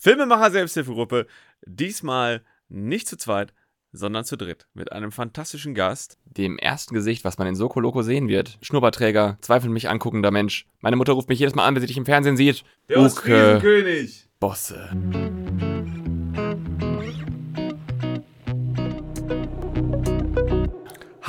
[0.00, 1.26] Filmemacher Selbsthilfegruppe.
[1.66, 3.52] Diesmal nicht zu zweit,
[3.92, 4.66] sondern zu dritt.
[4.72, 6.16] Mit einem fantastischen Gast.
[6.24, 8.58] Dem ersten Gesicht, was man in Soko Loco sehen wird.
[8.62, 10.66] Schnurrbarträger, zweifelnd mich anguckender Mensch.
[10.80, 12.64] Meine Mutter ruft mich jedes Mal an, wenn sie dich im Fernsehen sieht.
[12.88, 14.26] Der Ostfriesenkönig.
[14.40, 14.88] Bosse.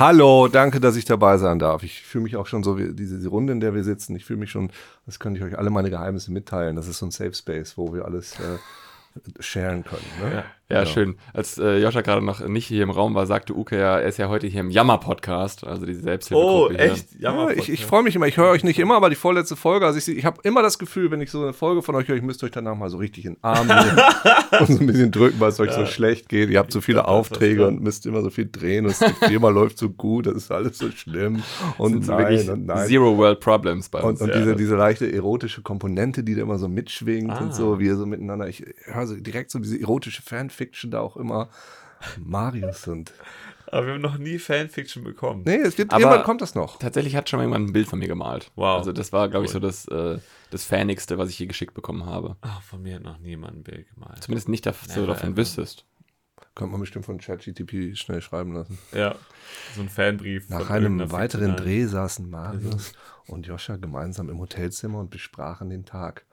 [0.02, 1.84] Hallo, danke, dass ich dabei sein darf.
[1.84, 4.16] Ich fühle mich auch schon so wie diese, Runde, in der wir sitzen.
[4.16, 4.72] Ich fühle mich schon,
[5.06, 6.74] das könnte ich euch alle meine Geheimnisse mitteilen.
[6.74, 8.58] Das ist so ein Safe Space, wo wir alles äh,
[9.38, 10.02] sharen können.
[10.20, 10.34] Ne?
[10.38, 11.16] Ja, ja, schön.
[11.34, 14.18] Als äh, Joscha gerade noch nicht hier im Raum war, sagte Uke ja, er ist
[14.18, 16.74] ja heute hier im Jammer-Podcast, also diese Selbsthilfegruppe.
[16.74, 17.08] Oh, echt?
[17.10, 17.20] Hier.
[17.20, 18.26] Ja, ich, ich freue mich immer.
[18.26, 20.78] Ich höre euch nicht immer, aber die vorletzte Folge, also ich, ich habe immer das
[20.78, 22.96] Gefühl, wenn ich so eine Folge von euch höre, ich müsst euch danach mal so
[22.98, 23.98] richtig in den Arm nehmen
[24.60, 26.50] und so ein bisschen drücken, weil es euch so schlecht geht.
[26.50, 29.78] Ihr habt so viele Aufträge und müsst immer so viel drehen und die Firma läuft
[29.78, 31.42] so gut, das ist alles so schlimm
[31.78, 32.86] und so nein wirklich und nein.
[32.86, 34.20] Zero World Problems bei uns.
[34.20, 34.38] Und, und Ja.
[34.40, 37.38] diese, diese leichte erotische Komponente, die da immer so mitschwingt Ah.
[37.40, 38.48] und so, wie ihr so miteinander.
[38.48, 41.48] Ich höre so direkt so diese erotische Fanfiction da auch immer.
[42.18, 43.12] Marius und.
[43.70, 45.44] Aber wir haben noch nie Fanfiction bekommen.
[45.46, 46.78] Nee, es wird, Aber- irgendwann kommt das noch.
[46.78, 48.50] Tatsächlich hat schon mal jemand ein Bild von mir gemalt.
[48.54, 48.78] Wow.
[48.78, 49.62] Also das war, glaube ich, so Cool.
[49.62, 50.18] das, äh,
[50.50, 52.36] das Fanigste, was ich je geschickt bekommen habe.
[52.42, 54.22] Ach, von mir hat noch niemand ein Bild gemalt.
[54.22, 55.36] Zumindest nicht, dass du davon ever.
[55.38, 55.86] wüsstest.
[56.54, 58.78] Könnte man bestimmt von ChatGTP schnell schreiben lassen.
[58.92, 59.14] Ja,
[59.74, 60.50] so ein Fanbrief.
[60.50, 62.92] Nach von einem weiteren fiktionalen- Dreh saßen Marius
[63.26, 66.26] und Joscha gemeinsam im Hotelzimmer und besprachen den Tag.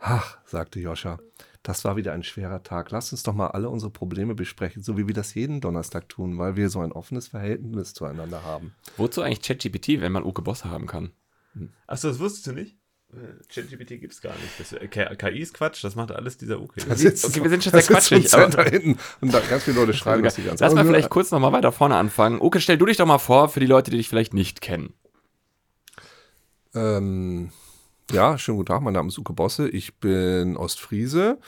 [0.00, 1.18] Ach, sagte Joscha,
[1.64, 2.90] das war wieder ein schwerer Tag.
[2.90, 6.38] Lasst uns doch mal alle unsere Probleme besprechen, so wie wir das jeden Donnerstag tun,
[6.38, 8.74] weil wir so ein offenes Verhältnis zueinander haben.
[8.98, 11.10] Wozu eigentlich ChatGPT, wenn man Uke Bosse haben kann?
[11.86, 12.76] Achso, das wusstest du nicht?
[13.14, 14.58] Äh, ChatGPT gibt's gar nicht.
[14.60, 16.86] Das, äh, KI ist Quatsch, das macht alles dieser UK.
[16.86, 19.62] Da sitzt okay, wir sind schon da sehr quatschig, aber- Center hinten und da ganz
[19.64, 22.42] viele Leute schreiben das die ganze Lass mal vielleicht kurz nochmal weiter vorne anfangen.
[22.42, 24.92] Uke, stell du dich doch mal vor für die Leute, die dich vielleicht nicht kennen.
[26.74, 27.52] Ähm,
[28.10, 31.38] ja, schönen guten Tag, mein Name ist Uke Bosse, ich bin Ostfriese,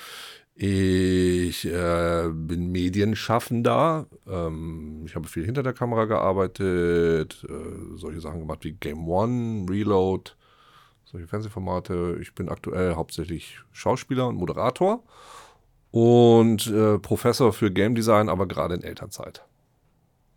[0.55, 8.41] ich äh, bin Medienschaffender, ähm, ich habe viel hinter der Kamera gearbeitet, äh, solche Sachen
[8.41, 10.33] gemacht wie Game One, Reload,
[11.05, 12.19] solche Fernsehformate.
[12.21, 15.03] Ich bin aktuell hauptsächlich Schauspieler und Moderator
[15.91, 19.45] und äh, Professor für Game Design, aber gerade in Elternzeit.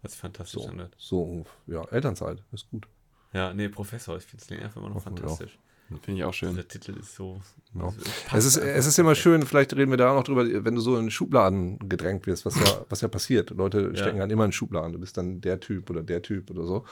[0.01, 0.63] Was fantastisch
[0.97, 2.87] So, so ja, Elternzeit ist gut.
[3.33, 5.57] Ja, nee, Professor, ich finde es einfach immer noch wir fantastisch.
[6.01, 6.55] Finde ich auch schön.
[6.55, 7.41] Der Titel ist so.
[7.73, 7.93] Ja.
[8.31, 10.75] also, Es ist, es ist immer schön, vielleicht reden wir da auch noch drüber, wenn
[10.75, 13.49] du so in Schubladen gedrängt wirst, was ja, was ja passiert.
[13.51, 13.95] Leute Ja.
[13.95, 14.93] stecken dann immer in Schubladen.
[14.93, 16.85] Du bist dann der Typ oder der Typ oder so.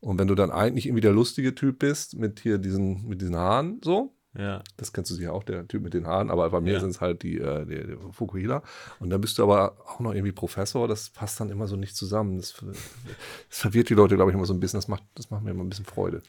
[0.00, 3.36] Und wenn du dann eigentlich irgendwie der lustige Typ bist, mit hier diesen, mit diesen
[3.36, 6.60] Haaren, so, Ja, das kennst du sicher auch, der Typ mit den Haaren, aber bei
[6.60, 6.80] mir Ja.
[6.80, 8.62] sind es halt die, äh, die, die Fukuhila.
[8.98, 11.94] Und dann bist du aber auch noch irgendwie Professor, das passt dann immer so nicht
[11.96, 12.36] zusammen.
[12.38, 12.76] Das, das
[13.48, 14.78] verwirrt die Leute, glaube ich, immer so ein bisschen.
[14.78, 16.20] Das macht, das macht mir immer ein bisschen Freude.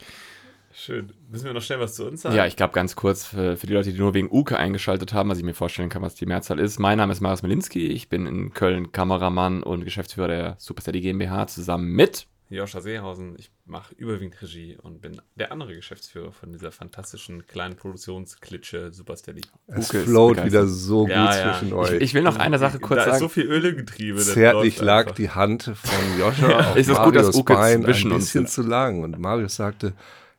[0.75, 1.13] Schön.
[1.31, 2.35] Müssen wir noch schnell was zu uns sagen?
[2.35, 5.29] Ja, ich glaube ganz kurz für, für die Leute, die nur wegen Uke eingeschaltet haben,
[5.29, 6.79] was ich mir vorstellen kann, was die Mehrzahl ist.
[6.79, 11.47] Mein Name ist Marius Melinski, ich bin in Köln Kameramann und Geschäftsführer der Supersteady GmbH
[11.47, 16.71] zusammen mit Joscha Seehausen, ich mache überwiegend Regie und bin der andere Geschäftsführer von dieser
[16.71, 19.41] fantastischen kleinen Produktionsklitsche Supersteady.
[19.65, 21.51] Es Uke ist float wieder so Ja, gut ja.
[21.53, 22.01] zwischen Ich, euch.
[22.01, 23.19] ich will noch eine Sache kurz da ist sagen.
[23.19, 24.17] so viel Öl im Getriebe.
[24.17, 25.15] das Zärtlich lag einfach.
[25.15, 28.61] die Hand von Joscha auf Ist es gut, dass Marius Uke Bein ein bisschen zu
[28.61, 29.01] lang.
[29.03, 29.93] Und Marius sagte,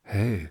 [0.07, 0.49] hey.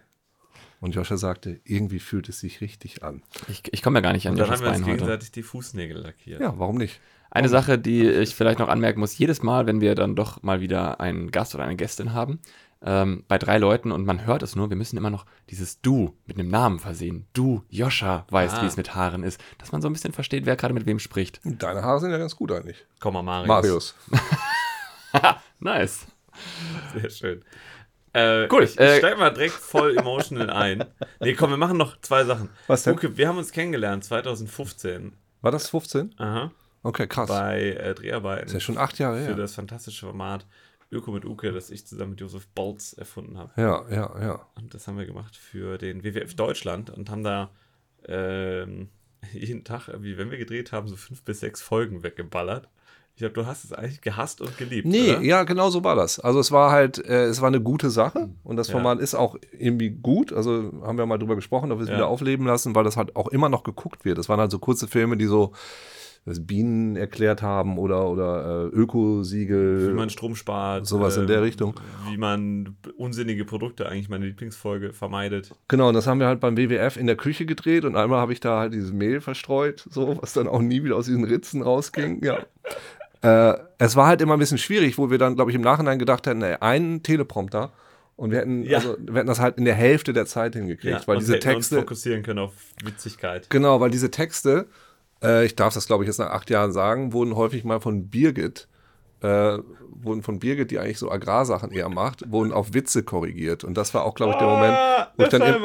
[0.82, 3.24] Und Joscha sagte, irgendwie fühlt es sich richtig an.
[3.48, 4.98] ich ich komme ja gar nicht an Und dann Joshas haben wir uns Bein heute.
[4.98, 6.42] gegenseitig die Fußnägel lackiert.
[6.42, 7.00] Ja, warum nicht?
[7.32, 10.62] Eine Sache, die ich vielleicht noch anmerken muss, jedes Mal, wenn wir dann doch mal
[10.62, 12.40] wieder einen Gast oder eine Gästin haben,
[12.82, 16.16] ähm, bei drei Leuten und man hört es nur, wir müssen immer noch dieses Du
[16.28, 17.26] mit einem Namen versehen.
[17.34, 18.62] Du, Joscha, weißt, Ah.
[18.62, 19.42] wie es mit Haaren ist.
[19.58, 21.40] Dass man so ein bisschen versteht, wer gerade mit wem spricht.
[21.44, 22.86] Deine Haare sind ja ganz gut eigentlich.
[23.00, 23.48] Komm mal, Marius.
[23.48, 23.96] Marius.
[25.60, 26.06] Nice.
[26.94, 27.44] Sehr schön.
[28.16, 30.86] Äh, Cool, Ich, äh, steig mal direkt voll emotional ein.
[31.20, 32.50] Nee, komm, wir machen noch zwei Sachen.
[32.68, 32.94] Was denn?
[32.94, 35.14] Uke, wir haben uns kennengelernt 2015.
[35.42, 36.16] War das 15?
[36.18, 36.52] Aha.
[36.82, 37.28] Okay, krass.
[37.28, 39.36] Bei äh, Dreharbeiten ist ja schon acht Jahre für her.
[39.36, 40.46] das fantastische Format
[40.92, 43.52] Öko mit Uke, das ich zusammen mit Josef Bolz erfunden habe.
[43.60, 44.48] Ja, ja, ja.
[44.56, 47.50] Und das haben wir gemacht für den WWF Deutschland und haben da
[48.08, 48.90] ähm,
[49.34, 52.70] jeden Tag, wie wenn wir gedreht haben, so fünf bis sechs Folgen weggeballert.
[53.16, 54.86] Ich glaube, du hast es eigentlich gehasst und geliebt.
[54.86, 55.22] Nee, oder?
[55.22, 56.20] ja, genau so war das.
[56.20, 58.74] Also es war halt, äh, es war eine gute Sache und das Ja.
[58.74, 60.34] Format ist auch irgendwie gut.
[60.34, 61.96] Also haben wir mal drüber gesprochen, ob wir es Ja.
[61.96, 64.18] wieder aufleben lassen, weil das halt auch immer noch geguckt wird.
[64.18, 65.54] Das waren halt so kurze Filme, die so
[66.28, 69.90] das Bienen erklärt haben oder, oder äh, Ökosiegel.
[69.90, 70.88] Wie man Strom spart.
[70.88, 71.80] Sowas in der Richtung.
[72.10, 75.52] Wie man unsinnige Produkte, eigentlich meine Lieblingsfolge, vermeidet.
[75.68, 78.34] Genau, und das haben wir halt beim WWF in der Küche gedreht und einmal habe
[78.34, 81.62] ich da halt dieses Mehl verstreut, so, was dann auch nie wieder aus diesen Ritzen
[81.62, 82.24] rausging.
[82.26, 82.40] Ja.
[83.26, 86.00] Äh, es war halt immer ein bisschen schwierig, wo wir dann, glaube ich, im Nachhinein
[86.00, 87.72] gedacht hätten, ey, einen Teleprompter
[88.16, 88.78] und wir hätten, Ja.
[88.78, 91.48] also, wir hätten das halt in der Hälfte der Zeit hingekriegt, weil und diese hätten
[91.56, 93.50] uns Texte, fokussieren können auf Witzigkeit.
[93.50, 94.68] genau, weil diese Texte,
[95.24, 98.10] Äh, ich darf das, glaube ich, jetzt nach acht Jahren sagen, wurden häufig mal von
[98.10, 98.68] Birgit,
[99.26, 99.60] äh,
[99.98, 103.64] wurden von Birgit, die eigentlich so Agrarsachen eher macht, wurden auf Witze korrigiert.
[103.64, 105.64] Und das war auch, glaube ich, der Moment, Ah, wo ich dann im-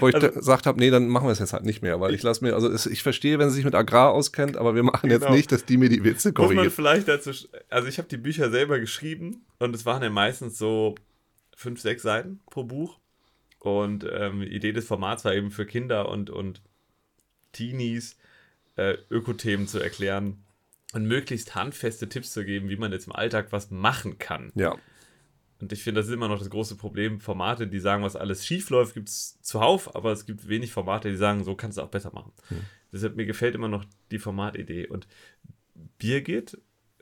[0.00, 2.12] wo ich Also- gesagt habe, nee, dann machen wir es jetzt halt nicht mehr, weil
[2.14, 4.82] ich lasse mir, also es, ich verstehe, wenn sie sich mit Agrar auskennt, aber wir
[4.82, 5.34] machen jetzt Genau.
[5.34, 6.72] nicht, dass die mir die Witze Muss man korrigiert.
[6.72, 7.30] vielleicht dazu,
[7.70, 10.94] also ich habe die Bücher selber geschrieben und es waren ja meistens so
[11.56, 12.98] fünf, sechs Seiten pro Buch.
[13.60, 16.60] Und ähm, die Idee des Formats war eben für Kinder und, und
[17.52, 18.16] Teenies
[18.76, 20.42] äh, Ökothemen zu erklären
[20.92, 24.52] und möglichst handfeste Tipps zu geben, wie man jetzt im Alltag was machen kann.
[24.54, 24.76] Ja,
[25.60, 27.20] Und ich finde, das ist immer noch das große Problem.
[27.20, 31.10] Formate, die sagen, was alles schief läuft, gibt es zuhauf, aber es gibt wenig Formate,
[31.10, 32.32] die sagen, so kannst du auch besser machen.
[32.92, 34.86] Deshalb mir gefällt immer noch die Formatidee.
[34.86, 35.06] Und
[35.98, 36.58] Birgit,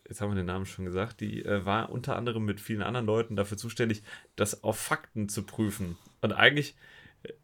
[0.09, 3.07] jetzt haben wir den Namen schon gesagt, die äh, war unter anderem mit vielen anderen
[3.07, 4.03] Leuten dafür zuständig,
[4.37, 5.97] das auf Fakten zu prüfen.
[6.21, 6.75] Und eigentlich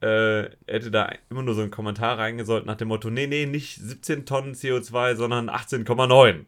[0.01, 3.77] äh, hätte da immer nur so ein Kommentar reingesollt nach dem Motto, nee, nee, nicht
[3.77, 6.45] 17 Tonnen CO2, sondern 18,9.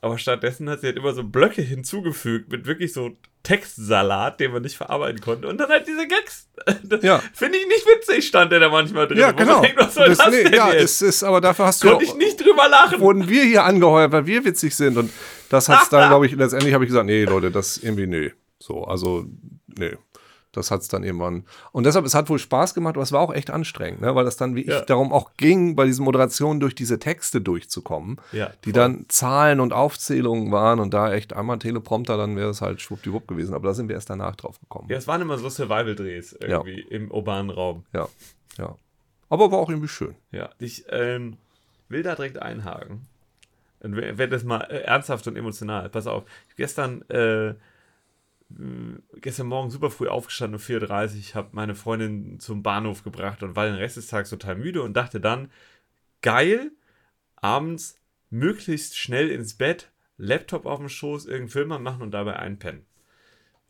[0.00, 4.62] Aber stattdessen hat sie halt immer so Blöcke hinzugefügt mit wirklich so Textsalat, den man
[4.62, 5.46] nicht verarbeiten konnte.
[5.48, 6.48] Und dann halt diese Gags.
[6.84, 7.20] Das Ja.
[7.34, 9.18] Finde ich nicht witzig, stand der da manchmal drin.
[9.18, 9.60] ja genau.
[9.60, 10.82] denkt, was soll das, Das- nee, ja, jetzt?
[10.84, 13.00] es ist, aber dafür hast du Konnte ich nicht drüber lachen.
[13.00, 14.96] wurden wir hier angeheuert, weil wir witzig sind.
[14.96, 15.12] Und
[15.48, 18.32] das hat's dann, glaube ich, letztendlich habe ich gesagt, nee, Leute, das irgendwie, nee.
[18.60, 19.24] So, also,
[19.78, 19.96] nee.
[20.52, 21.44] Das hat's dann irgendwann.
[21.72, 24.14] Und deshalb, es hat wohl Spaß gemacht, aber es war auch echt anstrengend, ne?
[24.14, 24.80] weil das dann wie Ja.
[24.80, 29.60] ich darum auch ging, bei diesen Moderationen durch diese Texte durchzukommen, Ja, die dann Zahlen
[29.60, 33.54] und Aufzählungen waren und da echt einmal ein Teleprompter, dann wäre es halt schwuppdiwupp gewesen.
[33.54, 34.88] Aber da sind wir erst danach drauf gekommen.
[34.90, 37.84] Ja, es waren immer so Survival-Drehs irgendwie im urbanen Raum.
[37.94, 38.08] ja.
[38.58, 38.76] ja.
[39.30, 40.14] Aber war auch irgendwie schön.
[40.32, 41.38] Ja, ich ähm,
[41.88, 43.06] will da direkt einhaken.
[43.80, 45.88] Und wer- werde das mal äh, ernsthaft und emotional.
[45.88, 46.24] Pass auf,
[46.56, 47.54] gestern, äh,
[49.16, 53.56] gestern Morgen super früh aufgestanden um 4.30 Uhr, habe meine Freundin zum Bahnhof gebracht und
[53.56, 55.50] war den Rest des Tages total müde und dachte dann,
[56.22, 56.72] geil,
[57.36, 57.98] abends
[58.30, 62.86] möglichst schnell ins Bett, Laptop auf dem Schoß, irgendeinen Film mal machen und dabei einpennen.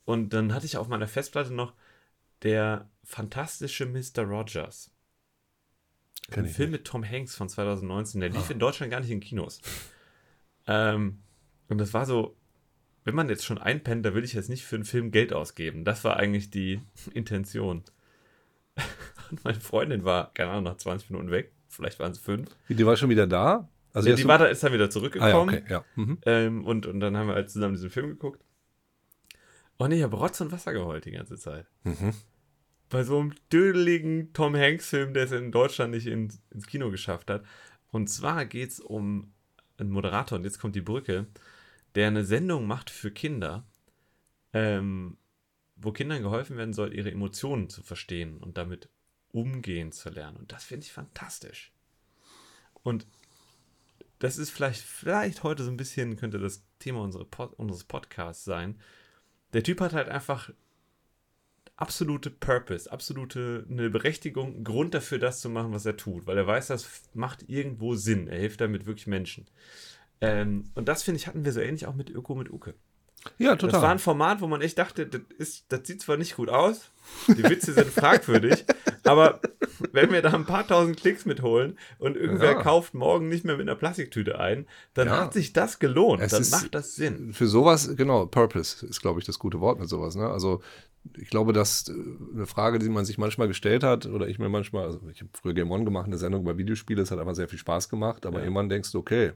[0.05, 1.75] Und dann hatte ich auf meiner Festplatte noch
[2.43, 4.23] der fantastische Mr.
[4.25, 4.91] Rogers.
[6.31, 9.61] Ein Film mit Tom Hanks von 2019, der lief in Deutschland gar nicht in Kinos.
[10.67, 11.19] Ähm,
[11.69, 12.37] und das war so,
[13.05, 15.85] wenn man jetzt schon einpennt, da will ich jetzt nicht für einen Film Geld ausgeben.
[15.85, 16.81] Das war eigentlich die
[17.15, 17.85] Intention.
[19.31, 21.53] Und meine Freundin war, keine Ahnung, nach 20 Minuten weg.
[21.69, 22.55] Vielleicht waren es fünf.
[22.69, 23.69] Die war schon wieder da?
[23.95, 25.55] Also Ja, die war da, ist dann wieder ah, ja, zurückgekommen.
[25.55, 25.85] okay, ja.
[25.97, 26.19] Mhm.
[26.25, 28.43] ähm, und, und dann haben wir halt zusammen diesen Film geguckt.
[29.77, 31.67] Und ich habe Rotz und Wasser geheult die ganze Zeit.
[31.85, 32.13] Mhm.
[32.89, 37.31] bei so einem dödeligen Tom Hanks-Film, der es in Deutschland nicht in, ins Kino geschafft
[37.31, 37.43] hat.
[37.91, 39.33] Und zwar geht es um
[39.79, 41.27] einen Moderator, und jetzt kommt die Brücke,
[41.95, 43.67] der eine Sendung macht für Kinder,
[44.53, 45.17] ähm,
[45.77, 48.89] wo Kindern geholfen werden soll, ihre Emotionen zu verstehen und damit
[49.33, 50.37] umgehen zu lernen.
[50.37, 51.73] Und das finde ich fantastisch.
[52.83, 53.07] Und
[54.19, 58.45] das ist vielleicht, vielleicht heute so ein bisschen, könnte das Thema unsere Pod, unseres Podcasts
[58.45, 58.79] sein.
[59.53, 60.51] Der Typ hat halt einfach
[61.77, 66.39] absolute Purpose, absolute eine Berechtigung, einen Grund dafür, das zu machen, was er tut, weil
[66.39, 68.29] er weiß, das macht irgendwo Sinn.
[68.29, 69.47] Er hilft damit wirklich Menschen.
[70.23, 72.75] Ähm, und das finde ich hatten wir so ähnlich auch mit Öko mit Uke.
[73.39, 73.91] Ja, Das war total.
[73.93, 76.91] ein Format, wo man echt dachte, das, ist, das sieht zwar nicht gut aus,
[77.29, 78.65] die Witze sind fragwürdig,
[79.05, 79.41] aber
[79.93, 82.63] wenn wir da ein paar tausend Klicks mitholen und irgendwer Ja.
[82.63, 85.19] kauft morgen nicht mehr mit einer Plastiktüte ein, dann Ja.
[85.21, 86.21] hat sich das gelohnt.
[86.21, 87.33] Es dann macht das Sinn.
[87.33, 90.17] Für sowas, genau, Purpose ist, glaube ich, das gute Wort mit sowas.
[90.17, 90.29] Ne?
[90.29, 90.61] Also
[91.17, 91.93] ich glaube, dass äh,
[92.35, 95.31] eine Frage, die man sich manchmal gestellt hat, oder ich mir manchmal, also ich habe
[95.33, 98.27] früher Game One gemacht, eine Sendung über Videospiele, es hat einfach sehr viel Spaß gemacht,
[98.27, 98.45] aber Ja.
[98.47, 99.33] irgendwann denkst du, okay,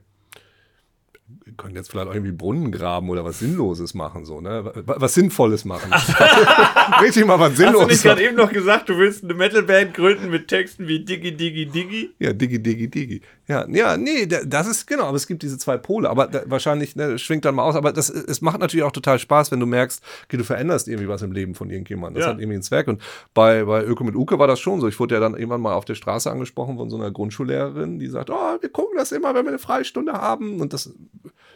[1.57, 4.71] können jetzt vielleicht auch irgendwie Brunnen graben oder was Sinnloses machen, so, ne?
[4.85, 5.91] Wa- Was Sinnvolles machen.
[7.01, 7.87] Richtig mal was Hast du Sinnloses.
[7.89, 11.65] nicht gerade eben noch gesagt, du willst eine Metalband gründen mit Texten wie Diggi, Diggi,
[11.65, 12.11] Diggi?
[12.19, 13.21] Ja, Digi, Digi, Digi.
[13.47, 16.41] Ja, ja, nee, da- das ist genau, aber es gibt diese zwei Pole, aber da,
[16.45, 19.59] wahrscheinlich ne, schwingt dann mal aus, aber das, es macht natürlich auch total Spaß, wenn
[19.59, 22.15] du merkst, okay, du veränderst irgendwie was im Leben von irgendjemandem.
[22.19, 22.33] Das Ja.
[22.33, 22.87] hat irgendwie einen Zweck.
[22.87, 23.01] Und
[23.33, 24.87] bei, bei Öko mit Uke war das schon so.
[24.87, 28.07] Ich wurde ja dann irgendwann mal auf der Straße angesprochen von so einer Grundschullehrerin, die
[28.07, 30.59] sagt, oh, wir gucken das immer, wenn wir eine Freistunde haben.
[30.59, 30.93] Und das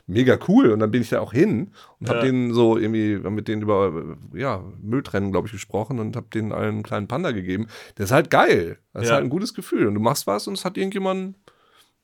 [0.07, 0.71] mega cool.
[0.71, 2.15] Und dann bin ich da auch hin und Ja.
[2.15, 6.51] habe denen so irgendwie mit denen über ja, Mülltrennen, glaube ich, gesprochen und habe denen
[6.51, 7.67] allen einen kleinen Panda gegeben.
[7.95, 8.79] Das ist halt geil.
[8.93, 9.15] Das ist Ja.
[9.15, 9.87] halt ein gutes Gefühl.
[9.87, 11.37] Und du machst was und es hat irgendjemand,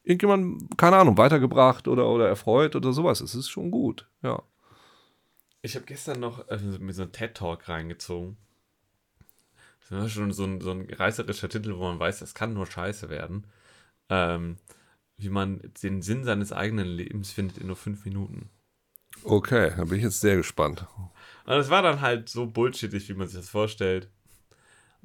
[0.04, 3.22] irgendjemand, keine Ahnung, weitergebracht oder, oder erfreut oder sowas.
[3.22, 4.08] Es ist schon gut.
[4.22, 4.42] Ja.
[5.62, 8.38] Ich habe gestern noch äh, mir so einen TED-Talk reingezogen.
[9.90, 12.66] Das war schon so ein, so ein reißerischer Titel, wo man weiß, das kann nur
[12.68, 13.46] scheiße werden.
[14.10, 14.58] Ähm,
[15.17, 18.50] wie man den Sinn seines eigenen Lebens findet in nur fünf Minuten.
[19.24, 20.86] Okay, da bin ich jetzt sehr gespannt.
[21.45, 24.09] Und es war dann halt so bullshittig, wie man sich das vorstellt.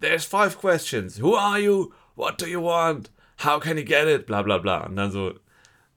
[0.01, 1.21] There's five questions.
[1.21, 1.93] Who are you?
[2.15, 3.11] What do you want?
[3.43, 4.27] how can he get it?
[4.27, 4.87] Bla bla bla.
[4.87, 5.35] Und dann so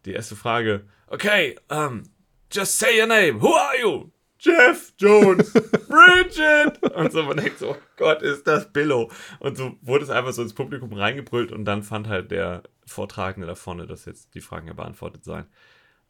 [0.05, 2.03] die erste Frage, okay, um,
[2.51, 4.12] just say your name, who are you?
[4.38, 5.51] Jeff Jones,
[5.89, 6.84] Bridget!
[6.93, 9.10] Und so, man denkt so, oh Gott, ist das Billo.
[9.39, 13.48] Und so wurde es einfach so ins Publikum reingebrüllt und dann fand halt der Vortragende
[13.48, 15.46] da vorne, dass jetzt die Fragen ja beantwortet seien.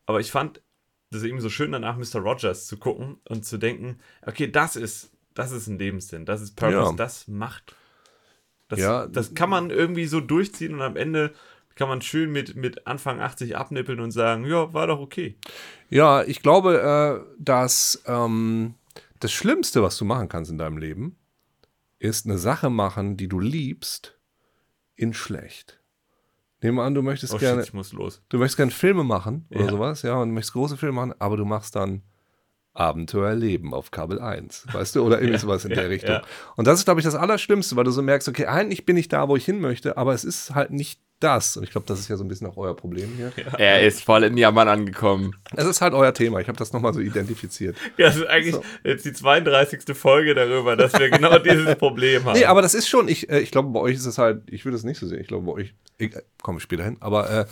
[0.06, 0.62] Aber ich fand
[1.12, 2.20] das eben so schön, danach Mr.
[2.20, 6.56] Rogers zu gucken und zu denken, okay, das ist, das ist ein Lebenssinn, das ist
[6.56, 6.96] Purpose, Ja.
[6.96, 7.76] das macht.
[8.68, 9.08] Das, Ja.
[9.08, 11.34] das kann man irgendwie so durchziehen und am Ende
[11.76, 15.36] kann man schön mit, mit Anfang 80 abnippeln und sagen, ja, war doch okay.
[15.90, 18.76] Ja, ich glaube, äh, dass ähm,
[19.20, 21.18] das Schlimmste, was du machen kannst in deinem Leben,
[22.00, 24.18] ist eine Sache machen, die du liebst,
[24.96, 25.82] in schlecht.
[26.66, 28.22] Nehmen wir an, du möchtest Oh gerne, shit, ich muss los.
[28.30, 29.70] du möchtest gerne Filme machen oder Ja.
[29.70, 32.02] sowas, ja, und du möchtest große Filme machen, aber du machst dann
[32.76, 36.12] Abenteuer erleben auf Kabel 1, weißt du, oder irgendwie Ja, sowas in ja, der Richtung.
[36.12, 36.22] ja.
[36.56, 39.08] Und das ist, glaube ich, das Allerschlimmste, weil du so merkst, okay, eigentlich bin ich
[39.08, 41.56] da, wo ich hin möchte, aber es ist halt nicht das.
[41.56, 43.32] Und ich glaube, das ist ja so ein bisschen auch euer Problem hier.
[43.58, 45.34] Er ist voll in Jammern angekommen.
[45.56, 46.42] Es ist halt euer Thema.
[46.42, 47.78] Ich habe das nochmal so identifiziert.
[47.98, 48.64] Ja, das ist eigentlich So.
[48.84, 49.96] jetzt die 32.
[49.96, 52.38] Folge darüber, dass wir genau dieses Problem haben.
[52.38, 54.66] Nee, aber das ist schon, ich, äh, ich glaube, bei euch ist es halt, ich
[54.66, 55.22] würde es nicht so sehen.
[55.22, 57.46] Ich glaube, bei euch, ich äh, komme später hin, aber äh,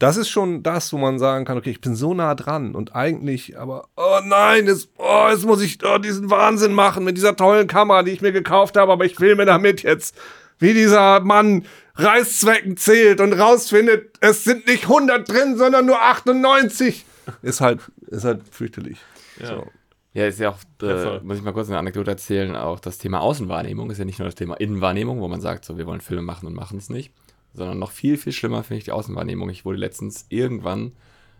[0.00, 2.96] das ist schon das, wo man sagen kann, okay, ich bin so nah dran und
[2.96, 7.36] eigentlich, aber, oh nein, jetzt, oh, jetzt muss ich oh, diesen Wahnsinn machen mit dieser
[7.36, 10.16] tollen Kamera, die ich mir gekauft habe, aber ich filme damit jetzt,
[10.58, 11.66] wie dieser Mann
[11.96, 17.04] Reißzwecken zählt und rausfindet, es sind nicht 100 drin, sondern nur 98.
[17.42, 18.98] Ist halt, ist halt fürchterlich.
[19.38, 19.48] Ja.
[19.48, 19.66] So.
[20.12, 23.20] Ja, ist ja auch, äh, muss ich mal kurz eine Anekdote erzählen, auch das Thema
[23.20, 26.22] Außenwahrnehmung ist ja nicht nur das Thema Innenwahrnehmung, wo man sagt, so, wir wollen Filme
[26.22, 27.12] machen und machen es nicht,
[27.52, 29.50] sondern noch viel, viel schlimmer finde ich die Außenwahrnehmung.
[29.50, 30.92] Ich wurde letztens irgendwann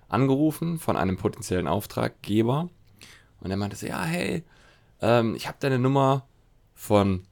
[0.09, 2.69] angerufen von einem potenziellen Auftraggeber
[3.41, 4.45] und er meinte so, ja, hey,
[5.01, 6.27] ähm, ich habe deine Nummer
[6.75, 7.25] von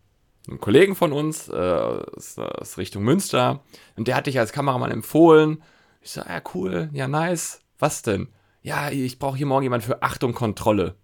[0.46, 3.62] einem Kollegen von uns, äh, aus, aus Richtung Münster,
[3.96, 5.62] und der hat dich als Kameramann empfohlen.
[6.00, 7.60] Ich so, ja, cool, ja, nice.
[7.78, 8.28] Was denn?
[8.62, 10.94] Ja, ich brauche hier morgen jemanden für Achtung, Kontrolle.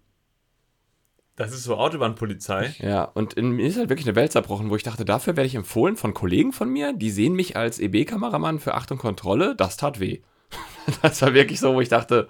[1.35, 2.73] Das ist so Autobahnpolizei.
[2.79, 5.47] Ja, und in mir ist halt wirklich eine Welt zerbrochen, wo ich dachte, dafür werde
[5.47, 9.77] ich empfohlen von Kollegen von mir, die sehen mich als EB-Kameramann für Achtung Kontrolle, das
[9.77, 10.21] tat weh.
[11.01, 12.27] Das war wirklich so, wo ich dachte,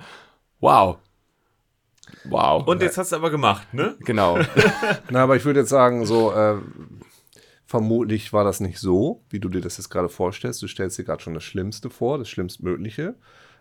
[0.61, 0.97] wow.
[2.23, 2.65] Wow.
[2.65, 3.97] Und jetzt hast du aber gemacht, ne?
[3.99, 4.39] genau.
[5.09, 6.55] Na, aber ich würde jetzt sagen, so, äh,
[7.65, 10.61] vermutlich war das nicht so, wie du dir das jetzt gerade vorstellst.
[10.61, 13.15] Du stellst dir gerade schon das Schlimmste vor, das Schlimmstmögliche.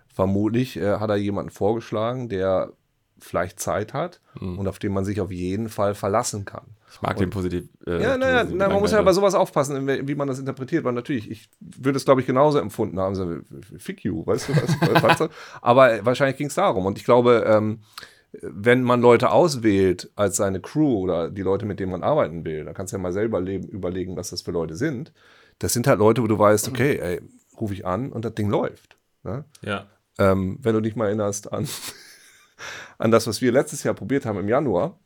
[0.07, 2.73] Vermutlich äh, hat er jemanden vorgeschlagen, der
[3.19, 6.65] vielleicht Zeit hat und auf den man sich auf jeden Fall verlassen kann.
[6.93, 7.65] Ich mag den positiv.
[7.87, 10.85] Äh, Ja, naja, na, man muss ja bei sowas aufpassen, wie wie man das interpretiert,
[10.85, 13.39] weil natürlich, ich würde es, glaube ich, genauso empfunden haben, so,
[13.79, 15.29] fick you, weißt du, was, weißt du?
[15.61, 17.81] aber wahrscheinlich ging es darum und ich glaube, ähm,
[18.43, 22.65] wenn man Leute auswählt als seine Crew oder die Leute, mit denen man arbeiten will,
[22.65, 25.13] dann kannst du ja mal selber leben, überlegen, was das für Leute sind.
[25.61, 27.21] Das sind halt Leute, wo du weißt, okay, ey,
[27.61, 28.97] rufe ich an und das Ding läuft.
[29.23, 29.45] Ne?
[29.63, 29.87] Ja.
[30.19, 31.69] Ähm, wenn du dich mal erinnerst an,
[32.99, 34.99] an das, was wir letztes Jahr probiert haben im Januar,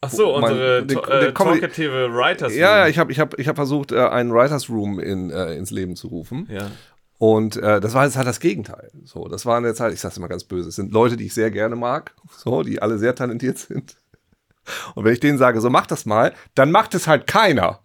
[0.00, 2.54] Ach so, unsere den- äh, den Comedy- talkative Writers.
[2.54, 2.90] Ja, ja, Room.
[2.90, 5.94] ich habe ich hab, ich hab versucht, äh, einen Writers Room in, äh, ins Leben
[5.96, 6.46] zu rufen.
[6.50, 6.70] ja.
[7.18, 8.90] Und äh, das war jetzt halt das Gegenteil.
[9.04, 11.34] So, das waren jetzt halt, ich sag's immer ganz böse, es sind Leute, die ich
[11.34, 13.94] sehr gerne mag, so, die alle sehr talentiert sind.
[14.96, 17.78] Und wenn ich denen sage, so mach das mal, dann macht es halt keiner.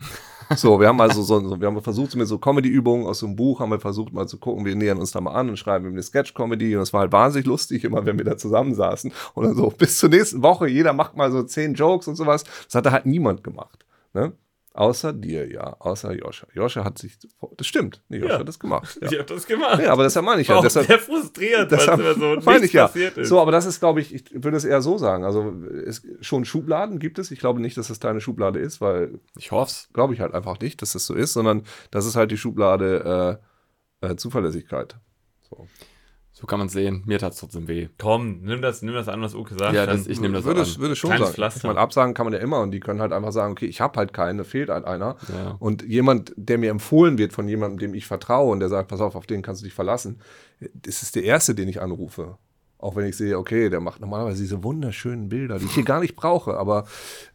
[0.55, 3.25] So, wir haben also so, so wir haben versucht, so mit so Comedy-Übungen aus so
[3.25, 5.57] einem Buch, haben wir versucht mal zu gucken, wir nähern uns da mal an und
[5.57, 9.43] schreiben eine Sketch-Comedy und es war halt wahnsinnig lustig, immer wenn wir da zusammensaßen und
[9.43, 12.45] dann so bis zur nächsten Woche, jeder macht mal so zehn Jokes und sowas.
[12.65, 13.85] Das hat da halt niemand gemacht.
[14.13, 14.33] Ne?
[14.77, 16.45] Außer dir, ja, außer Joscha.
[16.53, 17.17] Joscha hat sich,
[17.57, 18.39] das stimmt, nee, Joscha Ja.
[18.41, 18.99] hat das gemacht.
[19.01, 19.11] Ja.
[19.11, 19.81] Ich habe das gemacht.
[19.81, 20.55] Ja, aber das meine ich ja.
[20.57, 22.85] auch Deshalb, sehr frustriert, weil deshalb es immer so meine nichts ich ja.
[22.85, 23.27] passiert ist.
[23.29, 25.25] So, aber das ist, glaube ich, ich würde es eher so sagen.
[25.25, 25.51] Also
[25.83, 27.31] es, schon Schubladen gibt es.
[27.31, 29.89] Ich glaube nicht, dass das deine Schublade ist, weil Ich hoff's.
[29.93, 33.39] glaube ich halt einfach nicht, dass das so ist, sondern das ist halt die Schublade
[34.01, 34.95] äh, äh, Zuverlässigkeit.
[35.49, 35.67] So.
[36.39, 37.01] So kann man sehen.
[37.07, 37.87] Mir tat's trotzdem weh.
[37.97, 39.73] Komm, nimm das, nimm das an, was Uke sagt.
[39.73, 40.67] Ja, das, ich nehme das würde, an.
[40.67, 41.35] es- würde schon Kleines sagen.
[41.35, 41.57] Pflaster.
[41.57, 43.81] Ich meine, absagen kann man ja immer und die können halt einfach sagen, okay, ich
[43.81, 45.15] habe halt keinen, da fehlt halt einer.
[45.33, 45.55] Ja.
[45.57, 49.01] Und jemand, der mir empfohlen wird von jemandem, dem ich vertraue und der sagt, pass
[49.01, 50.19] auf, auf den kannst du dich verlassen,
[50.73, 52.37] das ist der Erste, den ich anrufe.
[52.77, 55.99] Auch wenn ich sehe, okay, der macht normalerweise diese wunderschönen Bilder, die ich hier gar
[56.01, 56.85] nicht brauche, aber,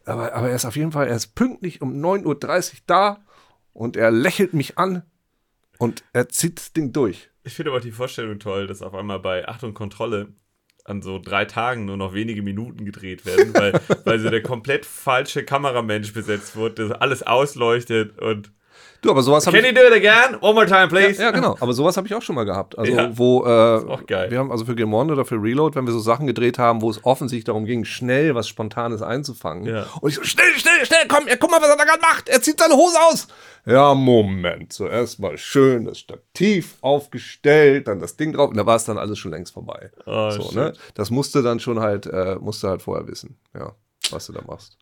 [0.05, 3.17] aber, aber er ist auf jeden Fall, er ist pünktlich um 9.30 Uhr da
[3.73, 5.03] und er lächelt mich an
[5.77, 7.29] und er zieht das Ding durch.
[7.43, 10.33] Ich finde aber die Vorstellung toll, dass auf einmal bei Achtung Kontrolle
[10.85, 13.73] an so drei Tagen nur noch wenige Minuten gedreht werden, weil,
[14.05, 18.51] weil so der komplett falsche Kameramensch besetzt wurde, das alles ausleuchtet und
[19.03, 19.75] Du, aber sowas habe Can ich.
[19.75, 20.37] you do it again?
[20.41, 21.21] One more time, please.
[21.21, 21.57] Ja, genau.
[21.59, 22.77] Aber sowas habe ich auch schon mal gehabt.
[22.77, 23.11] Also, Ja.
[23.17, 26.25] wo, äh, wir haben also für Game On oder für Reload, wenn wir so Sachen
[26.25, 29.65] gedreht haben, wo es offensichtlich darum ging, schnell was Spontanes einzufangen.
[29.65, 29.85] Ja.
[29.99, 32.29] Und ich so, schnell, schnell, schnell, komm, ja, guck mal, was er da gerade macht.
[32.29, 33.27] Er zieht seine Hose aus.
[33.65, 34.71] Ja, Moment.
[34.71, 38.49] Zuerst mal schön das Stativ aufgestellt, dann das Ding drauf.
[38.51, 39.91] Und da war es dann alles schon längst vorbei.
[40.05, 40.55] Oh, so, shit.
[40.55, 40.73] ne?
[40.95, 43.73] Das musste dann schon halt, äh, musste halt vorher wissen, ja,
[44.11, 44.77] was du da machst.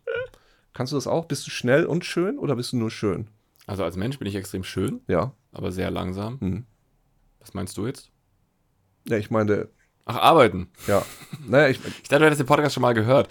[0.74, 1.26] Kannst du das auch?
[1.26, 3.28] Bist du schnell und schön oder bist du nur schön?
[3.68, 5.34] Also als Mensch bin ich extrem schön, Ja.
[5.52, 6.38] aber sehr langsam.
[6.40, 6.66] Mhm.
[7.40, 8.10] Was meinst du jetzt?
[9.08, 9.70] Ja, ich meine,
[10.06, 10.70] Ach, arbeiten.
[10.88, 11.06] ja.
[11.48, 13.30] Naja, ich, Ich dachte, du hättest den Podcast schon mal gehört.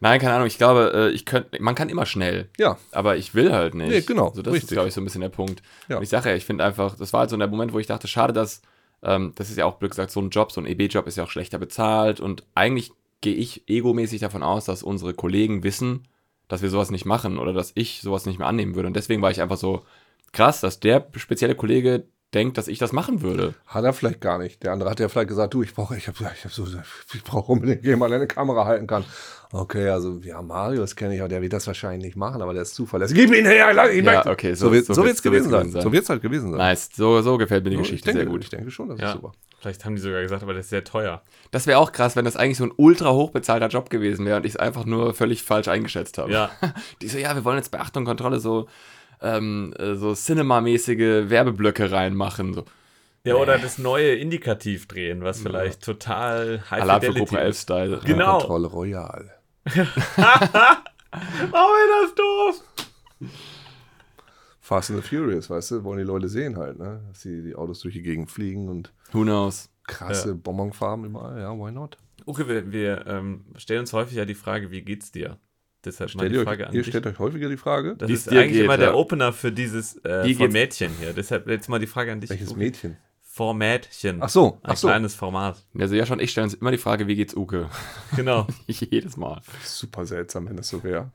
[0.00, 0.46] Nein, keine Ahnung.
[0.46, 2.76] Ich glaube, äh, ich könnte, man kann immer schnell, ja.
[2.92, 3.88] aber ich will halt nicht.
[3.88, 4.76] Nee, genau, So, das ist, richtig.
[4.76, 5.62] glaube ich, so ein bisschen der Punkt.
[5.88, 5.96] Ja.
[5.96, 7.86] Und ich sage ja, ich finde einfach, das war halt so der Moment, wo ich
[7.86, 8.60] dachte, schade, dass,
[9.02, 11.24] ähm, das ist ja auch blöd gesagt, so ein Job, so ein EB-Job ist ja
[11.24, 12.92] auch schlechter bezahlt und eigentlich
[13.22, 16.06] gehe ich egomäßig davon aus, dass unsere Kollegen wissen,
[16.48, 18.88] dass wir sowas nicht machen oder dass ich sowas nicht mehr annehmen würde.
[18.88, 19.84] Und deswegen war ich einfach so
[20.32, 23.54] krass, dass der spezielle Kollege denkt, dass ich das machen würde.
[23.66, 24.62] Hat er vielleicht gar nicht.
[24.62, 26.66] Der andere hat ja vielleicht gesagt, du, ich brauche, ich habe, ich habe so,
[27.14, 29.04] ich brauche unbedingt jemanden, der eine Kamera halten kann.
[29.52, 32.52] Okay, also ja, Mario, das kenne ich, aber der wird das wahrscheinlich nicht machen, aber
[32.54, 33.16] der ist zuverlässig.
[33.16, 34.32] Gib ihn her, lass ihn Ja, weg.
[34.32, 35.70] okay, so, so- wird so so so gewesen sein.
[35.70, 35.82] sein.
[35.82, 36.58] So wird's halt gewesen sein.
[36.58, 38.42] Nice, so, so gefällt mir die ich, Geschichte denke, sehr gut.
[38.42, 39.08] ich denke schon, das Ja.
[39.08, 39.32] ist super.
[39.60, 41.22] Vielleicht haben die sogar gesagt, aber das ist sehr teuer.
[41.50, 44.44] Das wäre auch krass, wenn das eigentlich so ein ultra hochbezahlter Job gewesen wäre und
[44.44, 46.30] ich es einfach nur völlig falsch eingeschätzt habe.
[46.32, 46.50] Ja.
[47.00, 48.66] Die so, ja, wir wollen jetzt bei Achtung Kontrolle so,
[49.20, 52.54] ähm, äh, so Cinema-mäßige Werbeblöcke reinmachen.
[52.54, 52.64] So.
[53.24, 57.70] Ja, oder das neue Indikativ drehen, was vielleicht total High Alarm für Fidelity Cobra ist.
[57.70, 58.00] 11-Style.
[58.04, 58.38] Genau.
[58.38, 59.30] Kontrolle Royal.
[61.52, 62.62] Oh, ist das doof.
[64.60, 67.02] Fast and the Furious, weißt du, wollen die Leute sehen halt, ne?
[67.08, 69.68] Dass die, die Autos durch die Gegend fliegen und Who knows?
[69.86, 71.38] krasse Bonbonfarben überall.
[71.38, 71.98] Ja, why not?
[72.26, 75.36] Okay, wir, wir ähm, stellen uns häufig ja die Frage, wie geht's dir?
[75.84, 76.88] Deshalb Stellt die ihr, Frage euch, an ihr dich.
[76.90, 78.94] stellt euch häufiger die Frage, Das Wie ist eigentlich geht, immer der ja.
[78.94, 81.12] Opener für dieses äh, Wie geht's- Formätchen hier.
[81.12, 82.30] Deshalb jetzt mal die Frage an dich.
[82.30, 82.58] welches Uke.
[82.58, 82.96] Mädchen?
[83.22, 84.18] Formätchen.
[84.22, 84.86] Ach so, Ein ach so.
[84.88, 85.56] kleines Format.
[85.76, 87.68] Also Josh und ich stellen uns immer die Frage, wie geht's Uke?
[88.14, 88.46] Genau.
[88.68, 89.40] Jedes Mal.
[89.64, 91.10] Super seltsam, wenn das so wäre.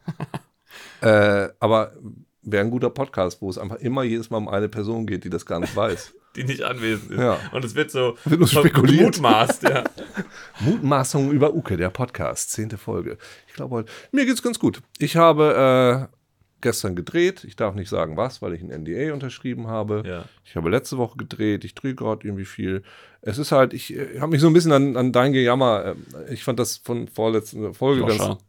[1.02, 1.94] äh, aber
[2.42, 5.30] wäre ein guter Podcast, wo es einfach immer jedes Mal um eine Person geht, die
[5.30, 6.14] das gar nicht weiß.
[6.36, 7.20] Die nicht anwesend ist.
[7.20, 7.40] Ja.
[7.54, 9.00] Und es wird so Wird spekuliert.
[9.00, 9.84] gemutmaßt, ja.
[10.60, 13.18] Mutmaßungen über Uke, der Podcast, zehnte Folge.
[13.48, 14.82] Ich glaube heute, mir geht's ganz gut.
[15.00, 16.16] Ich habe äh,
[16.62, 17.44] gestern gedreht.
[17.46, 20.04] Ich darf nicht sagen was, weil ich ein NDA unterschrieben habe.
[20.06, 20.26] ja.
[20.46, 21.64] Ich habe letzte Woche gedreht.
[21.66, 22.84] Ich drehe gerade irgendwie viel.
[23.22, 25.96] Es ist halt, ich äh, habe mich so ein bisschen an, an dein Gejammer.
[26.28, 28.28] Äh, ich fand das von vorletzten Folge Joscha.
[28.28, 28.42] ganz.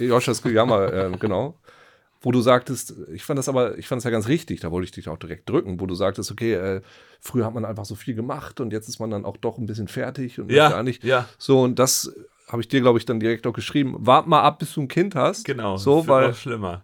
[0.00, 1.56] Joschas Gejammer, äh, genau.
[2.20, 4.86] Wo du sagtest, ich fand das aber, ich fand das ja ganz richtig, da wollte
[4.86, 6.80] ich dich auch direkt drücken, wo du sagtest, okay, äh,
[7.20, 9.66] früher hat man einfach so viel gemacht und jetzt ist man dann auch doch ein
[9.66, 11.02] bisschen fertig und Ja, möchte eigentlich.
[11.04, 11.28] ja.
[11.38, 12.12] So, und das
[12.48, 13.94] habe ich dir, glaube ich, dann direkt auch geschrieben.
[13.98, 15.44] Wart mal ab, bis du ein Kind hast.
[15.44, 15.76] Genau.
[15.76, 16.82] So, das weil noch schlimmer.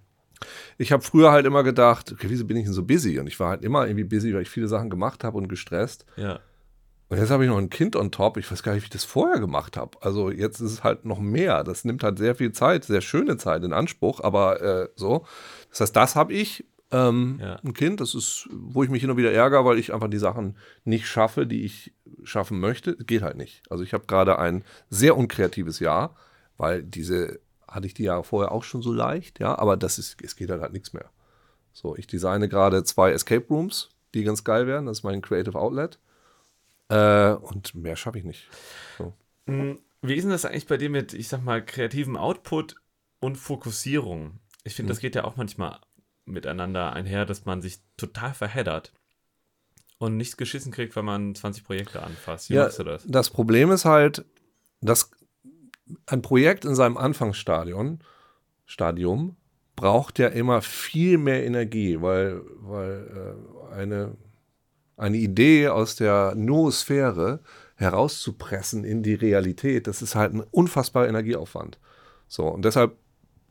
[0.78, 3.18] ich habe früher halt immer gedacht, okay, wieso bin ich denn so busy?
[3.18, 6.04] Und ich war halt immer irgendwie busy, weil ich viele Sachen gemacht habe und gestresst.
[6.16, 6.38] Ja.
[7.14, 8.38] Und jetzt habe ich noch ein Kind on top.
[8.38, 9.96] Ich weiß gar nicht, wie ich das vorher gemacht habe.
[10.00, 11.62] Also jetzt ist es halt noch mehr.
[11.62, 15.24] Das nimmt halt sehr viel Zeit, sehr schöne Zeit in Anspruch, aber äh, so.
[15.70, 16.66] Das heißt, das habe ich.
[16.90, 17.60] Ähm, Ja.
[17.62, 20.18] Ein Kind, das ist, wo ich mich hin und wieder ärgere, weil ich einfach die
[20.18, 22.96] Sachen nicht schaffe, die ich schaffen möchte.
[22.96, 23.62] Geht halt nicht.
[23.70, 26.16] Also ich habe gerade ein sehr unkreatives Jahr,
[26.56, 30.20] weil diese hatte ich die Jahre vorher auch schon so leicht, ja, aber das ist,
[30.20, 31.10] es geht halt, halt nichts mehr.
[31.72, 34.86] So, ich designe gerade zwei Escape Rooms, die ganz geil werden.
[34.86, 36.00] Das ist mein Creative Outlet.
[36.88, 38.48] Äh, und mehr schaffe ich nicht.
[38.98, 39.14] So.
[39.46, 42.76] Hm, Wie ist denn das eigentlich bei dir mit, ich sag mal, kreativem Output
[43.20, 44.40] und Fokussierung?
[44.64, 45.80] Ich finde, das geht ja auch manchmal
[46.24, 48.92] miteinander einher, dass man sich total verheddert
[49.98, 52.50] und nichts geschissen kriegt, wenn man 20 Projekte anfasst.
[52.50, 53.04] Wie Ja, machst du das?
[53.06, 54.24] das Problem ist halt,
[54.80, 55.10] dass
[56.06, 58.00] ein Projekt in seinem Anfangsstadion
[58.66, 59.36] Stadium
[59.76, 63.36] braucht ja immer viel mehr Energie, weil, weil
[63.70, 64.16] äh, eine,
[64.96, 67.40] eine Idee aus der Noosphäre
[67.76, 71.78] herauszupressen in die Realität, das ist halt ein unfassbarer Energieaufwand.
[72.28, 72.96] So, und deshalb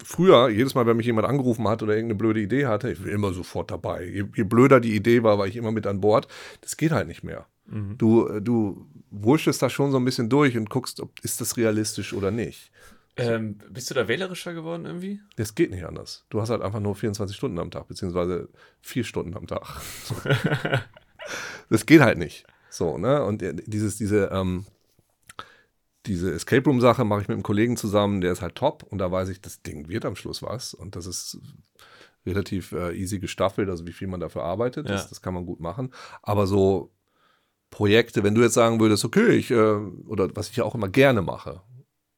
[0.03, 3.11] früher, jedes Mal, wenn mich jemand angerufen hat oder irgendeine blöde Idee hatte, ich bin
[3.11, 4.05] immer sofort dabei.
[4.05, 6.27] Je, je blöder die Idee war, war ich immer mit an Bord.
[6.61, 7.47] Das geht halt nicht mehr.
[7.65, 7.97] Mhm.
[7.97, 11.57] Du, äh, du wurschtelst da schon so ein bisschen durch und guckst, ob ist das
[11.57, 12.71] realistisch oder nicht.
[13.15, 15.19] Ähm, bist du da wählerischer geworden irgendwie?
[15.35, 16.25] Das geht nicht anders.
[16.29, 18.49] Du hast halt einfach nur 24 Stunden am Tag, beziehungsweise
[18.81, 19.81] vier Stunden am Tag.
[21.69, 22.45] Das geht halt nicht.
[22.69, 23.23] So, ne?
[23.23, 24.65] Und dieses, diese, ähm,
[26.05, 29.11] diese Escape Room-Sache mache ich mit einem Kollegen zusammen, der ist halt top und da
[29.11, 30.73] weiß ich, das Ding wird am Schluss was.
[30.73, 31.37] Und das ist
[32.25, 35.09] relativ äh, easy gestaffelt, also wie viel man dafür arbeitet, das, Ja.
[35.09, 35.93] das kann man gut machen.
[36.21, 36.91] Aber so
[37.69, 40.89] Projekte, wenn du jetzt sagen würdest, okay, ich, äh, oder was ich ja auch immer
[40.89, 41.61] gerne mache,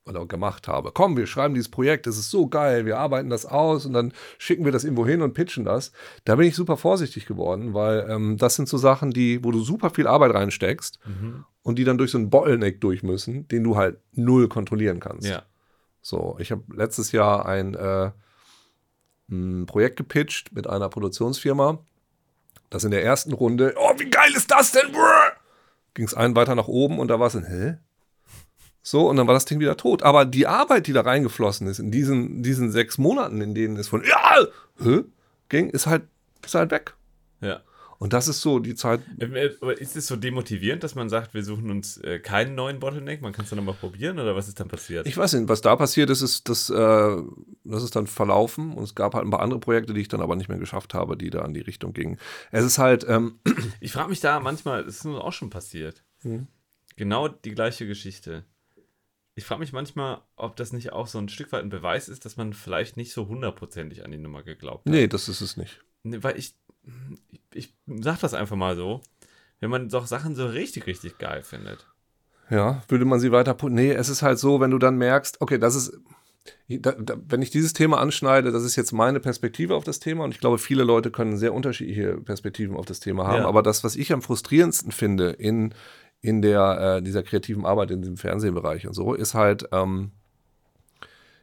[0.08, 0.92] oder gemacht habe.
[0.94, 4.14] Komm, wir schreiben dieses Projekt, das ist so geil, wir arbeiten das aus und dann
[4.38, 5.92] schicken wir das irgendwo hin und pitchen das.
[6.26, 9.62] Da bin ich super vorsichtig geworden, weil ähm, das sind so Sachen, die, wo du
[9.62, 11.00] super viel Arbeit reinsteckst
[11.64, 15.28] und die dann durch so einen Bottleneck durch müssen, den du halt null kontrollieren kannst.
[15.28, 15.44] Ja.
[16.02, 18.12] So, ich habe letztes Jahr ein, äh,
[19.30, 21.80] ein Projekt gepitcht mit einer Produktionsfirma.
[22.70, 24.92] Das in der ersten Runde, oh, wie geil ist das denn?
[25.96, 27.78] Ging es einen weiter nach oben und da war es ein, hä?
[28.88, 30.04] So, und dann war das Ding wieder tot.
[30.04, 33.88] Aber die Arbeit, die da reingeflossen ist, in diesen, diesen sechs Monaten, in denen es
[33.88, 34.46] von, ja,
[34.84, 35.04] hä?
[35.50, 36.04] ging, ist halt,
[36.46, 36.94] ist halt weg.
[37.42, 37.62] Ja.
[37.98, 41.34] Und das ist so die Zeit, äh, aber Ist es so demotivierend, dass man sagt,
[41.34, 43.24] wir suchen uns äh, keinen neuen Bottleneck?
[43.24, 45.08] Man kann es dann nochmal probieren oder was ist dann passiert?
[45.08, 47.18] Ich weiß nicht, was da passiert ist, ist, dass, äh,
[47.64, 50.22] das ist dann verlaufen und es gab halt ein paar andere Projekte, die ich dann
[50.22, 52.20] aber nicht mehr geschafft habe, die da in die Richtung gingen.
[52.52, 53.40] Es ist halt, ähm,
[53.80, 56.04] Ich frage mich da manchmal, das ist mir auch schon passiert.
[56.22, 56.46] Mhm.
[56.98, 58.46] Genau die gleiche Geschichte.
[59.38, 62.24] Ich frage mich manchmal, ob das nicht auch so ein Stück weit ein Beweis ist,
[62.24, 64.94] dass man vielleicht nicht so hundertprozentig an die Nummer geglaubt hat.
[64.94, 65.84] nee, das ist es nicht.
[66.04, 66.56] Nee, weil ich,
[67.30, 69.02] ich, ich sag das einfach mal so,
[69.60, 71.86] wenn man doch Sachen so richtig, richtig geil findet.
[72.50, 75.58] Ja, würde man sie weiter Nee, es ist halt so, wenn du dann merkst, okay,
[75.58, 76.00] das ist,
[76.68, 80.24] da, da, wenn ich dieses Thema anschneide, das ist jetzt meine Perspektive auf das Thema
[80.24, 83.42] und ich glaube, viele Leute können sehr unterschiedliche Perspektiven auf das Thema haben.
[83.42, 83.48] Ja.
[83.48, 85.74] Aber das, was ich am frustrierendsten finde in,
[86.26, 90.12] in der, äh, dieser kreativen Arbeit, in diesem Fernsehbereich und so, ist halt, ähm,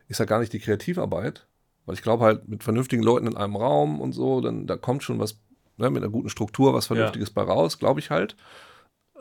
[0.08, 1.46] ist halt gar nicht die Kreativarbeit,
[1.86, 5.04] weil ich glaube halt, mit vernünftigen Leuten in einem Raum und so, dann da kommt
[5.04, 5.38] schon was,
[5.76, 8.36] ne, mit einer guten Struktur, was Vernünftiges bei raus, glaube ich halt.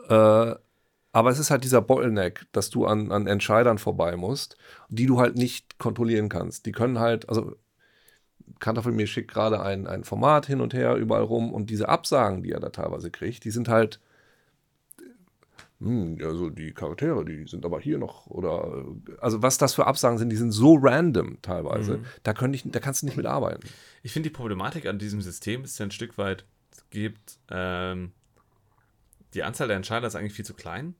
[0.08, 0.54] Äh,
[1.14, 4.56] aber es ist halt dieser Bottleneck, dass du an, an Entscheidern vorbei musst,
[4.88, 6.66] die du halt nicht kontrollieren kannst.
[6.66, 7.54] Die können halt, also
[8.58, 11.88] Kanter von mir schickt gerade ein, ein Format hin und her überall rum und diese
[11.88, 14.00] Absagen, die er da teilweise kriegt, die sind halt,
[15.82, 18.84] hm, also die Charaktere, die sind aber hier noch oder,
[19.20, 22.78] also was das für Absagen sind, die sind so random teilweise, da, können ich, da
[22.78, 23.68] kannst du nicht mitarbeiten.
[24.02, 28.12] Ich finde die Problematik an diesem System ist ja ein Stück weit, es gibt, ähm,
[29.34, 30.94] die Anzahl der Entscheider ist eigentlich viel zu klein.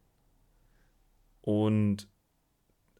[1.42, 2.08] Und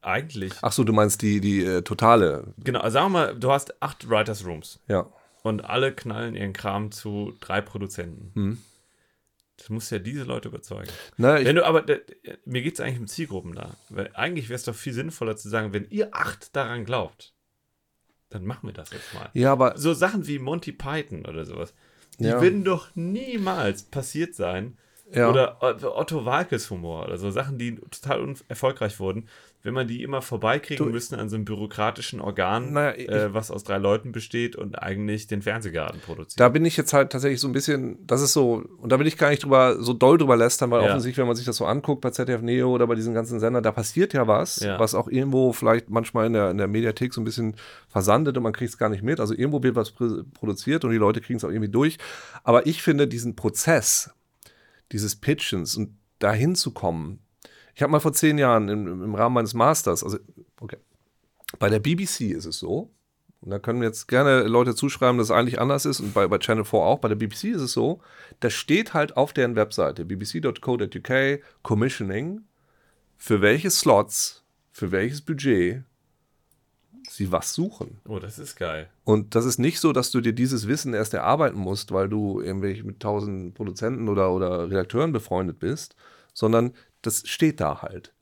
[0.01, 3.51] eigentlich, Ach so, du meinst die, die äh, totale, genau, also sagen wir mal, du
[3.51, 5.07] hast acht Writers Rooms ja.
[5.43, 8.31] und alle knallen ihren Kram zu drei Produzenten.
[8.35, 8.57] Hm.
[9.57, 10.89] Das muss ja diese Leute überzeugen.
[11.17, 11.85] Na, Wenn du aber,
[12.45, 13.75] mir geht es eigentlich um Zielgruppen da.
[13.89, 17.33] Weil eigentlich wäre es doch viel sinnvoller zu sagen, wenn ihr acht daran glaubt,
[18.29, 19.29] dann machen wir das jetzt mal.
[19.33, 21.73] ja, aber So Sachen wie Monty Python oder sowas,
[22.19, 22.41] die Ja.
[22.41, 24.77] würden doch niemals passiert sein.
[25.15, 25.29] Ja.
[25.29, 29.27] Oder Otto Walkes Humor oder so Sachen, die total erfolgreich wurden,
[29.61, 33.33] wenn man die immer vorbeikriegen Du- müssen an so einem bürokratischen Organ, Naja, ich- äh,
[33.33, 36.37] was aus drei Leuten besteht und eigentlich den Fernsehgarten produziert.
[36.39, 39.07] Da bin ich jetzt halt tatsächlich so ein bisschen, das ist so, und da will
[39.07, 40.89] ich gar nicht drüber, so doll drüber lästern, weil Ja.
[40.89, 43.63] offensichtlich, wenn man sich das so anguckt bei ZDF Neo oder bei diesen ganzen Sendern,
[43.63, 44.77] da passiert ja was, Ja.
[44.79, 47.55] was auch irgendwo vielleicht manchmal in der, in der Mediathek so ein bisschen
[47.87, 49.21] versandet und man kriegt es gar nicht mit.
[49.21, 51.97] Also irgendwo wird was pr- produziert und die Leute kriegen es auch irgendwie durch.
[52.43, 54.09] Aber ich finde diesen Prozess,
[54.93, 57.19] dieses Pitchens und dahin zu kommen,
[57.75, 60.19] ich habe mal vor zehn Jahren im, im Rahmen meines Masters, also,
[60.61, 60.77] okay,
[61.59, 62.91] bei der BBC ist es so,
[63.43, 66.37] und da können jetzt gerne Leute zuschreiben, dass es eigentlich anders ist und bei, bei
[66.37, 66.99] Channel 4 auch.
[66.99, 67.99] Bei der BBC ist es so,
[68.39, 72.41] da steht halt auf deren Webseite bbc.co.uk Commissioning,
[73.17, 75.83] für welche Slots, für welches Budget
[77.15, 77.99] sie was suchen.
[78.07, 78.89] oh, das ist geil.
[79.03, 82.41] Und das ist nicht so, dass du dir dieses Wissen erst erarbeiten musst, weil du
[82.41, 85.95] irgendwelche mit tausend Produzenten oder, oder Redakteuren befreundet bist,
[86.33, 88.13] sondern das steht da halt.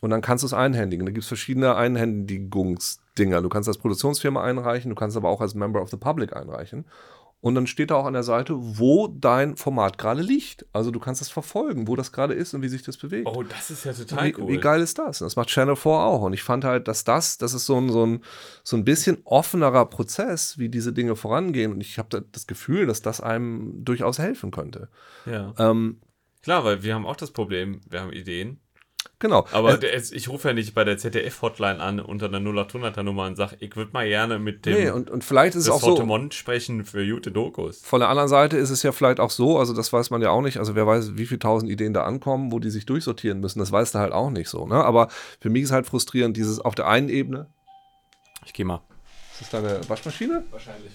[0.00, 1.04] Und dann kannst du es einhändigen.
[1.04, 3.42] Da gibt es verschiedene Einhändigungsdinger.
[3.42, 6.86] Du kannst als Produktionsfirma einreichen, du kannst aber auch als Member of the Public einreichen.
[7.42, 10.66] Und dann steht da auch an der Seite, wo dein Format gerade liegt.
[10.74, 13.26] Also du kannst es verfolgen, wo das gerade ist und wie sich das bewegt.
[13.26, 14.48] Oh, das ist ja total Wie, cool.
[14.48, 15.22] wie geil ist das?
[15.22, 16.20] Und das macht Channel 4 auch.
[16.20, 18.22] Und ich fand halt, dass das, das ist so ein, so ein,
[18.62, 21.72] so ein bisschen offenerer Prozess, wie diese Dinge vorangehen.
[21.72, 24.88] Und ich habe da das Gefühl, dass das einem durchaus helfen könnte.
[25.24, 25.54] Ja.
[25.58, 26.00] Ähm,
[26.42, 28.60] Klar, weil wir haben auch das Problem, wir haben Ideen.
[29.18, 29.46] Genau.
[29.52, 33.02] Aber Äh, der ist- ich rufe ja nicht bei der ZDF-Hotline an unter einer 0800er
[33.02, 35.66] Nummer und sage, ich würde mal gerne mit dem nee, und, und vielleicht ist es
[35.66, 35.86] das auch so.
[35.96, 37.80] Sortiment sprechen für gute Dokus.
[37.82, 40.30] Von der anderen Seite ist es ja vielleicht auch so, also das weiß man ja
[40.30, 43.40] auch nicht, also wer weiß, wie viele tausend Ideen da ankommen, wo die sich durchsortieren
[43.40, 44.66] müssen, das weißt du halt auch nicht so.
[44.66, 44.76] Ne?
[44.84, 45.08] Aber
[45.40, 47.46] für mich ist halt frustrierend, dieses auf der einen Ebene,
[48.46, 48.80] Ich gehe mal.
[49.32, 50.44] ist das deine Waschmaschine?
[50.50, 50.92] Wahrscheinlich.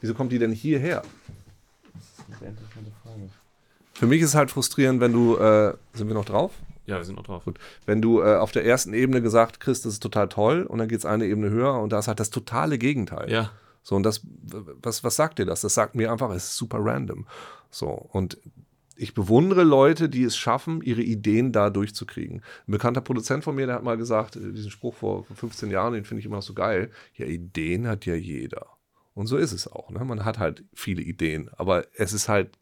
[0.00, 1.02] Wieso kommt die denn hierher?
[3.94, 6.52] Für mich ist es halt frustrierend, wenn du, äh, sind wir noch drauf?
[6.86, 7.44] Ja, wir sind noch drauf.
[7.44, 7.58] Gut.
[7.84, 10.88] Wenn du äh, auf der ersten Ebene gesagt kriegst, das ist total toll, und dann
[10.88, 13.30] geht es eine Ebene höher und da ist halt das totale Gegenteil.
[13.30, 13.50] Ja.
[13.82, 14.22] So, und das,
[14.82, 15.60] was, was sagt dir das?
[15.60, 17.26] Das sagt mir einfach, es ist super random.
[17.70, 18.38] So, und
[18.96, 22.38] ich bewundere Leute, die es schaffen, ihre Ideen da durchzukriegen.
[22.66, 25.92] Ein bekannter Produzent von mir, der hat mal gesagt, äh, diesen Spruch vor 15 Jahren,
[25.92, 26.90] den finde ich immer noch so geil.
[27.14, 28.66] Ja, Ideen hat ja jeder.
[29.14, 29.90] Und so ist es auch.
[29.90, 30.04] Ne?
[30.04, 31.50] Man hat halt viele Ideen.
[31.56, 32.58] Aber es ist halt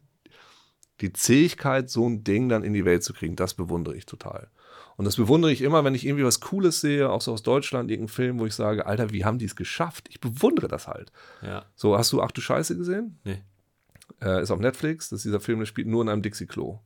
[1.01, 4.49] die Zähigkeit, so ein Ding dann in die Welt zu kriegen, das bewundere ich total.
[4.97, 7.91] Und das bewundere ich immer, wenn ich irgendwie was Cooles sehe, auch so aus Deutschland,
[7.91, 10.07] irgendeinen Film, wo ich sage, Alter, wie haben die es geschafft?
[10.09, 11.11] Ich bewundere das halt.
[11.41, 11.65] Ja.
[11.75, 13.19] So, hast du Ach du Scheiße gesehen?
[13.25, 13.41] Nee.
[14.21, 15.09] Äh, ist auf Netflix.
[15.09, 16.79] Das ist dieser Film, der spielt nur in einem Dixie-Klo.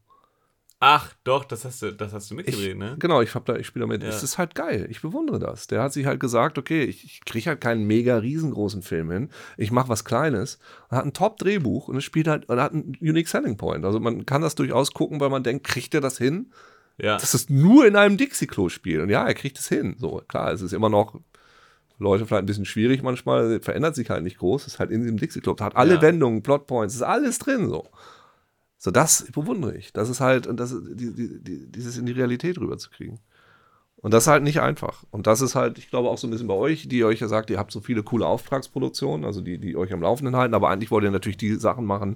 [0.81, 2.95] Ach, doch, das hast du, das hast du mitgedreht, Ich, ne?
[2.99, 4.01] Genau, ich, hab da, ich spiele damit.
[4.01, 4.07] Ja.
[4.07, 4.87] Es ist halt geil.
[4.89, 5.67] Ich bewundere das.
[5.67, 9.29] Der hat sich halt gesagt, okay, ich, ich kriege halt keinen mega riesengroßen Film hin.
[9.57, 10.57] Ich mache was Kleines.
[10.89, 13.83] Und hat ein Top-Drehbuch und es spielt halt, und hat einen Unique Selling Point.
[13.83, 16.53] Also man kann das durchaus gucken, weil man denkt, kriegt er das hin?
[16.97, 17.17] Ja.
[17.17, 19.01] Dass es nur in einem Dixie-Klo spielt.
[19.01, 19.97] Und ja, er kriegt es hin.
[19.99, 21.19] So, klar, es ist immer noch
[21.97, 25.17] Leute vielleicht ein bisschen schwierig manchmal, verändert sich halt nicht groß, ist halt in diesem
[25.17, 25.57] Dixie-Klo.
[25.59, 26.01] Hat alle Ja.
[26.01, 27.89] Wendungen, Plotpoints, ist alles drin so.
[28.79, 29.91] So, das bewundere ich.
[29.91, 33.19] Das ist halt, und das, die, die, die, dieses in die Realität rüberzukriegen.
[33.97, 35.03] Und das ist halt nicht einfach.
[35.11, 37.27] Und das ist halt, ich glaube, auch so ein bisschen bei euch, die euch ja
[37.27, 40.69] sagt, ihr habt so viele coole Auftragsproduktionen, also die, die euch am Laufenden halten, aber
[40.69, 42.15] eigentlich wollt ihr natürlich die Sachen machen,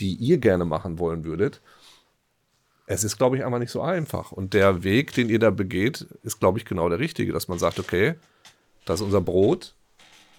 [0.00, 1.60] die ihr gerne machen wollen würdet.
[2.86, 4.32] Es ist, glaube ich, einfach nicht so einfach.
[4.32, 7.58] Und der Weg, den ihr da begeht, ist, glaube ich, genau der richtige, dass man
[7.58, 8.14] sagt, okay,
[8.86, 9.74] das ist unser Brot,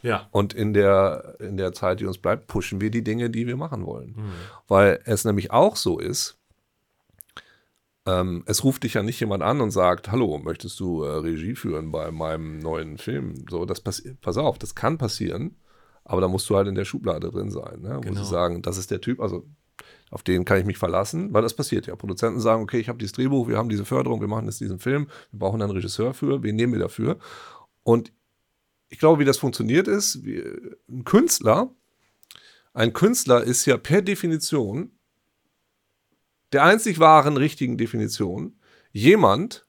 [0.02, 0.28] ja.
[0.32, 3.58] und in der, in der Zeit, die uns bleibt, pushen wir die Dinge, die wir
[3.58, 4.16] machen wollen.
[4.68, 6.38] Weil es nämlich auch so ist,
[8.06, 11.56] ähm, es ruft dich ja nicht jemand an und sagt, hallo, möchtest du äh, Regie
[11.56, 13.46] führen bei meinem neuen Film?
[13.50, 15.56] So, das pass auf, das kann passieren,
[16.06, 17.82] aber da musst du halt in der Schublade drin sein.
[17.82, 17.98] Ne?
[17.98, 18.24] Wo Genau.
[18.24, 19.46] sie sagen, das ist der Typ, also
[20.12, 21.96] auf den kann ich mich verlassen, weil das passiert ja.
[21.96, 24.80] Produzenten sagen, okay, ich habe dieses Drehbuch, wir haben diese Förderung, wir machen jetzt diesen
[24.80, 27.18] Film, wir brauchen einen Regisseur für, wen nehmen wir dafür?
[27.84, 28.12] Und
[28.90, 30.44] ich glaube, wie das funktioniert ist, wie,
[30.90, 31.70] ein Künstler,
[32.74, 34.92] ein Künstler ist ja per Definition
[36.52, 38.60] der einzig wahren richtigen Definition
[38.92, 39.66] jemand,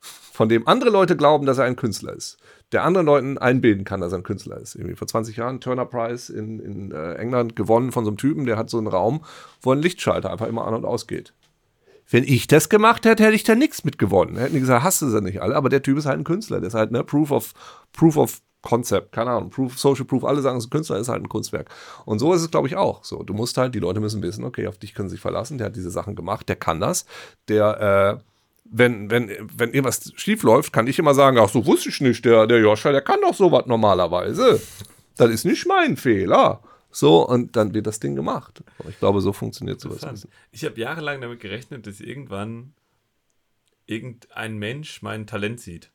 [0.00, 2.38] von dem andere Leute glauben, dass er ein Künstler ist,
[2.72, 4.74] der anderen Leuten einbilden kann, dass er ein Künstler ist.
[4.74, 8.46] Irgendwie vor 20 Jahren Turner Prize in, in äh, England gewonnen von so einem Typen,
[8.46, 9.24] der hat so einen Raum,
[9.60, 11.34] wo ein Lichtschalter einfach immer an und ausgeht.
[12.12, 14.36] Wenn ich das gemacht hätte, hätte ich da nichts mit gewonnen.
[14.36, 16.60] Hätten die gesagt, hast du sie nicht alle, aber der Typ ist halt ein Künstler.
[16.60, 17.54] Der ist halt, ne, Proof of,
[17.92, 21.28] Proof of Concept, keine Ahnung, Proof, Social Proof, alle sagen, ein Künstler, ist halt ein
[21.30, 21.70] Kunstwerk.
[22.04, 23.02] Und so ist es, glaube ich, auch.
[23.02, 25.56] So, du musst halt, die Leute müssen wissen, okay, auf dich können sie sich verlassen,
[25.56, 27.06] der hat diese Sachen gemacht, der kann das,
[27.48, 28.22] der, äh,
[28.64, 32.24] wenn, wenn, wenn irgendwas schief läuft, kann ich immer sagen, ach so wusste ich nicht,
[32.24, 34.60] der, der Joscha, der kann doch sowas normalerweise.
[35.16, 36.60] Das ist nicht mein Fehler.
[36.92, 38.62] So, und dann wird das Ding gemacht.
[38.88, 40.04] Ich glaube, so funktioniert sowas.
[40.04, 40.30] ein bisschen.
[40.50, 42.74] Ich habe jahrelang damit gerechnet, dass irgendwann
[43.86, 45.90] irgendein Mensch mein Talent sieht.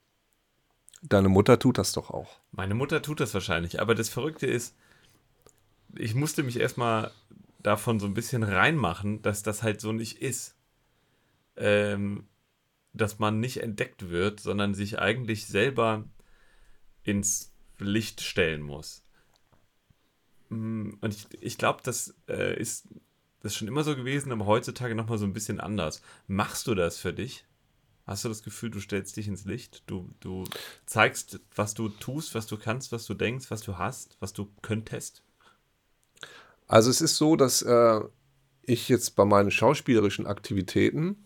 [1.04, 2.40] Deine Mutter tut das doch auch.
[2.52, 4.76] Meine Mutter tut das wahrscheinlich, aber das Verrückte ist,
[5.96, 7.12] ich musste mich erstmal
[7.60, 10.56] davon so ein bisschen reinmachen, dass das halt so nicht ist.
[11.56, 12.28] Ähm,
[12.94, 16.06] dass man nicht entdeckt wird, sondern sich eigentlich selber
[17.04, 19.04] ins Licht stellen muss.
[20.50, 22.88] Mm, Und ich, ich glaube, das äh, ist
[23.42, 26.02] das ist schon immer so gewesen, aber heutzutage nochmal so ein bisschen anders.
[26.28, 27.46] Machst du das für dich?
[28.06, 29.84] Hast du das Gefühl, du stellst dich ins Licht?
[29.86, 30.46] Du, du
[30.86, 34.50] zeigst, was du tust, was du kannst, was du denkst, was du hast, was du
[34.62, 35.24] könntest?
[36.68, 38.00] Also es ist so, dass äh,
[38.64, 41.26] ich jetzt bei meinen schauspielerischen Aktivitäten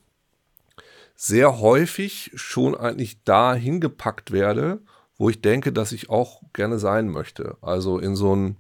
[1.16, 4.82] sehr häufig schon eigentlich da hingepackt werde,
[5.18, 7.58] wo ich denke, dass ich auch gerne sein möchte.
[7.62, 8.58] Also in so ein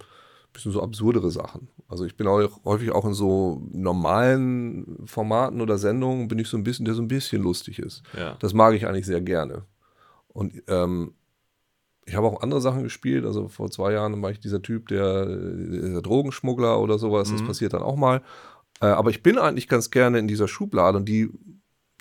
[0.53, 1.69] bisschen so absurdere Sachen.
[1.87, 6.57] Also ich bin auch häufig auch in so normalen Formaten oder Sendungen bin ich so
[6.57, 8.03] ein bisschen, der so ein bisschen lustig ist.
[8.17, 8.35] Ja.
[8.39, 9.65] Das mag ich eigentlich sehr gerne.
[10.27, 11.13] Und ähm,
[12.05, 13.25] ich habe auch andere Sachen gespielt.
[13.25, 17.31] Also vor zwei Jahren war ich dieser Typ, der, der Drogenschmuggler oder sowas.
[17.31, 18.21] Das passiert dann auch mal.
[18.81, 21.29] Äh, aber ich bin eigentlich ganz gerne in dieser Schublade und die,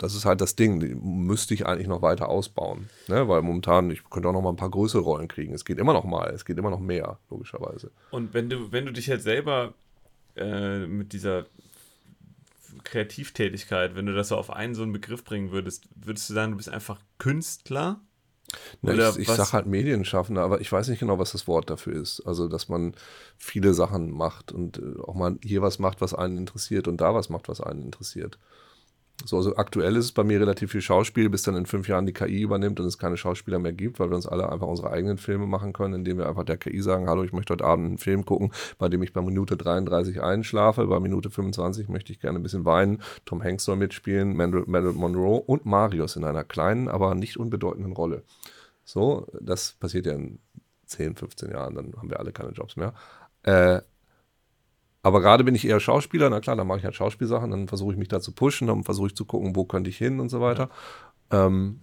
[0.01, 2.89] das ist halt das Ding, die müsste ich eigentlich noch weiter ausbauen.
[3.07, 3.29] Ne?
[3.29, 5.53] Weil momentan, ich könnte auch noch mal ein paar größere Rollen kriegen.
[5.53, 7.91] Es geht immer noch mal, es geht immer noch mehr, logischerweise.
[8.11, 9.75] Und wenn du, wenn du dich halt selber
[10.37, 11.45] äh, mit dieser
[12.83, 16.53] Kreativtätigkeit, wenn du das so auf einen so einen Begriff bringen würdest, würdest du sagen,
[16.53, 18.01] du bist einfach Künstler?
[18.81, 21.69] Na, Oder ich ich sage halt Medienschaffender, aber ich weiß nicht genau, was das Wort
[21.69, 22.21] dafür ist.
[22.23, 22.95] Also, dass man
[23.37, 27.15] viele Sachen macht und äh, auch mal hier was macht, was einen interessiert und da
[27.15, 28.39] was macht, was einen interessiert.
[29.25, 32.07] So, also aktuell ist es bei mir relativ viel Schauspiel, bis dann in fünf Jahren
[32.07, 34.91] die KI übernimmt und es keine Schauspieler mehr gibt, weil wir uns alle einfach unsere
[34.91, 37.87] eigenen Filme machen können, indem wir einfach der KI sagen, hallo, ich möchte heute Abend
[37.87, 42.21] einen Film gucken, bei dem ich bei Minute 33 einschlafe, bei Minute 25 möchte ich
[42.21, 46.89] gerne ein bisschen weinen, Tom Hanks soll mitspielen, Marilyn Monroe und Marius in einer kleinen,
[46.89, 48.25] aber nicht unbedeutenden Rolle.
[48.85, 50.39] So, das passiert ja in
[50.87, 52.95] 10, 15 Jahren, dann haben wir alle keine Jobs mehr.
[53.43, 53.81] Äh,
[55.03, 57.93] Aber gerade bin ich eher Schauspieler, na klar, dann mache ich halt Schauspielsachen, dann versuche
[57.93, 60.29] ich mich da zu pushen, dann versuche ich zu gucken, wo könnte ich hin und
[60.29, 60.71] so weiter.
[61.31, 61.81] Ähm,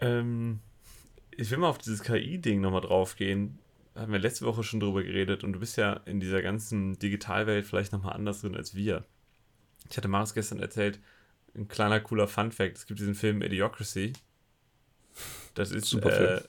[0.00, 0.60] Ähm,
[1.30, 3.58] ich will mal auf dieses KI-Ding nochmal draufgehen.
[3.94, 7.66] Haben wir letzte Woche schon drüber geredet und du bist ja in dieser ganzen Digitalwelt
[7.66, 9.04] vielleicht nochmal anders drin als wir.
[9.90, 11.00] Ich hatte Marius gestern erzählt,
[11.56, 14.18] ein kleiner cooler Fun-Fact: Es gibt diesen Film Idiocracy.
[15.54, 16.42] Das ist, Super äh,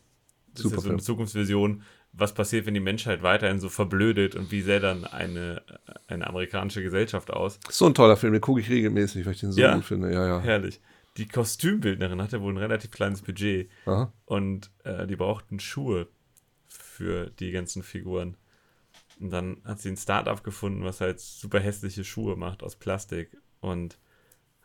[0.55, 0.99] das Super ist ja so eine.
[0.99, 5.63] Zukunftsvision, was passiert, wenn die Menschheit weiterhin so verblödet und wie sähe dann eine,
[6.07, 7.59] eine amerikanische Gesellschaft aus.
[7.69, 9.75] so ein toller Film, den gucke ich regelmäßig, weil ich den so Ja.
[9.75, 10.13] gut finde.
[10.13, 10.39] Ja, ja.
[10.39, 10.79] Herrlich.
[11.17, 14.11] Die Kostümbildnerin hatte wohl ein relativ kleines Budget Aha.
[14.25, 16.07] und äh, die brauchten Schuhe
[16.67, 18.37] für die ganzen Figuren.
[19.19, 23.37] Und dann hat sie ein Startup gefunden, was halt super hässliche Schuhe macht aus Plastik
[23.59, 23.97] und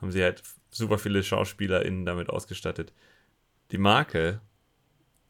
[0.00, 2.92] haben sie halt super viele SchauspielerInnen damit ausgestattet.
[3.70, 4.40] Die Marke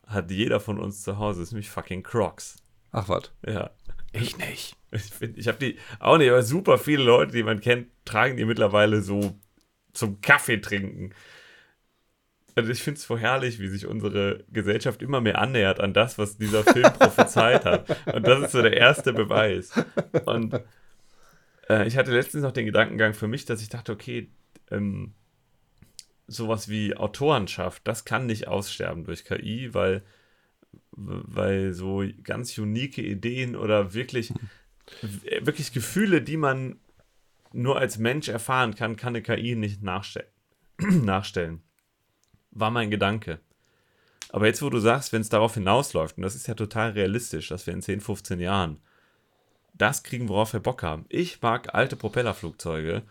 [0.08, 2.56] hat jeder von uns zu Hause, ist nämlich fucking Crocs.
[2.92, 3.30] Ach was.
[3.46, 3.70] Ja.
[4.12, 4.74] Ich nicht.
[4.90, 8.36] Ich, find, ich habe die auch nicht, aber super viele Leute, die man kennt, tragen
[8.36, 9.38] die mittlerweile so
[9.92, 11.14] zum Kaffee trinken.
[12.54, 16.18] Also ich finde es so herrlich, wie sich unsere Gesellschaft immer mehr annähert an das,
[16.18, 17.96] was dieser Film prophezeit hat.
[18.12, 19.72] Und das ist so der erste Beweis.
[20.24, 20.60] Und
[21.68, 24.30] äh, ich hatte letztens noch den Gedankengang für mich, dass ich dachte, okay,
[24.70, 25.14] ähm,
[26.28, 30.02] sowas wie Autorenschaft, das kann nicht aussterben durch KI, weil,
[30.92, 34.32] weil so ganz unique Ideen oder wirklich,
[35.00, 36.78] w- wirklich Gefühle, die man
[37.52, 40.28] nur als Mensch erfahren kann, kann eine KI nicht nachstellen.
[40.78, 41.62] nachstellen.
[42.50, 43.40] War mein Gedanke.
[44.30, 47.48] Aber jetzt, wo du sagst, wenn es darauf hinausläuft, und das ist ja total realistisch,
[47.48, 48.78] dass wir in 10, 15 Jahren
[49.74, 51.06] das kriegen, worauf wir Bock haben.
[51.08, 53.02] Ich mag alte Propellerflugzeuge.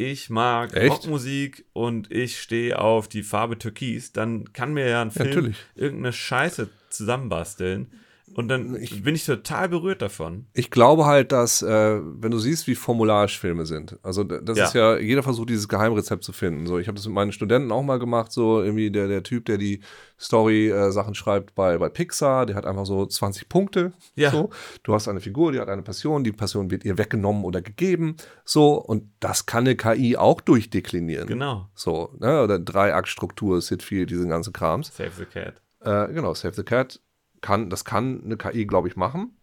[0.00, 0.90] Ich mag Echt?
[0.90, 4.14] Rockmusik und ich stehe auf die Farbe Türkis.
[4.14, 5.56] Dann kann mir ja ein Film natürlich.
[5.74, 7.92] irgendeine Scheiße zusammenbasteln.
[8.34, 10.46] Und dann Ich- bin ich total berührt davon.
[10.52, 14.64] Ich glaube halt, dass, äh, wenn du siehst, wie formularisch Filme sind, also das Ja.
[14.66, 16.66] ist ja, jeder versucht, dieses Geheimrezept zu finden.
[16.66, 19.46] So, ich habe das mit meinen Studenten auch mal gemacht, so irgendwie der, der Typ,
[19.46, 19.80] der die
[20.18, 23.92] Story-Sachen schreibt bei, bei Pixar, der hat einfach so 20 Punkte.
[24.14, 24.30] Ja.
[24.30, 24.50] So.
[24.84, 28.16] Du hast eine Figur, die hat eine Passion, die Passion wird ihr weggenommen oder gegeben.
[28.44, 31.26] So, und das kann eine KI auch durchdeklinieren.
[31.26, 31.68] Genau.
[31.74, 32.42] So, ne?
[32.42, 34.94] Oder Dreiaktstruktur, Sitfield, diesen ganzen Krams.
[34.96, 35.54] Save the Cat.
[35.82, 37.00] Äh, genau, Save the Cat
[37.40, 39.36] kann, das kann eine KI, glaube ich, machen.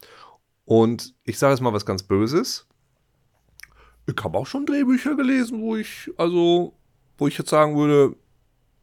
[0.65, 2.67] Und ich sage jetzt mal was ganz Böses.
[4.05, 6.73] Ich habe auch schon Drehbücher gelesen, wo ich, also,
[7.17, 8.15] wo ich jetzt sagen würde,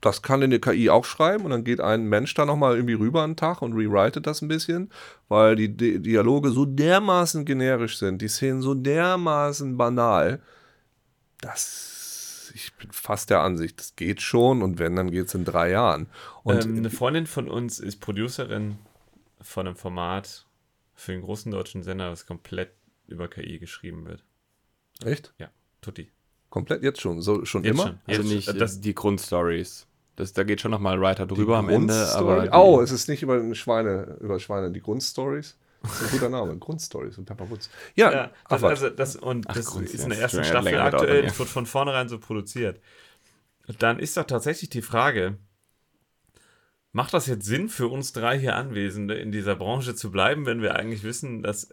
[0.05, 3.25] das kann eine KI auch schreiben und dann geht ein Mensch da nochmal irgendwie rüber
[3.25, 4.91] einen Tag und rewritet das ein bisschen,
[5.29, 10.43] weil die Di Dialoge so dermaßen generisch sind, die Szenen so dermaßen banal,
[11.41, 15.45] dass ich bin fast der Ansicht, das geht schon und wenn, dann geht es in
[15.45, 16.07] drei Jahren.
[16.43, 18.79] Und ähm, eine Freundin von uns ist Producerin
[19.45, 20.47] von einem Format
[20.95, 22.73] für einen großen deutschen Sender, das komplett
[23.07, 24.25] über KI geschrieben wird.
[25.05, 25.35] echt?
[25.39, 26.11] Ja, Tutti.
[26.51, 27.83] Komplett jetzt schon, so schon Jetzt immer?
[27.83, 27.99] schon.
[28.07, 29.87] Also Jetzt, nicht das, die Grundstories.
[30.17, 32.15] Das, da geht schon nochmal weiter Die drüber am Ende.
[32.15, 35.59] Aber oh, es ist nicht über Schweine, über Schweine, die Grundstories.
[35.83, 37.69] Das ist ein guter Name, Grundstories und Pepper Woods.
[37.95, 38.71] Ja, ja, ach, das, was.
[38.71, 41.67] also das, und Ach, das Grund, ist in der ersten Staffel aktuell, das wird von
[41.67, 42.81] vornherein so produziert.
[43.79, 45.37] Dann ist doch tatsächlich die Frage,
[46.95, 50.63] macht das jetzt Sinn für uns drei hier Anwesende in dieser Branche zu bleiben, wenn
[50.63, 51.69] wir eigentlich wissen, dass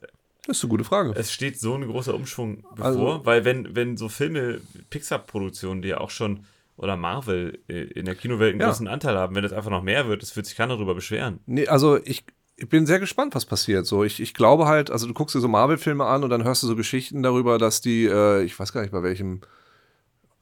[0.47, 1.13] das ist eine gute Frage.
[1.15, 5.89] es steht so ein großer Umschwung bevor, Also- weil wenn, wenn so Filme, Pixar-Produktionen, die
[5.89, 6.41] ja auch schon,
[6.77, 8.67] oder Marvel äh, in der Kinowelt einen Ja.
[8.67, 11.39] großen Anteil haben, wenn das einfach noch mehr wird, das wird sich keiner darüber beschweren.
[11.45, 12.23] Nee, also ich,
[12.55, 13.86] ich bin sehr gespannt, was passiert.
[13.86, 16.63] So, ich, ich glaube halt, also du guckst dir so Marvel-Filme an und dann hörst
[16.63, 19.41] du so Geschichten darüber, dass die, äh, ich weiß gar nicht bei welchem,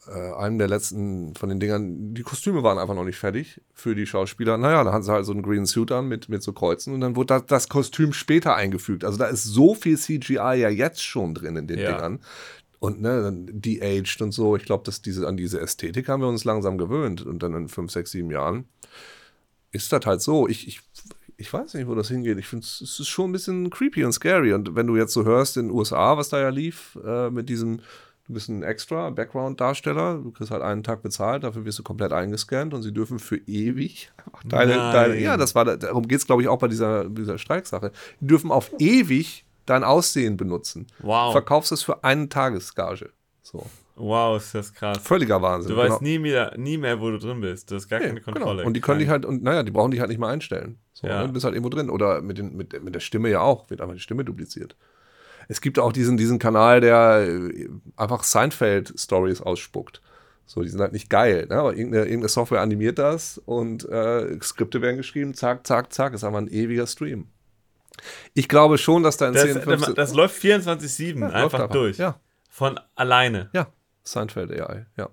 [0.10, 3.96] äh, einem der letzten von den Dingern, die Kostüme waren einfach noch nicht fertig für
[3.96, 4.58] die Schauspieler.
[4.58, 7.02] Naja, da hatten sie halt so einen Green Suit an mit, mit so Kreuzen und
[7.02, 9.04] dann wurde das, das Kostüm später eingefügt.
[9.04, 11.94] Also da ist so viel CGI ja jetzt schon drin in den Ja.
[11.94, 12.20] Dingern.
[12.80, 14.56] Und ne, dann de-aged und so.
[14.56, 17.22] Ich glaube, dass diese, an diese Ästhetik haben wir uns langsam gewöhnt.
[17.26, 18.70] Und dann in fünf, sechs, sieben Jahren
[19.72, 20.48] ist das halt so.
[20.48, 20.80] Ich, ich,
[21.36, 22.38] ich weiß nicht, wo das hingeht.
[22.38, 24.54] Ich finde, es ist schon ein bisschen creepy und scary.
[24.54, 27.50] Und wenn du jetzt so hörst in den USA, was da ja lief, äh, mit
[27.50, 27.82] diesem,
[28.30, 32.14] du bist ein extra Background-Darsteller, du kriegst halt einen Tag bezahlt, dafür wirst du komplett
[32.14, 34.12] eingescannt und sie dürfen für ewig
[34.46, 37.92] deine, deine ja, das war, darum geht es, glaube ich, auch bei dieser, dieser Streiksache.
[38.20, 40.86] Die dürfen auf ewig dein Aussehen benutzen.
[41.00, 41.32] Wow.
[41.32, 43.10] Verkaufst es für einen Tagesgage.
[43.42, 43.66] So.
[43.96, 45.00] Wow, ist das krass.
[45.00, 45.72] Völliger Wahnsinn.
[45.72, 47.70] Du weißt nie mehr, nie mehr, wo du drin bist.
[47.70, 48.58] Du hast gar Nee, keine Kontrolle.
[48.58, 48.68] Genau.
[48.68, 50.78] Und die können dich halt, und naja, die brauchen dich halt nicht mal einstellen.
[50.94, 51.22] So, Ja.
[51.22, 51.28] ne?
[51.28, 51.90] Du bist halt irgendwo drin.
[51.90, 54.76] Oder mit, den, mit, mit der Stimme ja auch, wird einfach die Stimme dupliziert.
[55.50, 60.02] Es gibt auch diesen, diesen Kanal, der äh, einfach Seinfeld-Stories ausspuckt.
[60.46, 61.58] So, die sind halt nicht geil, ne?
[61.58, 66.24] aber irgendeine, irgendeine Software animiert das und äh, Skripte werden geschrieben, zack, zack, zack, ist
[66.24, 67.28] einfach ein ewiger Stream.
[68.34, 69.96] Ich glaube schon, dass da in Das, 10, 15...
[69.96, 71.72] das läuft 24-7 läuft einfach einfach.
[71.74, 71.98] durch.
[71.98, 72.20] Ja,
[72.50, 73.50] Von alleine.
[73.54, 73.68] ja.
[74.04, 75.10] Seinfeld AI, ja.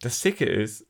[0.00, 0.86] Das Dicke ist,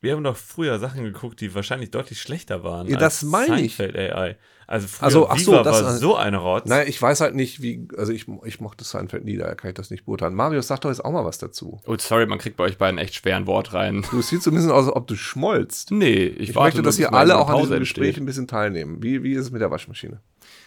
[0.00, 2.86] wir haben doch früher Sachen geguckt, die wahrscheinlich deutlich schlechter waren.
[2.88, 3.76] Ja, das meine ich.
[3.76, 4.36] Seinfeld AI.
[4.66, 6.66] Also früher Also, ach so, Viva das- war so eine Rotz.
[6.68, 9.74] Naja, ich weiß halt nicht, wie, also ich, ich mochte Seinfeld nie, daher kann ich
[9.74, 10.34] das nicht beurteilen.
[10.34, 11.80] Marius, sag doch jetzt auch mal was dazu.
[11.86, 14.04] Oh, sorry, man kriegt bei euch beiden echt schweren Wort rein.
[14.10, 15.90] Du siehst so ein bisschen aus, als ob du schmollst.
[15.90, 18.22] Nee, ich, Ich warte möchte, dass ihr alle auch an diesem Gespräch entsteht.
[18.22, 19.02] ein bisschen teilnehmen.
[19.02, 20.20] Wie, wie ist es mit der Waschmaschine?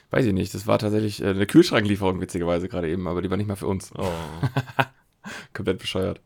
[0.10, 3.38] Weiß ich nicht, das war tatsächlich äh, eine Kühlschranklieferung, witzigerweise gerade eben, aber die war
[3.38, 3.92] nicht mal für uns.
[3.98, 4.04] Oh.
[5.54, 6.20] Komplett bescheuert.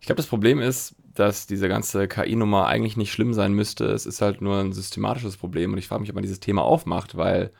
[0.00, 3.86] Ich glaube, das Problem ist, dass diese ganze KI-Nummer eigentlich nicht schlimm sein müsste.
[3.86, 6.62] Es ist halt nur ein systematisches Problem und ich frage mich, ob man dieses Thema
[6.62, 7.50] aufmacht, weil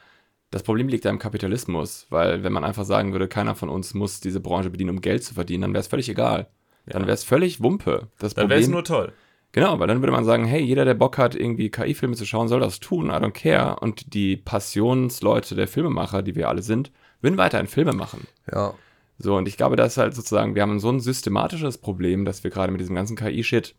[0.51, 2.07] das Problem liegt ja im Kapitalismus.
[2.11, 5.24] Weil wenn man einfach sagen würde, keiner von uns muss diese Branche bedienen, um Geld
[5.24, 6.49] zu verdienen, dann wäre es völlig egal.
[6.86, 8.09] Dann wäre es völlig Wumpe.
[8.18, 9.12] Das Dann wäre es nur toll.
[9.53, 12.49] Genau, weil dann würde man sagen, hey, jeder, der Bock hat, irgendwie KI-Filme zu schauen,
[12.49, 13.76] soll das tun, I don't care.
[13.80, 18.26] Und die Passionsleute der Filmemacher, die wir alle sind, würden weiterhin Filme machen.
[18.51, 18.74] Ja.
[19.19, 22.45] So, und ich glaube, das ist halt sozusagen, wir haben so ein systematisches Problem, dass
[22.45, 23.75] wir gerade mit diesem ganzen KI-Shit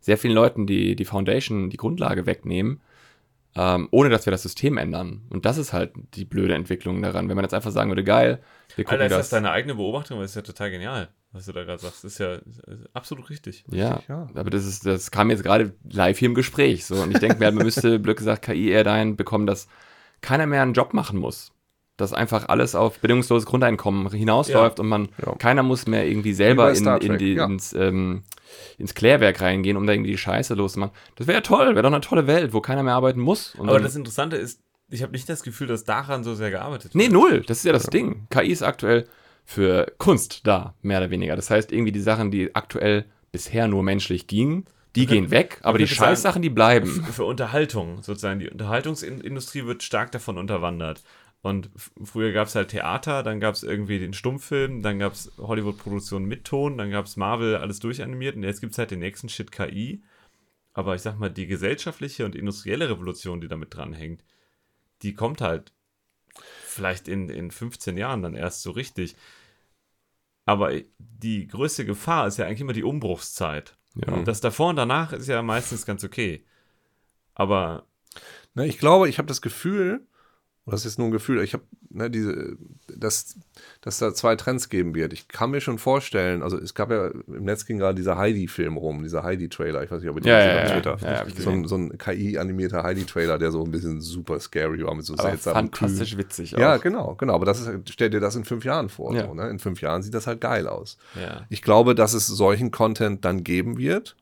[0.00, 2.80] sehr vielen Leuten die, die Foundation, die Grundlage wegnehmen,
[3.54, 5.22] ähm, ohne dass wir das System ändern.
[5.30, 7.28] Und das ist halt die blöde Entwicklung daran.
[7.28, 8.40] Wenn man jetzt einfach sagen würde, geil,
[8.76, 9.30] wir gucken Alter, ist das.
[9.30, 10.20] das deine eigene Beobachtung?
[10.20, 12.04] Das ist ja total genial, was du da gerade sagst.
[12.04, 13.64] Das ist ja ist absolut richtig.
[13.70, 14.28] ja, ja.
[14.34, 16.84] aber das ist, das kam jetzt gerade live hier im Gespräch.
[16.84, 16.96] So.
[16.96, 19.68] Und ich denke mir, halt, man müsste, blöd gesagt, KI eher dahin bekommen, dass
[20.20, 21.52] keiner mehr einen Job machen muss.
[21.96, 25.34] Dass einfach alles auf bedingungsloses Grundeinkommen hinausläuft und man, Ja.
[25.36, 27.46] keiner muss mehr irgendwie Wie selber in, in die, ja.
[27.46, 28.22] ins, ähm,
[28.76, 30.92] ins Klärwerk reingehen, um da irgendwie die Scheiße loszumachen.
[31.16, 33.54] Das wäre ja toll, wäre doch eine tolle Welt, wo keiner mehr arbeiten muss.
[33.54, 36.94] Und Aber das Interessante ist, ich habe nicht das Gefühl, dass daran so sehr gearbeitet
[36.94, 37.12] Nee, wird.
[37.12, 37.42] null.
[37.46, 38.26] Das ist ja das Ding.
[38.30, 39.06] KI ist aktuell
[39.44, 41.34] für Kunst da, mehr oder weniger.
[41.34, 44.66] Das heißt, irgendwie die Sachen, die aktuell bisher nur menschlich gingen,
[44.96, 46.86] die gehen weg, aber die Scheißsachen, die bleiben.
[46.86, 48.40] Für, für Unterhaltung sozusagen.
[48.40, 51.02] Die Unterhaltungsindustrie wird stark davon unterwandert.
[51.42, 51.70] Und
[52.02, 56.26] früher gab es halt Theater, dann gab es irgendwie den Stummfilm, dann gab es Hollywood-Produktionen
[56.26, 59.28] mit Ton, dann gab es Marvel, alles durchanimiert und jetzt gibt es halt den nächsten
[59.28, 60.02] Shit KI.
[60.72, 64.24] Aber ich sag mal, die gesellschaftliche und industrielle Revolution, die damit dranhängt,
[65.02, 65.72] die kommt halt
[66.64, 69.16] vielleicht in, in 15 Jahren dann erst so richtig.
[70.44, 73.76] Aber die größte Gefahr ist ja eigentlich immer die Umbruchszeit.
[73.94, 74.22] Ja.
[74.24, 76.44] Das davor und danach ist ja meistens ganz okay.
[77.34, 77.86] Aber
[78.56, 80.06] Ne, ich glaube, ich habe das Gefühl,
[80.66, 82.56] und das ist nur ein Gefühl, ich habe ne, diese,
[82.94, 83.36] dass,
[83.80, 85.12] dass da zwei Trends geben wird.
[85.14, 88.76] Ich kann mir schon vorstellen, also es gab ja im Netz ging gerade dieser Heidi-Film
[88.76, 90.98] rum, dieser Heidi-Trailer, ich weiß nicht, ob ihr den Ja, ja, ja, Twitter.
[91.02, 94.94] ja, ich so, ein, so ein KI-animierter Heidi-Trailer, der so ein bisschen super scary war
[94.94, 96.18] mit so Aber seltsamen fantastisch Kühen.
[96.18, 96.60] witzig auch.
[96.60, 97.34] Ja, genau, genau.
[97.34, 99.14] Aber das ist, stell dir das in fünf Jahren vor.
[99.14, 99.26] Ja.
[99.26, 99.48] So, ne?
[99.48, 100.98] In fünf Jahren sieht das halt geil aus.
[101.14, 101.46] ja.
[101.48, 104.16] Ich glaube, dass es solchen Content dann geben wird,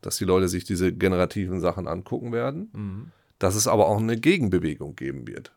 [0.00, 3.10] dass die Leute sich diese generativen Sachen angucken werden, Mhm.
[3.38, 5.52] dass es aber auch eine Gegenbewegung geben wird.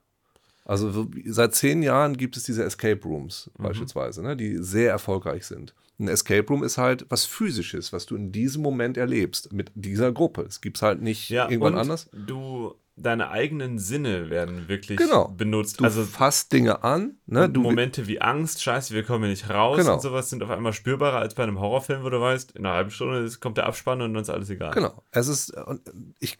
[0.71, 3.63] Also seit zehn Jahren gibt es diese Escape Rooms Mhm.
[3.63, 5.73] beispielsweise, ne, die sehr erfolgreich sind.
[5.99, 10.11] Ein Escape Room ist halt was Physisches, was du in diesem Moment erlebst mit dieser
[10.11, 10.43] Gruppe.
[10.43, 12.09] Es gibt es halt nicht ja irgendwann anders.
[12.13, 15.27] Du, deine eigenen Sinne werden wirklich Genau.
[15.27, 15.79] benutzt.
[15.79, 19.49] Du also fasst Dinge an, ne, du Momente wie Angst, Scheiße, wir kommen hier nicht
[19.49, 19.93] raus Genau.
[19.95, 22.75] und sowas sind auf einmal spürbarer als bei einem Horrorfilm, wo du weißt, in einer
[22.75, 24.73] halben Stunde kommt der Abspann und dann ist alles egal.
[24.73, 25.03] Genau.
[25.11, 25.81] Es ist, und
[26.19, 26.37] ich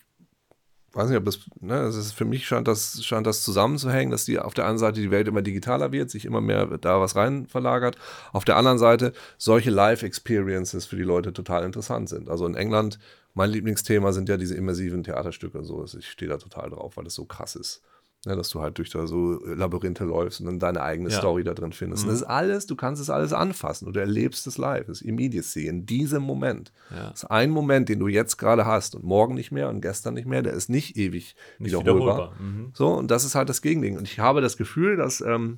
[0.94, 4.26] weiß nicht, ob das, ne, es ist für mich scheint das, scheint das zusammenzuhängen, dass
[4.26, 7.16] die auf der einen Seite die Welt immer digitaler wird, sich immer mehr da was
[7.16, 7.96] rein verlagert.
[8.34, 12.30] Auf der anderen Seite solche Live-Experiences für die Leute total interessant sind.
[12.30, 13.00] Also in England,
[13.34, 15.86] mein Lieblingsthema sind ja diese immersiven Theaterstücke und so.
[15.86, 17.82] Ich stehe da total drauf, weil das so krass ist.
[18.24, 21.18] Ne, dass du halt durch da so Labyrinthe läufst und dann deine eigene Ja.
[21.18, 22.04] Story da drin findest.
[22.04, 24.86] Und das ist alles, du kannst es alles anfassen und du erlebst es live.
[24.86, 26.72] Das ist Immediacy in diesem Moment.
[26.92, 27.10] Ja.
[27.10, 30.14] Das ist ein Moment, den du jetzt gerade hast und morgen nicht mehr und gestern
[30.14, 31.96] nicht mehr, der ist nicht ewig Nicht wiederholbar.
[31.96, 32.36] wiederholbar.
[32.40, 32.72] Mhm.
[32.76, 33.98] So, und das ist halt das Gegending.
[33.98, 35.58] Und ich habe das Gefühl, dass, ähm,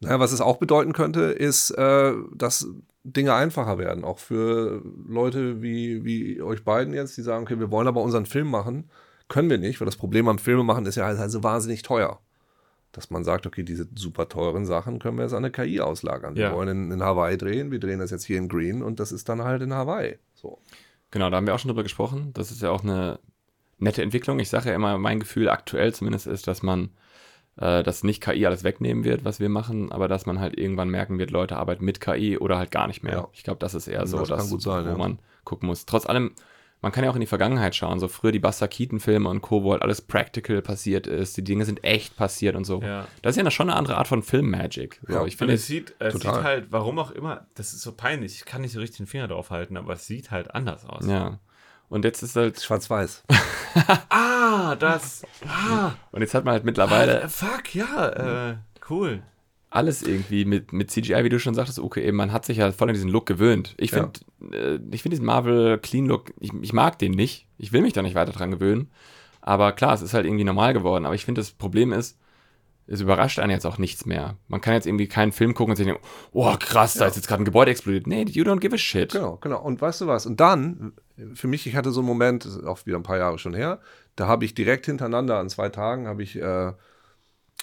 [0.00, 2.66] naja, was es auch bedeuten könnte, ist, äh, dass
[3.04, 7.70] Dinge einfacher werden, auch für Leute wie, wie euch beiden jetzt, die sagen, okay, wir
[7.70, 8.90] wollen aber unseren Film machen,
[9.28, 11.82] können wir nicht, weil das Problem am Filme machen ist ja halt, halt so wahnsinnig
[11.82, 12.20] teuer.
[12.92, 16.36] Dass man sagt, okay, diese super teuren Sachen können wir jetzt an eine KI auslagern.
[16.36, 16.50] Ja.
[16.50, 19.12] Wir wollen in, in Hawaii drehen, wir drehen das jetzt hier in Green und das
[19.12, 20.18] ist dann halt in Hawaii.
[20.34, 20.58] So.
[21.10, 22.32] Genau, da haben wir auch schon drüber gesprochen.
[22.32, 23.18] Das ist ja auch eine
[23.78, 24.38] nette Entwicklung.
[24.40, 26.90] Ich sage ja immer, mein Gefühl aktuell zumindest ist, dass man,
[27.56, 30.88] äh, dass nicht KI alles wegnehmen wird, was wir machen, aber dass man halt irgendwann
[30.88, 33.14] merken wird, Leute arbeiten mit KI oder halt gar nicht mehr.
[33.14, 33.28] Ja.
[33.32, 34.96] Ich glaube, das ist eher so, Das dass, sein, wo ja.
[34.96, 35.86] man gucken muss.
[35.86, 36.32] Trotz allem,
[36.80, 37.98] man kann ja auch in die Vergangenheit schauen.
[37.98, 41.36] So früher die Buster Keaton-Filme und Co., wo halt alles practical passiert ist.
[41.36, 42.80] Die Dinge sind echt passiert und so.
[42.82, 43.06] Ja.
[43.22, 45.00] Das ist ja schon eine andere Art von Film-Magic.
[45.06, 46.34] So, Ja, ich finde, es sieht, es Total.
[46.34, 49.06] sieht halt, warum auch immer, das ist so peinlich, ich kann nicht so richtig den
[49.06, 51.06] Finger drauf halten, aber es sieht halt anders aus.
[51.06, 51.38] Ja.
[51.88, 52.60] Und jetzt ist halt.
[52.60, 53.24] Schwarz-Weiß.
[54.08, 55.22] Ah, das.
[55.46, 58.56] Ah, Und jetzt hat man halt mittlerweile ah, fuck, ja, äh,
[58.90, 59.22] cool.
[59.70, 62.72] Alles irgendwie mit, mit CGI, wie du schon sagtest, okay, eben, man hat sich ja
[62.72, 63.74] voll an diesen Look gewöhnt.
[63.78, 64.10] Ich Ja.
[64.40, 67.46] finde äh, ich find diesen Marvel Clean Look, ich, ich mag den nicht.
[67.58, 68.90] Ich will mich da nicht weiter dran gewöhnen.
[69.40, 71.04] Aber klar, es ist halt irgendwie normal geworden.
[71.04, 72.18] Aber ich finde, das Problem ist,
[72.86, 74.36] es überrascht einen jetzt auch nichts mehr.
[74.48, 76.02] Man kann jetzt irgendwie keinen Film gucken und sich denken,
[76.32, 78.06] oh krass, da ist jetzt gerade ein Gebäude explodiert.
[78.06, 79.12] Nee, you don't give a shit.
[79.12, 79.60] Genau, genau.
[79.62, 80.24] Und weißt du was?
[80.24, 80.94] Und dann,
[81.34, 83.52] für mich, ich hatte so einen Moment, das ist auch wieder ein paar Jahre schon
[83.52, 83.80] her,
[84.16, 86.72] da habe ich direkt hintereinander an zwei Tagen habe ich äh,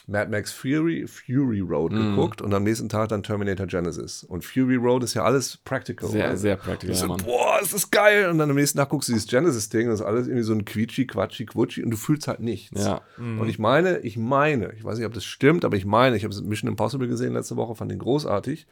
[0.07, 2.15] Mad Max Fury, Fury Road Mhm.
[2.15, 4.23] geguckt und am nächsten Tag dann Terminator Genesis.
[4.23, 6.09] Und Fury Road ist ja alles practical.
[6.09, 6.37] Sehr, ne?
[6.37, 7.21] sehr praktisch, Ich ja, so, Mann.
[7.25, 8.29] boah, ist das geil.
[8.29, 10.63] Und dann am nächsten Tag guckst du dieses Genesis-Ding, das ist alles irgendwie so ein
[10.63, 12.83] quietschi, quatschi, quutschi und du fühlst halt nichts.
[12.85, 13.01] Ja.
[13.17, 16.23] Und ich meine, ich meine, ich weiß nicht, ob das stimmt, aber ich meine, ich
[16.23, 18.67] habe Mission Impossible gesehen letzte Woche, fand den großartig,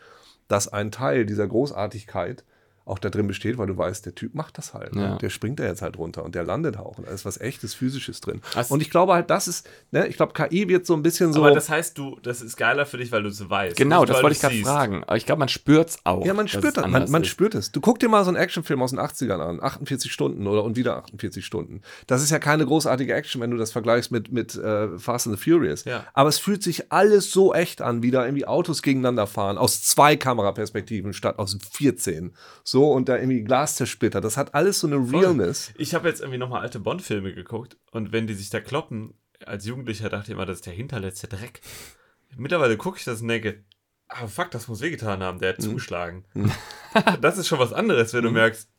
[0.48, 2.44] dass ein Teil dieser Großartigkeit
[2.86, 4.94] auch da drin besteht, weil du weißt, der Typ macht das halt.
[4.96, 5.04] ne?
[5.04, 5.16] Ja.
[5.18, 6.98] Der springt da jetzt halt runter und der landet auch.
[6.98, 8.42] Und da ist was echtes, physisches drin.
[8.54, 11.32] Was- und ich glaube halt, das ist, ne, ich glaube, KI wird so ein bisschen
[11.32, 11.40] so.
[11.40, 13.78] Aber das heißt, du, das ist geiler für dich, weil du es weißt.
[13.78, 15.04] Genau, nicht, das wollte ich gerade fragen.
[15.06, 16.26] Aber ich glaube, man spürt's auch.
[16.26, 16.88] ja, man spürt es das.
[16.88, 17.72] Man, man spürt es.
[17.72, 19.64] Du guck dir mal so einen Actionfilm aus den 80ern an.
[19.64, 21.82] 48 Stunden oder und wieder 48 Stunden.
[22.08, 25.38] Das ist ja keine großartige Action, wenn du das vergleichst mit, mit äh, Fast and
[25.38, 25.86] the Furious.
[25.86, 26.06] Ja.
[26.14, 29.58] Aber es fühlt sich alles so echt an, wie da irgendwie Autos gegeneinander fahren.
[29.58, 32.34] Aus zwei Kameraperspektiven statt aus 14.
[32.66, 34.24] So und da irgendwie Glas zersplittert.
[34.24, 35.72] Das hat alles so eine Realness.
[35.78, 39.14] Ich habe jetzt irgendwie nochmal alte Bond-Filme geguckt und wenn die sich da kloppen,
[39.46, 41.62] als Jugendlicher dachte ich immer, das ist der hinterletzte Dreck.
[42.38, 43.64] Mittlerweile gucke ich das und denke,
[44.08, 45.64] ah fuck, das muss wehgetan haben, der hat Mhm.
[45.64, 46.26] zugeschlagen.
[47.22, 48.70] das ist schon was anderes, wenn du merkst,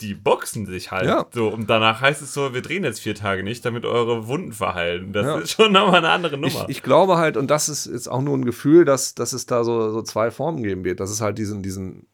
[0.00, 1.06] die boxen sich halt.
[1.06, 1.26] Ja.
[1.32, 4.52] So, und danach heißt es so, wir drehen jetzt vier Tage nicht, damit eure Wunden
[4.52, 5.12] verheilen.
[5.12, 5.38] Das Ja.
[5.38, 6.68] ist schon nochmal eine andere Ich, Nummer.
[6.70, 9.62] ich glaube halt, und das ist jetzt auch nur ein Gefühl, dass, dass es da
[9.64, 11.00] so, so zwei Formen geben wird.
[11.00, 12.06] Dass es halt diesen, diesen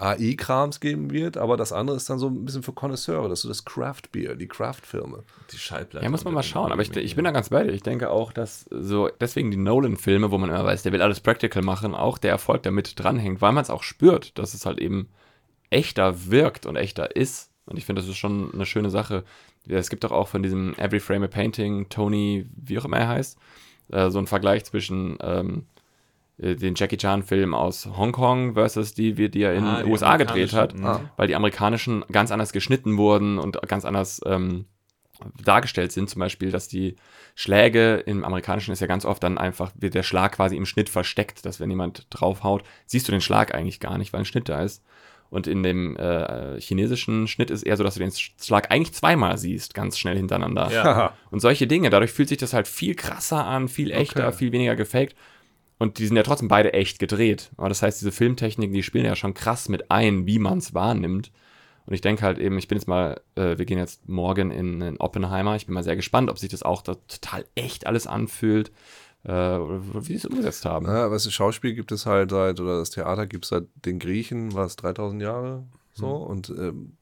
[0.00, 3.48] AI-Krams geben wird, aber das andere ist dann so ein bisschen für Connoisseure, dass du
[3.48, 5.22] das Craft-Bier, die Craft-Filme.
[5.52, 6.04] die Schallplatte.
[6.04, 6.72] Ja, muss man mal schauen.
[6.72, 7.72] Aber ich, ich bin da ganz bei dir.
[7.72, 11.20] Ich denke auch, dass so, deswegen die Nolan-Filme, wo man immer weiß, der will alles
[11.20, 14.78] practical machen, auch der Erfolg damit dranhängt, weil man es auch spürt, dass es halt
[14.78, 15.08] eben
[15.68, 17.50] echter wirkt und echter ist.
[17.66, 19.24] Und ich finde, das ist schon eine schöne Sache.
[19.66, 22.98] Ja, Es gibt doch auch von diesem Every Frame a Painting, Tony, wie auch immer
[22.98, 23.38] er heißt,
[23.92, 25.79] äh, so einen Vergleich zwischen ähm, äh,
[26.40, 30.52] den Jackie Chan-Film aus Hongkong versus die, wie- die er in Ah, den USA gedreht
[30.54, 31.00] hat mhm.
[31.16, 34.64] weil die amerikanischen ganz anders geschnitten wurden und ganz anders ähm,
[35.44, 36.08] dargestellt sind.
[36.08, 36.96] Zum Beispiel, dass die
[37.34, 40.88] Schläge im amerikanischen ist ja ganz oft dann einfach, wird der Schlag quasi im Schnitt
[40.88, 44.48] versteckt, dass wenn jemand draufhaut, siehst du den Schlag eigentlich gar nicht, weil ein Schnitt
[44.48, 44.82] da ist.
[45.28, 49.38] Und in dem äh, chinesischen Schnitt ist eher so, dass du den Schlag eigentlich zweimal
[49.38, 50.72] siehst, ganz schnell hintereinander.
[50.72, 51.12] Ja.
[51.30, 54.36] Und solche Dinge, dadurch fühlt sich das halt viel krasser an, viel echter, Okay.
[54.38, 55.14] viel weniger gefaked.
[55.80, 57.50] Und die sind ja trotzdem beide echt gedreht.
[57.56, 60.74] Aber das heißt, diese Filmtechniken, die spielen ja schon krass mit ein, wie man es
[60.74, 61.32] wahrnimmt.
[61.86, 64.82] Und ich denke halt eben, ich bin jetzt mal, äh, wir gehen jetzt morgen in,
[64.82, 65.56] in Oppenheimer.
[65.56, 68.70] Ich bin mal sehr gespannt, ob sich das auch da total echt alles anfühlt,
[69.24, 70.86] äh, oder wie sie es umgesetzt haben.
[70.86, 73.98] Ja, weißt du, Schauspiel gibt es halt seit, oder das Theater gibt es seit den
[73.98, 75.64] Griechen, war es 3000 Jahre
[75.94, 76.08] so.
[76.08, 76.96] Und ähm,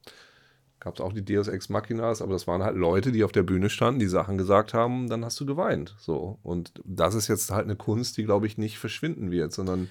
[0.79, 3.43] gab es auch die Deus Ex Machinas, aber das waren halt Leute, die auf der
[3.43, 5.95] Bühne standen, die Sachen gesagt haben, dann hast du geweint.
[5.99, 6.39] So.
[6.43, 9.89] Und das ist jetzt halt eine Kunst, die, glaube ich, nicht verschwinden wird, sondern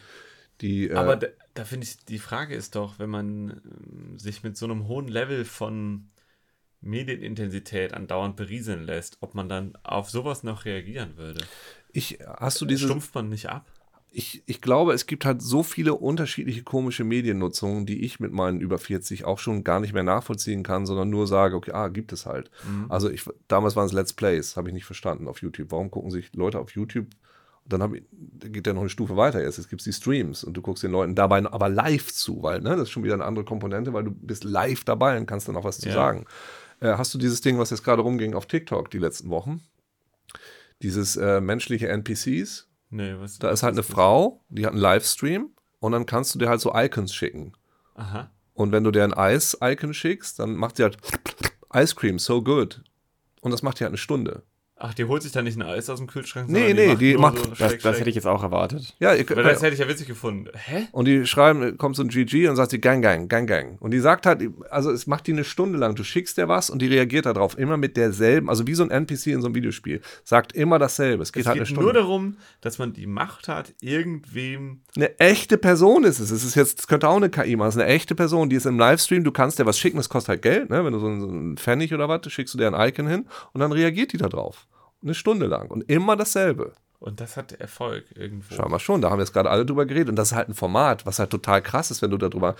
[0.60, 0.88] die.
[0.88, 4.56] Äh, Aber da, da finde ich, die Frage ist doch, wenn man ähm, sich mit
[4.56, 6.10] so einem hohen Level von
[6.80, 11.44] Medienintensität andauernd berieseln lässt, ob man dann auf sowas noch reagieren würde.
[11.92, 12.86] ich, hast du diese.
[12.86, 13.66] Stumpft man nicht ab?
[14.10, 18.60] Ich, ich glaube, es gibt halt so viele unterschiedliche komische Mediennutzungen, die ich mit meinen
[18.60, 22.12] über 40 auch schon gar nicht mehr nachvollziehen kann, sondern nur sage, okay, ah, gibt
[22.12, 22.50] es halt.
[22.88, 25.70] Also ich, damals waren es Let's Plays, habe ich nicht verstanden auf YouTube.
[25.70, 27.06] Warum gucken sich Leute auf YouTube?
[27.66, 28.02] Dann ich,
[28.50, 29.58] geht ja noch eine Stufe weiter jetzt.
[29.58, 32.70] Es gibt die Streams und du guckst den Leuten dabei aber live zu, weil ne,
[32.70, 35.56] das ist schon wieder eine andere Komponente, weil du bist live dabei und kannst dann
[35.56, 35.94] auch was zu Ja.
[35.94, 36.24] sagen.
[36.80, 39.60] Äh, hast du dieses Ding, was jetzt gerade rumging auf TikTok die letzten Wochen?
[40.82, 43.82] Dieses äh, menschliche NPCs, Nee, was da ist halt eine?
[43.82, 47.52] Frau, die hat einen Livestream und dann kannst du dir halt so Icons schicken.
[47.94, 48.30] Aha.
[48.54, 50.98] Und wenn du dir ein Eis-Icon schickst, dann macht sie halt
[51.74, 52.82] Ice Cream, so good.
[53.40, 54.42] Und das macht die halt eine Stunde.
[54.80, 56.48] Ach, die holt sich da nicht ein Eis aus dem Kühlschrank?
[56.48, 58.94] Nee, nee, die nur macht- so Das, schräg, das hätte ich jetzt auch erwartet.
[59.00, 60.48] Ja, ihr, Weil das hätte ich ja witzig gefunden.
[60.54, 60.86] Hä?
[60.92, 63.76] und die schreiben, kommt so ein GG und sagt sie Gang, Gang, Gang, Gang.
[63.80, 65.94] Und die sagt halt, also es macht die eine Stunde lang.
[65.96, 68.90] Du schickst dir was und die reagiert darauf immer mit derselben, also wie so ein
[68.92, 70.00] NPC in so einem Videospiel.
[70.22, 71.24] Sagt immer dasselbe.
[71.24, 71.82] Es geht Es halt geht eine Stunde.
[71.82, 74.82] nur darum, dass man die Macht hat, irgendwem.
[74.96, 76.30] Eine echte Person ist es.
[76.30, 77.68] Es ist jetzt, es könnte auch eine KI machen.
[77.70, 79.24] Es ist eine echte Person, die ist im Livestream.
[79.24, 80.84] Du kannst dir was schicken, das kostet halt Geld, ne?
[80.84, 83.26] Wenn du so einen, so einen Pfennig oder was, schickst du dir ein Icon hin
[83.52, 84.66] und dann reagiert die da drauf.
[85.02, 86.74] Eine Stunde lang und immer dasselbe.
[87.00, 88.54] Und das hat Erfolg irgendwo.
[88.54, 90.08] Scheinbar schon, da haben wir jetzt gerade alle drüber geredet.
[90.08, 92.56] Und das ist halt ein Format, was halt total krass ist, wenn du darüber.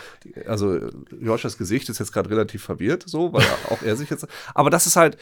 [0.47, 0.79] Also,
[1.21, 4.27] Joschas Gesicht ist jetzt gerade relativ verwirrt, so, weil auch er sich jetzt.
[4.55, 5.17] Aber das ist halt.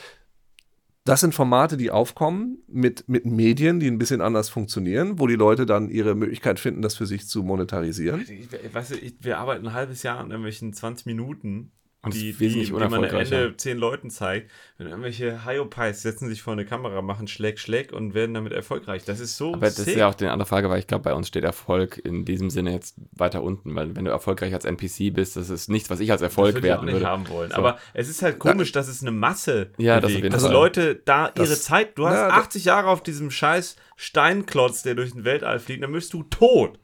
[1.05, 5.37] Das sind Formate, die aufkommen mit, mit Medien, die ein bisschen anders funktionieren, wo die
[5.37, 8.23] Leute dann ihre Möglichkeit finden, das für sich zu monetarisieren.
[8.29, 11.71] Ich, weißt du, ich, wir arbeiten ein halbes Jahr an irgendwelchen 20 Minuten
[12.15, 13.05] die, die, die man am.
[13.05, 14.51] Ende zehn Leuten zeigt.
[14.79, 19.05] Wenn irgendwelche Hyopies setzen sich vor eine Kamera, machen Schleck, Schleck und werden damit erfolgreich.
[19.05, 19.89] Das ist so Aber das sick.
[19.89, 22.51] ist ja auch die andere Frage, weil ich glaube, bei uns steht Erfolg in diesem
[22.51, 26.01] Sinne jetzt weiter unten, weil wenn du erfolgreich als NPC bist, das ist nichts, was
[26.01, 27.07] ich als das Erfolg würde ich auch werten nicht würde.
[27.07, 27.51] haben wollen.
[27.51, 27.57] So.
[27.57, 30.35] Aber es ist halt komisch, dass es eine Masse Ja, das bewegt.
[30.35, 30.53] Dass Fall.
[30.53, 34.95] Leute da ihre Das- Zeit, du hast da- 80 Jahre auf diesem scheiß Steinklotz, der
[34.95, 36.79] durch den Weltall fliegt, dann bist du tot.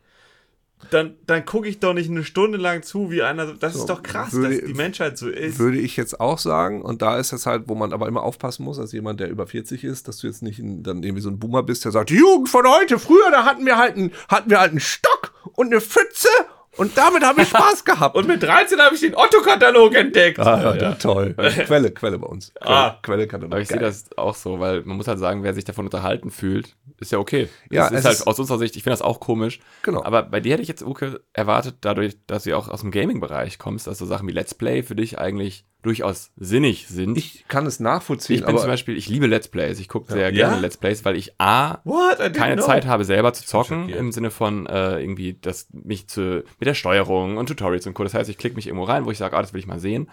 [0.91, 3.55] Dann, dann gucke ich doch nicht eine Stunde lang zu, wie einer.
[3.55, 5.59] Das So, ist doch krass, würde- dass die Menschheit so ist.
[5.59, 6.83] Würde ich jetzt auch sagen.
[6.83, 9.47] Und da ist es halt, wo man aber immer aufpassen muss, als jemand, der über
[9.47, 12.11] 40 ist, dass du jetzt nicht ein, dann irgendwie so ein Boomer bist, der sagt,
[12.11, 15.33] die Jugend von heute, früher, da hatten wir halt einen, hatten wir halt einen Stock
[15.55, 16.29] und eine Pfütze
[16.77, 18.17] und damit habe ich Spaß gehabt.
[18.17, 20.39] Und mit 13 habe ich den Otto-Katalog entdeckt.
[20.39, 21.35] ah, ja, toll.
[21.67, 22.53] Quelle, Quelle bei uns.
[22.55, 22.99] Quelle, Ah.
[23.03, 23.53] Quelle Katalog.
[23.53, 26.31] Aber ich sehe das auch so, weil man muss halt sagen, wer sich davon unterhalten
[26.31, 27.49] fühlt, ist ja okay.
[27.71, 29.61] Ja, das ist es halt ist- aus unserer Sicht, ich finde das auch komisch.
[29.83, 30.03] Genau.
[30.03, 33.59] Aber bei dir hätte ich jetzt, Uke, erwartet, dadurch, dass du auch aus dem Gaming-Bereich
[33.59, 37.19] kommst, dass so Sachen wie Let's Play für dich eigentlich durchaus sinnig sind.
[37.19, 39.81] Ich kann es nachvollziehen, Ich bin aber zum Beispiel, ich liebe Let's Plays.
[39.81, 40.49] Ich gucke sehr Ja?
[40.49, 42.19] gerne Let's Plays, weil ich A, What?
[42.21, 42.65] I keine know.
[42.65, 46.75] Zeit habe, selber zu zocken, im Sinne von äh, irgendwie das mich zu mit der
[46.75, 48.05] Steuerung und Tutorials und Co.
[48.05, 49.81] Das heißt, ich klicke mich irgendwo rein, wo ich sage, ah, das will ich mal
[49.81, 50.09] sehen.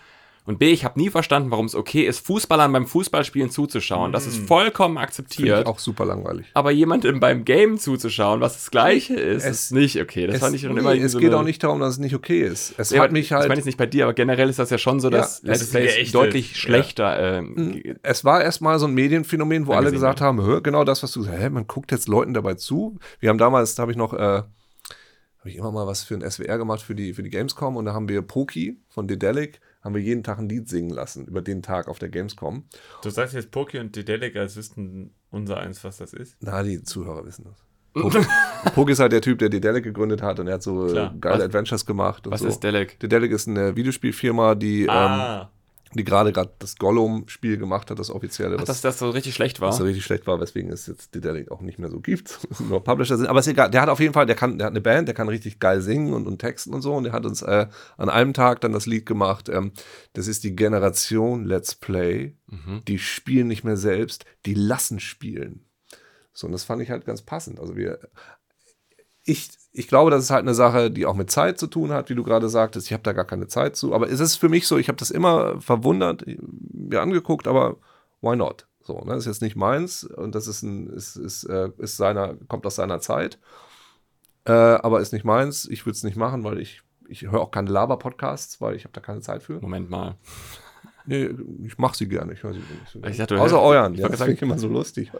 [0.50, 4.12] Und B, ich habe nie verstanden, warum es okay ist, Fußballern beim Fußballspielen zuzuschauen.
[4.12, 5.60] Das ist vollkommen finde akzeptiert.
[5.62, 6.48] ich auch super langweilig.
[6.56, 10.26] Aber jemandem beim Game zuzuschauen, was das Gleiche ist, Es- ist nicht okay.
[10.26, 12.00] Das es, fand ich schon nee, immer es so geht auch nicht darum, dass es
[12.00, 12.74] nicht okay ist.
[12.80, 13.48] Es Ja, hat mich Ich halt.
[13.48, 15.62] meine jetzt nicht bei dir, aber generell ist das ja schon so, dass Ja, Let's
[15.62, 16.16] es geächtet.
[16.16, 16.58] deutlich Ja.
[16.58, 17.38] schlechter.
[17.38, 21.12] ähm, es war erstmal so ein Medienphänomen, wo alle gesagt haben, hör, genau das, was
[21.12, 22.98] du sagst, hä, man guckt jetzt Leuten dabei zu.
[23.20, 24.48] Wir haben damals, da habe ich noch, äh, habe
[25.46, 27.94] ich immer mal was für ein SWR gemacht für die, für die Gamescom und da
[27.94, 31.62] haben wir Poki von Dedelic, haben wir jeden Tag ein Lied singen lassen über den
[31.62, 32.66] Tag auf der Gamescom.
[33.02, 36.36] Du sagst jetzt Poki und Dedelic, als wüssten unser eins, was das ist.
[36.42, 37.64] Na, die Zuhörer wissen das.
[38.76, 41.16] Poki, ist halt der Typ, der Dedelic gegründet hat und er hat so äh, Klar.
[41.20, 42.48] geile Was- Adventures gemacht und was so.
[42.48, 43.00] ist Delic?
[43.00, 45.52] Dedelic ist eine Videospielfirma, die, ähm, Ah,
[45.94, 48.56] die gerade gerade das Gollum-Spiel gemacht hat, das offizielle.
[48.58, 49.70] Ach, was- dass das so richtig schlecht war.
[49.70, 52.84] was so richtig schlecht war, weswegen es jetzt Dedelic auch nicht mehr so gibt, nur
[52.84, 53.28] Publisher sind.
[53.28, 55.16] Aber ist egal, der hat auf jeden Fall, der kann, der hat eine Band, der
[55.16, 56.94] kann richtig geil singen und, und texten und so.
[56.96, 57.68] Und der hat uns äh,
[57.98, 59.50] an einem Tag dann das Lied gemacht.
[59.50, 59.72] Ähm,
[60.14, 62.36] das ist die Generation Let's Play.
[62.48, 62.82] Mhm.
[62.88, 65.66] Die spielen nicht mehr selbst, die lassen spielen.
[66.34, 67.60] So, und das fand ich halt ganz passend.
[67.60, 68.00] Also wir,
[69.30, 72.10] ich, ich glaube, das ist halt eine Sache, die auch mit Zeit zu tun hat,
[72.10, 72.88] wie du gerade sagtest.
[72.88, 73.94] Ich habe da gar keine Zeit zu.
[73.94, 76.26] Aber es ist für mich so, ich habe das immer verwundert,
[76.72, 77.78] mir angeguckt, aber
[78.22, 78.68] why not?
[78.82, 79.12] So, ne?
[79.14, 82.66] Das ist jetzt nicht meins und das ist ein, ist, ist, äh, ist seiner, kommt
[82.66, 83.38] aus seiner Zeit.
[84.46, 85.66] Äh, aber ist nicht meins.
[85.70, 88.94] Ich würde es nicht machen, weil ich, ich höre auch keine Laber-Podcasts, weil ich habe
[88.94, 89.60] da keine Zeit für.
[89.62, 90.16] Moment mal.
[91.06, 91.30] Nee,
[91.66, 92.34] ich mache sie gerne.
[92.34, 93.16] Ich höre sie nicht so gerne.
[93.16, 93.94] dachte, Außer hörst- euren.
[93.94, 95.12] ich Ja, das finde ich immer so lustig.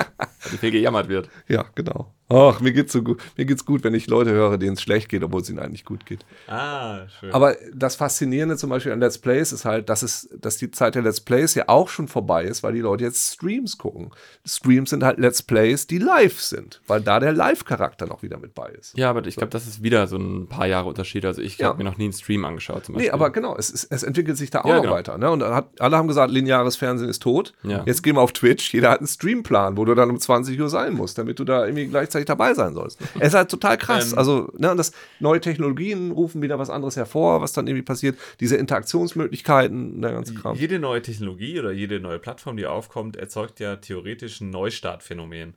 [0.50, 1.28] Wie viel gejammert wird.
[1.48, 2.14] ja, genau.
[2.30, 3.20] Ach, mir geht's so gut.
[3.36, 5.84] Mir geht's gut, wenn ich Leute höre, denen es schlecht geht, obwohl es ihnen eigentlich
[5.84, 6.24] gut geht.
[6.46, 7.32] ah, schön.
[7.32, 10.94] Aber das Faszinierende zum Beispiel an Let's Plays ist halt, dass es, dass die Zeit
[10.94, 14.10] der Let's Plays ja auch schon vorbei ist, weil die Leute jetzt Streams gucken.
[14.46, 18.54] Streams sind halt Let's Plays, die live sind, weil da der Live-Charakter noch wieder mit
[18.54, 18.96] bei ist.
[18.98, 21.24] Ja, aber ich glaube, das ist wieder so ein paar Jahre Unterschied.
[21.24, 21.68] Also ich Ja.
[21.68, 23.08] habe mir noch nie einen Stream angeschaut zum Beispiel.
[23.08, 24.94] Nee, aber genau, es, ist, es entwickelt sich da auch Ja, noch genau.
[24.94, 25.16] weiter.
[25.18, 25.30] Ne?
[25.30, 27.54] Und hat, alle haben gesagt, lineares Fernsehen ist tot.
[27.62, 27.82] Ja.
[27.86, 30.68] Jetzt gehen wir auf Twitch, jeder hat einen Streamplan, wo du dann um 20 Uhr
[30.68, 33.00] sein musst, damit du da irgendwie gleichzeitig dabei sein sollst.
[33.18, 34.12] Es ist halt total krass.
[34.12, 34.18] Ähm.
[34.18, 38.18] also, ne, und das, neue Technologien rufen wieder was anderes hervor, was dann irgendwie passiert.
[38.40, 40.56] Diese Interaktionsmöglichkeiten, der ganze Kram.
[40.56, 45.54] Jede neue Technologie oder jede neue Plattform, die aufkommt, erzeugt ja theoretisch ein Neustartphänomen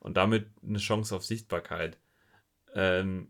[0.00, 1.98] und damit eine Chance auf Sichtbarkeit.
[2.74, 3.28] Ähm,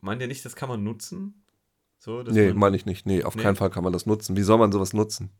[0.00, 1.44] meint ihr nicht, das kann man nutzen?
[1.98, 3.06] So, dass Nee, meine ich nicht.
[3.06, 3.42] Nee, auf Nee.
[3.42, 4.36] keinen Fall kann man das nutzen.
[4.36, 5.30] Wie soll man sowas nutzen?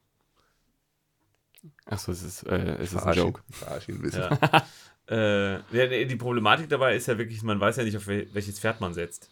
[1.86, 3.16] Achso, es ist, äh, es ist ein.
[3.16, 3.42] Joke.
[3.50, 4.22] Verarsch ein bisschen.
[4.22, 4.66] Ja.
[5.11, 8.80] äh, die Problematik dabei ist ja wirklich, man weiß ja nicht, auf wel welches Pferd
[8.80, 9.28] man setzt.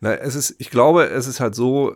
[0.00, 1.94] Na, es ist, ich glaube, es ist halt so,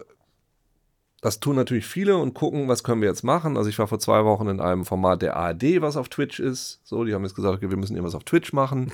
[1.20, 3.56] das tun natürlich viele und gucken, was können wir jetzt machen.
[3.56, 6.80] Also ich war vor zwei Wochen in einem Format der ARD, was auf Twitch ist.
[6.84, 8.92] So, die haben jetzt gesagt, okay, wir müssen irgendwas auf Twitch machen.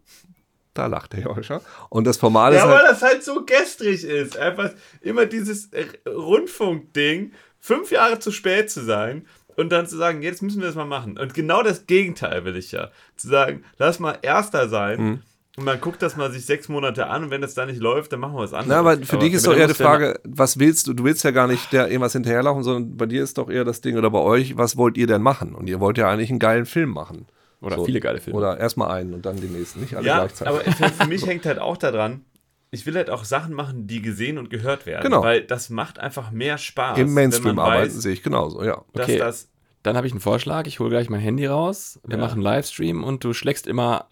[0.74, 1.60] da lacht der Joscha.
[1.90, 4.38] Und das Format ist Ja, halt, weil das halt so gestrig ist.
[4.38, 4.70] Einfach
[5.02, 5.68] immer dieses
[6.08, 9.26] Rundfunkding, fünf Jahre zu spät zu sein
[9.60, 11.18] und dann zu sagen, jetzt müssen wir das mal machen.
[11.18, 12.90] Und genau das Gegenteil will ich ja.
[13.16, 15.00] Zu sagen, lass mal Erster sein.
[15.02, 15.18] Mhm.
[15.56, 18.12] Und man guckt das mal sich sechs Monate an und wenn das da nicht läuft,
[18.12, 18.68] dann machen wir was anderes.
[18.68, 20.94] Na, aber für dich ist aber doch eher die Frage, was willst du?
[20.94, 23.80] Du willst ja gar nicht der irgendwas hinterherlaufen, sondern bei dir ist doch eher das
[23.80, 25.54] Ding oder bei euch, was wollt ihr denn machen?
[25.54, 27.26] Und ihr wollt ja eigentlich einen geilen Film machen.
[27.60, 27.84] Oder So.
[27.84, 28.38] viele geile Filme.
[28.38, 30.54] Oder erstmal einen und dann den nächsten, nicht alle Ja, gleichzeitig.
[30.54, 32.24] aber für, für mich hängt halt auch daran,
[32.70, 35.02] ich will halt auch Sachen machen, die gesehen und gehört werden.
[35.02, 35.22] Genau.
[35.22, 36.96] Weil das macht einfach mehr Spaß.
[36.98, 38.82] Im Mainstream man arbeiten weiß, sehe ich genauso, ja.
[38.94, 39.18] dass Okay.
[39.18, 39.49] das.
[39.82, 40.66] Dann habe ich einen Vorschlag.
[40.66, 41.98] Ich hole gleich mein Handy raus.
[42.06, 42.22] Wir Ja.
[42.22, 44.06] machen einen Livestream und du schlägst immer,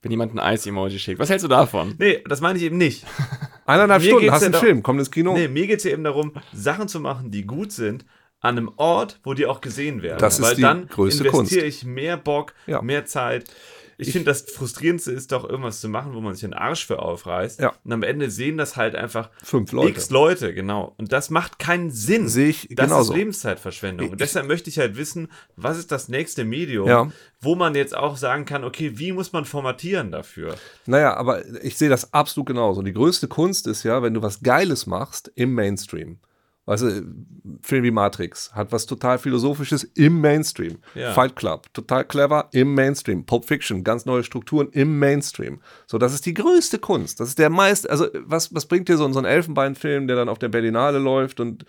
[0.00, 1.18] wenn jemand ein Eis-Emoji schickt.
[1.18, 1.94] Was hältst du davon?
[1.98, 3.04] Nee, das meine ich eben nicht.
[3.66, 5.34] Eineinhalb Stunden, hast einen Film, komm ins Kino.
[5.34, 8.04] Nee, mir geht es ja eben darum, Sachen zu machen, die gut sind,
[8.40, 10.18] an einem Ort, wo die auch gesehen werden.
[10.18, 12.82] Das ist Weil die dann größte investiere ich mehr Bock, Ja.
[12.82, 13.44] mehr Zeit.
[14.06, 17.00] Ich, finde, das Frustrierendste ist doch, irgendwas zu machen, wo man sich den Arsch für
[17.00, 17.60] aufreißt.
[17.60, 17.72] Ja.
[17.84, 19.90] Und am Ende sehen das halt einfach Fünf Leute.
[19.90, 20.94] x Leute, genau.
[20.98, 22.28] Und das macht keinen Sinn.
[22.28, 23.12] Sehe ich das genauso.
[23.12, 24.08] ist Lebenszeitverschwendung.
[24.08, 27.10] Und Ich- deshalb möchte ich halt wissen, was ist das nächste Medium, Ja.
[27.40, 30.54] wo man jetzt auch sagen kann, okay, wie muss man formatieren dafür?
[30.86, 32.82] Naja, aber ich sehe das absolut genauso.
[32.82, 36.18] Die größte Kunst ist ja, wenn du was Geiles machst im Mainstream.
[36.64, 37.02] Weißt du,
[37.60, 40.78] Film wie Matrix hat was total Philosophisches im Mainstream.
[40.94, 41.12] Ja.
[41.12, 43.26] Fight Club, total clever im Mainstream.
[43.26, 45.60] Pulp Fiction, ganz neue Strukturen im Mainstream.
[45.88, 47.18] So, das ist die größte Kunst.
[47.18, 50.28] Das ist der meist, also was, was bringt dir so, so ein Elfenbeinfilm, der dann
[50.28, 51.64] auf der Berlinale läuft und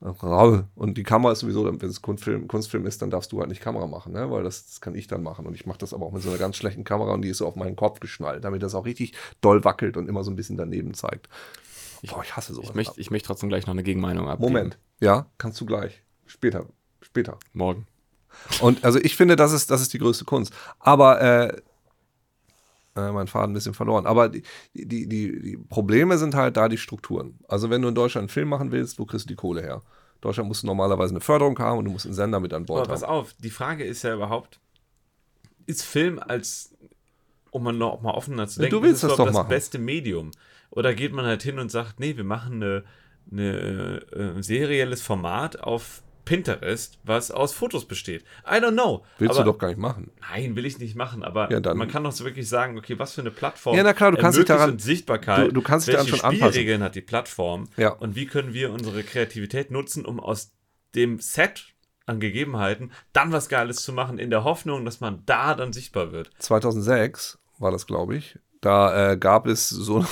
[0.00, 3.60] und die Kamera ist sowieso, wenn es Kunstfilm, Kunstfilm ist, dann darfst du halt nicht
[3.60, 4.30] Kamera machen, ne?
[4.30, 5.44] weil das, das kann ich dann machen.
[5.44, 7.36] Und ich mache das aber auch mit so einer ganz schlechten Kamera und die ist
[7.36, 9.12] so auf meinen Kopf geschnallt, damit das auch richtig
[9.42, 11.28] doll wackelt und immer so ein bisschen daneben zeigt.
[12.08, 12.70] Boah, ich hasse sowas.
[12.70, 14.52] Ich möchte, ich möchte trotzdem gleich noch eine Gegenmeinung abgeben.
[14.52, 14.78] Moment.
[15.00, 16.02] Ja, kannst du gleich.
[16.26, 16.66] Später.
[17.00, 17.38] Später.
[17.52, 17.86] Morgen.
[18.60, 20.54] Und also ich finde, das ist, das ist die größte Kunst.
[20.78, 21.56] Aber äh,
[22.96, 24.06] äh, mein Faden ein bisschen verloren.
[24.06, 24.42] Aber die,
[24.74, 27.38] die, die, die Probleme sind halt da die Strukturen.
[27.48, 29.82] Also wenn du in Deutschland einen Film machen willst, wo kriegst du die Kohle her?
[30.20, 32.82] Deutschland musst du normalerweise eine Förderung haben und du musst einen Sender mit an Bord
[32.82, 33.10] Aber pass haben.
[33.10, 34.60] auf, die Frage ist ja überhaupt,
[35.66, 36.74] ist Film als,
[37.50, 39.48] um mal noch mal offener zu denken, du willst ist das überhaupt doch das machen.
[39.48, 40.30] beste Medium?
[40.70, 42.84] Oder geht man halt hin und sagt, nee, wir machen eine,
[43.30, 44.02] eine
[44.38, 48.22] äh, serielles Format auf Pinterest, was aus Fotos besteht.
[48.46, 49.04] I don't know.
[49.18, 50.12] Willst aber, du doch gar nicht machen.
[50.30, 53.14] Nein, will ich nicht machen, aber Ja, man kann doch so wirklich sagen, okay, was
[53.14, 55.94] für eine Plattform Ja, na klar, du kannst dich daran- Sichtbarkeit, du- du kannst dich
[55.94, 56.52] daran schon anpassen.
[56.52, 57.90] Spielregeln hat die Plattform Ja.
[57.94, 60.52] und wie können wir unsere Kreativität nutzen, um aus
[60.94, 61.64] dem Set
[62.06, 66.12] an Gegebenheiten dann was Geiles zu machen, in der Hoffnung, dass man da dann sichtbar
[66.12, 66.30] wird.
[66.38, 68.38] 2006 war das, glaube ich.
[68.60, 70.04] Da äh, gab es so,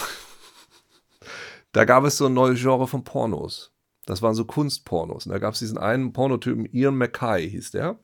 [1.72, 3.72] da gab es so ein neues Genre von Pornos.
[4.06, 5.26] Das waren so Kunstpornos.
[5.26, 7.98] Und da gab es diesen einen Pornotypen, Ian Mackay hieß der,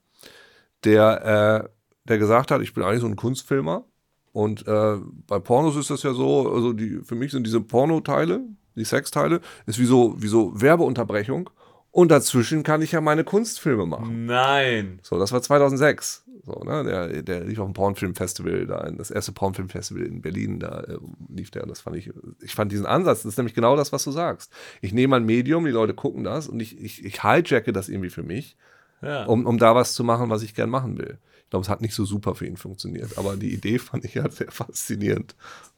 [0.84, 1.68] der, äh,
[2.04, 3.84] der gesagt hat, ich bin eigentlich so ein Kunstfilmer.
[4.32, 4.96] Und äh,
[5.26, 8.40] bei Pornos ist das ja so, also die, für mich sind diese Pornoteile,
[8.74, 11.48] die Sexteile, ist wie so, wie so Werbeunterbrechung.
[11.94, 14.26] Und dazwischen kann ich ja meine Kunstfilme machen.
[14.26, 14.98] Nein.
[15.04, 16.24] So, das war 2006.
[16.44, 16.82] So, ne?
[16.82, 20.98] der, der lief auf dem Pornfilmfestival, da, das erste Pornfilmfestival in Berlin, da äh,
[21.32, 21.62] lief der.
[21.62, 22.10] Und das fand ich,
[22.42, 24.52] ich fand diesen Ansatz, das ist nämlich genau das, was du sagst.
[24.80, 28.10] Ich nehme ein Medium, die Leute gucken das und ich, ich, ich hijacke das irgendwie
[28.10, 28.56] für mich,
[29.00, 29.24] Ja.
[29.26, 31.18] um, um da was zu machen, was ich gern machen will.
[31.44, 34.16] Ich glaube, es hat nicht so super für ihn funktioniert, aber die Idee fand ich
[34.16, 35.36] halt sehr faszinierend.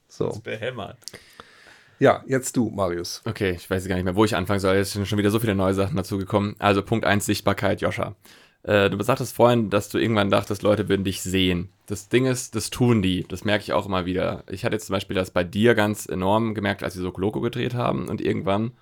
[0.09, 0.97] So, Behämmert.
[1.99, 3.23] Ja, jetzt du, Marius.
[3.25, 4.77] Okay, ich weiß gar nicht mehr, wo ich anfangen soll.
[4.77, 6.57] Jetzt sind schon wieder so viele neue Sachen dazugekommen.
[6.59, 8.15] Also Punkt 1, Sichtbarkeit, Joscha.
[8.67, 11.71] Äh, du sagtest vorhin, dass du irgendwann dachtest, Leute würden dich sehen.
[11.87, 13.25] Das Ding ist, das tun die.
[13.29, 14.43] Das merke ich auch immer wieder.
[14.51, 17.41] Ich hatte jetzt zum Beispiel das bei dir ganz enorm gemerkt, als wir so Loco
[17.41, 18.73] gedreht haben und irgendwann,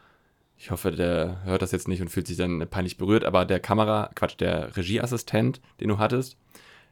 [0.57, 3.61] ich hoffe, der hört das jetzt nicht und fühlt sich dann peinlich berührt, aber der
[3.61, 6.39] Kamera, Quatsch, der Regieassistent, den du hattest,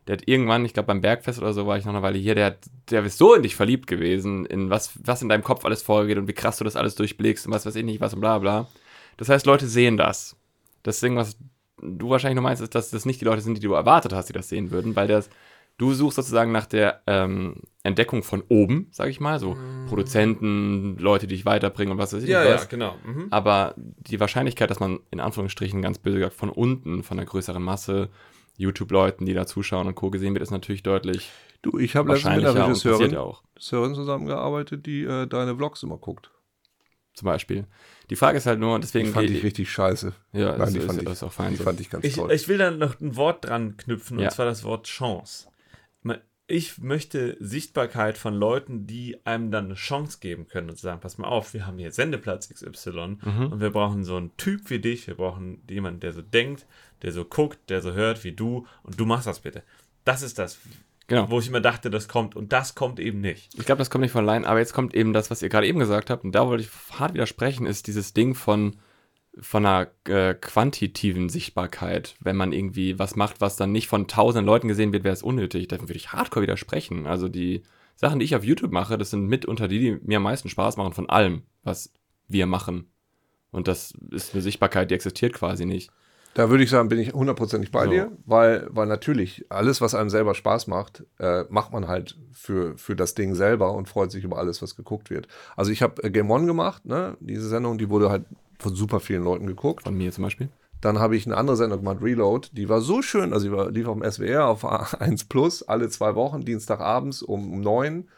[0.07, 2.35] der hat irgendwann, ich glaube beim Bergfest oder so war ich noch eine Weile hier,
[2.35, 2.59] der, hat,
[2.91, 6.19] der ist so in dich verliebt gewesen, in was, was in deinem Kopf alles vorgeht
[6.19, 8.39] und wie krass du das alles durchblickst und was weiß ich nicht, was und bla
[8.39, 8.69] bla.
[9.17, 10.37] Das heißt, Leute sehen das.
[10.83, 11.37] Das Ding, was
[11.81, 14.29] du wahrscheinlich nur meinst, ist, dass das nicht die Leute sind, die du erwartet hast,
[14.29, 15.31] die das sehen würden, weil das,
[15.79, 19.57] du suchst sozusagen nach der ähm, Entdeckung von oben, sag ich mal, so
[19.89, 22.69] Produzenten, Leute, die dich weiterbringen und was weiß ich Ja, ja, was.
[22.69, 22.97] genau.
[23.05, 23.29] Mhm.
[23.31, 27.63] Aber die Wahrscheinlichkeit, dass man in Anführungsstrichen ganz böse gesagt von unten, von einer größeren
[27.63, 28.11] Masse
[28.63, 30.11] YouTube-Leuten, die da zuschauen und Co.
[30.11, 31.31] gesehen wird, ist natürlich deutlich
[31.63, 33.43] Du, ich habe letztens mit einer Regisseurin, ja auch.
[33.55, 36.31] Regisseurin zusammengearbeitet, die äh, deine Vlogs immer guckt.
[37.15, 37.67] Zum Beispiel.
[38.11, 40.13] Die Frage ist halt nur, deswegen Die fand ich richtig scheiße.
[40.33, 41.65] Ja, Nein, ist, die ist, fand ich, ist auch fein die so.
[41.65, 42.33] fand ich ganz Ich, toll.
[42.33, 44.25] ich will da noch ein Wort dran knüpfen, Ja.
[44.25, 45.47] und zwar das Wort Chance.
[46.55, 51.17] Ich möchte Sichtbarkeit von Leuten, die einem dann eine Chance geben können und sagen, pass
[51.17, 53.47] mal auf, wir haben hier Sendeplatz XY Mhm.
[53.53, 56.67] und wir brauchen so einen Typ wie dich, wir brauchen jemanden, der so denkt,
[57.01, 59.63] der so guckt, der so hört wie du und du machst das bitte.
[60.05, 60.59] Das ist das,
[61.07, 61.31] Genau.
[61.31, 63.55] wo ich immer dachte, das kommt und das kommt eben nicht.
[63.59, 65.67] Ich glaube, das kommt nicht von allein, aber jetzt kommt eben das, was ihr gerade
[65.67, 68.77] eben gesagt habt, und da wollte ich hart widersprechen, ist dieses Ding von,
[69.41, 72.17] von einer äh, quantitativen Sichtbarkeit.
[72.21, 75.23] Wenn man irgendwie was macht, was dann nicht von tausend Leuten gesehen wird, wäre es
[75.23, 75.69] unnötig.
[75.69, 77.07] Da würde ich hardcore widersprechen.
[77.07, 77.63] Also die
[77.97, 80.77] Sachen, die ich auf YouTube mache, das sind mitunter die, die mir am meisten Spaß
[80.77, 81.93] machen von allem, was
[82.29, 82.91] wir machen.
[83.51, 85.91] Und das ist eine Sichtbarkeit, die existiert quasi nicht.
[86.35, 87.91] Da würde ich sagen, bin ich hundertprozentig bei So.
[87.91, 92.77] dir, weil, weil natürlich alles, was einem selber Spaß macht, äh, macht man halt für,
[92.79, 95.29] für das Ding selber und freut sich über alles, was geguckt wird.
[95.57, 97.19] Also ich habe äh, Game One gemacht, ne?
[97.21, 98.25] diese Sendung, die wurde halt
[98.63, 99.85] von super vielen Leuten geguckt.
[99.85, 100.49] Von mir zum Beispiel.
[100.81, 103.71] Dann habe ich eine andere Sendung gemacht, Reload, die war so schön, also die war,
[103.71, 104.65] lief auf dem SWR auf
[105.01, 108.09] 1 Plus, alle zwei Wochen, Dienstagabends um, um 9.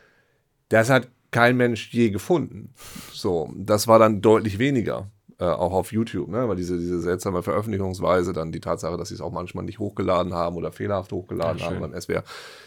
[0.71, 2.73] Das hat kein Mensch je gefunden.
[3.13, 5.11] So, das war dann deutlich weniger.
[5.39, 6.49] Äh, auch auf YouTube, ne?
[6.49, 10.33] weil diese, diese seltsame Veröffentlichungsweise, dann die Tatsache, dass sie es auch manchmal nicht hochgeladen
[10.33, 12.23] haben oder fehlerhaft hochgeladen Ja, haben beim SWR.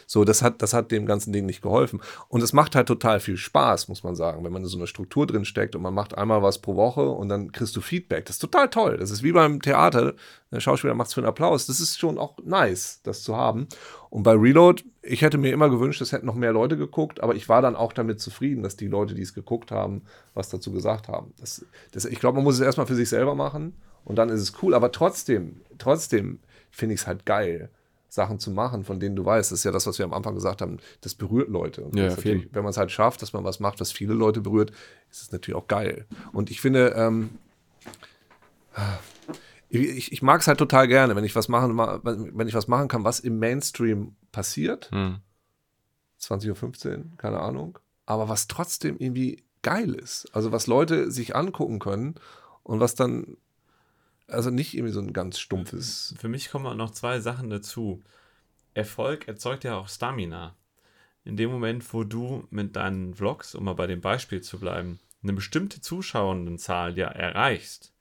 [0.09, 2.01] So, das hat, das hat dem ganzen Ding nicht geholfen.
[2.29, 4.87] Und es macht halt total viel Spaß, muss man sagen, wenn man in so eine
[4.87, 8.25] Struktur drin steckt und man macht einmal was pro Woche und dann kriegst du Feedback.
[8.25, 8.95] Das ist total toll.
[8.97, 10.13] Das ist wie beim Theater.
[10.49, 11.65] Der Schauspieler macht es für einen Applaus.
[11.65, 13.67] Das ist schon auch nice, das zu haben.
[14.09, 17.35] Und bei Reload, ich hätte mir immer gewünscht, es hätten noch mehr Leute geguckt, aber
[17.35, 20.03] ich war dann auch damit zufrieden, dass die Leute, die es geguckt haben,
[20.33, 21.33] was dazu gesagt haben.
[21.37, 23.73] Das, das, ich glaube, man muss es erstmal für sich selber machen
[24.05, 24.73] und dann ist es cool.
[24.73, 26.39] Aber trotzdem, trotzdem
[26.71, 27.69] finde ich es halt geil.
[28.09, 30.33] Sachen zu machen, von denen du weißt, das ist ja das, was wir am Anfang
[30.35, 31.83] gesagt haben, das berührt Leute.
[31.83, 34.41] Und Ja, natürlich, wenn man es halt schafft, dass man was macht, was viele Leute
[34.41, 34.71] berührt,
[35.11, 36.05] ist es natürlich auch geil.
[36.31, 37.31] Und ich finde, ähm,
[39.69, 42.67] ich, ich mag es halt total gerne, wenn ich was machen, ma- wenn ich was
[42.67, 44.89] machen kann, was im Mainstream passiert.
[44.91, 45.17] Hm.
[46.21, 47.77] 20.15 Uhr, keine Ahnung.
[48.05, 50.27] Aber was trotzdem irgendwie geil ist.
[50.33, 52.15] Also was Leute sich angucken können
[52.63, 53.37] und was dann,
[54.27, 56.15] also nicht irgendwie so ein ganz stumpfes.
[56.19, 58.03] Für mich kommen noch zwei Sachen dazu.
[58.73, 60.55] Erfolg erzeugt ja auch Stamina.
[61.23, 64.99] In dem Moment, wo du mit deinen Vlogs, um mal bei dem Beispiel zu bleiben,
[65.23, 67.93] eine bestimmte Zuschauendenzahl ja erreichst,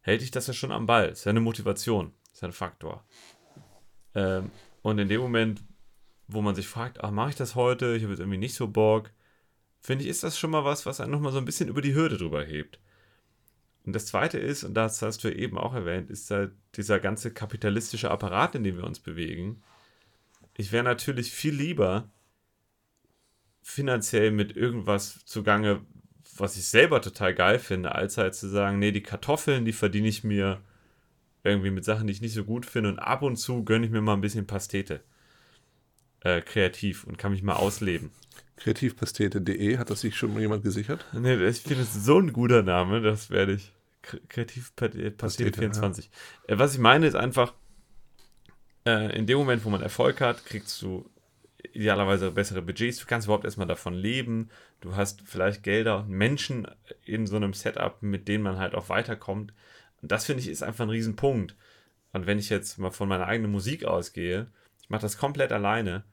[0.00, 1.08] hält dich das ja schon am Ball.
[1.08, 3.04] Ist ja eine Motivation, ist ja ein Faktor.
[4.14, 4.50] Ähm,
[4.82, 5.62] und in dem Moment,
[6.28, 7.96] wo man sich fragt, ach, mache ich das heute?
[7.96, 9.10] Ich habe jetzt irgendwie nicht so Bock.
[9.80, 11.94] Finde ich, ist das schon mal was, was einen nochmal so ein bisschen über die
[11.94, 12.80] Hürde drüber hebt.
[13.86, 17.30] Und das zweite ist, und das hast du eben auch erwähnt, ist halt dieser ganze
[17.32, 19.62] kapitalistische Apparat, in dem wir uns bewegen.
[20.56, 22.10] Ich wäre natürlich viel lieber
[23.62, 25.80] finanziell mit irgendwas zugange,
[26.36, 30.08] was ich selber total geil finde, als halt zu sagen, nee, die Kartoffeln, die verdiene
[30.08, 30.60] ich mir
[31.44, 33.92] irgendwie mit Sachen, die ich nicht so gut finde und ab und zu gönne ich
[33.92, 35.00] mir mal ein bisschen Pastete.
[36.20, 38.10] Äh, kreativ und kann mich mal ausleben.
[38.56, 41.04] Kreativpastete.de, hat das sich schon mal jemand gesichert?
[41.12, 43.75] Nee, ich finde es so ein guter Name, das werde ich.
[44.06, 46.10] Kre- Kreativ Pastete Pastete, 24.
[46.46, 47.54] Äh, was ich meine ist einfach,
[48.86, 51.08] äh, in dem Moment, wo man Erfolg hat, kriegst du
[51.72, 54.50] idealerweise bessere Budgets, du kannst überhaupt erstmal davon leben,
[54.80, 56.66] du hast vielleicht Gelder und Menschen
[57.04, 59.52] in so einem Setup, mit denen man halt auch weiterkommt.
[60.02, 61.56] Und das finde ich ist einfach ein Riesenpunkt.
[62.12, 64.46] Und wenn ich jetzt mal von meiner eigenen Musik ausgehe,
[64.80, 66.04] ich mache das komplett alleine.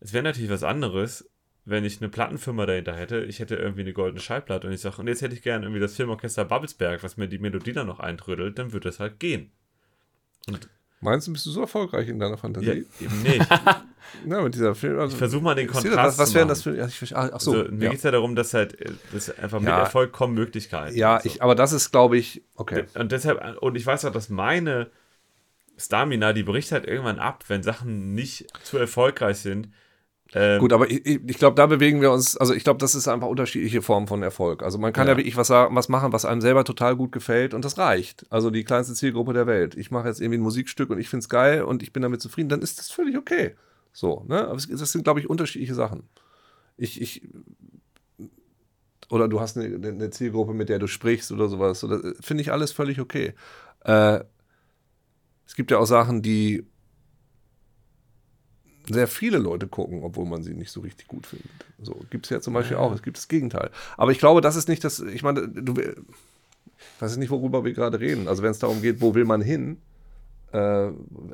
[0.00, 1.28] Es wäre natürlich was anderes,
[1.66, 3.20] wenn ich eine Plattenfirma dahinter hätte.
[3.24, 5.80] Ich hätte irgendwie eine goldene Schallplatte und ich sage, und jetzt hätte ich gerne irgendwie
[5.80, 9.50] das Filmorchester Babelsberg, was mir die Melodie dann noch eintrödelt, dann würde das halt gehen.
[11.00, 12.86] Meinst du, bist du so erfolgreich in deiner Fantasie?
[13.00, 13.46] Ja, eben nicht.
[14.26, 14.98] Na, mit dieser Film.
[14.98, 16.76] Also, Ich versuche mal den Kontrast das- Was wären das für.
[16.76, 17.52] Ja, ich, ah, ach so.
[17.52, 19.80] also, mir ja, geht es ja darum, dass halt äh, dass einfach mit Ja.
[19.80, 20.96] Erfolg kommen Möglichkeiten.
[20.96, 21.28] ja und so.
[21.28, 22.84] ich, aber das ist, glaube ich, okay.
[22.94, 24.90] Und deshalb, und ich weiß auch, dass meine
[25.76, 29.68] Stamina, die bricht halt irgendwann ab, wenn Sachen nicht zu erfolgreich sind.
[30.36, 33.06] Ähm, Gut, aber ich, ich glaube, da bewegen wir uns, also ich glaube, das ist
[33.06, 34.62] einfach unterschiedliche Formen von Erfolg.
[34.64, 35.16] Also man kann ja, Ja.
[35.18, 38.26] wirklich was, sagen, was machen, was einem selber total gut gefällt und das reicht.
[38.30, 39.76] Also die kleinste Zielgruppe der Welt.
[39.76, 42.20] Ich mache jetzt irgendwie ein Musikstück und ich finde es geil und ich bin damit
[42.20, 43.54] zufrieden, dann ist das völlig okay.
[43.92, 44.48] So, ne?
[44.48, 46.08] Aber es, das sind, glaube ich, unterschiedliche Sachen.
[46.76, 47.22] Ich, ich,
[49.08, 51.84] oder du hast eine, eine Zielgruppe, mit der du sprichst oder sowas.
[51.84, 53.34] Oder, finde ich alles völlig okay.
[53.84, 54.20] Äh,
[55.46, 56.66] es gibt ja auch Sachen, die
[58.90, 61.50] sehr viele Leute gucken, obwohl man sie nicht so richtig gut findet.
[61.82, 62.92] So gibt es ja zum Beispiel auch.
[62.94, 63.70] Es gibt das Gegenteil.
[63.96, 65.00] Aber ich glaube, das ist nicht das.
[65.00, 68.28] Ich meine, du, ich weiß nicht, worüber wir gerade reden.
[68.28, 69.78] Also wenn es darum geht, wo will man hin,
[70.52, 70.88] äh,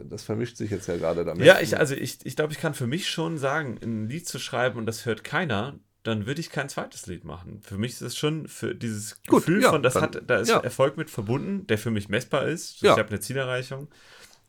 [0.09, 1.45] das vermischt sich jetzt ja gerade damit.
[1.45, 4.39] Ja, ich, also ich, ich glaube, ich kann für mich schon sagen, ein Lied zu
[4.39, 7.61] schreiben und das hört keiner, dann würde ich kein zweites Lied machen.
[7.63, 10.39] Für mich ist es schon für dieses Gut, Gefühl ja, von, das dann- hat, da
[10.39, 10.59] ist ja.
[10.61, 12.81] Erfolg mit verbunden, der für mich messbar ist.
[12.81, 12.93] Ja.
[12.93, 13.89] Ich habe eine Zielerreichung.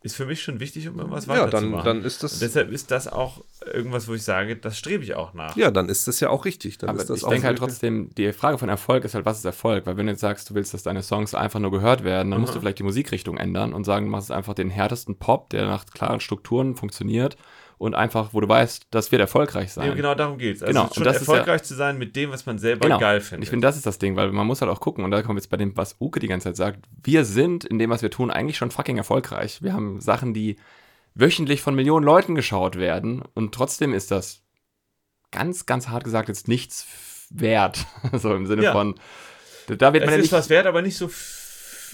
[0.04, 1.86] Ist für mich schon wichtig, um irgendwas ja, dann, weiterzumachen.
[1.86, 2.34] dann ist das.
[2.34, 5.56] und deshalb ist das auch irgendwas, wo ich sage, das strebe ich auch nach.
[5.56, 6.80] ja, dann ist das ja auch richtig.
[6.80, 9.26] Dann Aber ist das ich auch denke halt trotzdem, die Frage von Erfolg ist halt,
[9.26, 9.86] was ist Erfolg?
[9.86, 12.42] Weil wenn du jetzt sagst, du willst, dass deine Songs einfach nur gehört werden, dann
[12.42, 15.68] musst du vielleicht die Musikrichtung ändern und sagen, du machst einfach den härtesten Pop, der
[15.68, 17.38] nach klaren Strukturen funktioniert
[17.82, 19.88] und einfach, wo du weißt, das wird erfolgreich sein.
[19.88, 20.62] Ja, genau darum geht es.
[20.62, 22.86] Also Genau, schon und das ist ja- erfolgreich zu sein mit dem, was man selber
[22.86, 23.00] Genau.
[23.00, 23.46] geil findet.
[23.46, 25.36] ich finde, das ist das Ding, weil man muss halt auch gucken, und da kommen
[25.36, 28.04] wir jetzt bei dem, was Uke die ganze Zeit sagt, wir sind in dem, was
[28.04, 29.64] wir tun, eigentlich schon fucking erfolgreich.
[29.64, 30.58] Wir haben Sachen, die
[31.16, 34.44] wöchentlich von Millionen Leuten geschaut werden und trotzdem ist das
[35.32, 36.86] ganz, ganz hart gesagt jetzt nichts
[37.32, 37.88] wert.
[38.14, 38.74] so im Sinne Ja.
[38.74, 38.94] von,
[39.68, 40.32] da wird man es ja ist nicht...
[40.34, 41.10] was wert, aber nicht so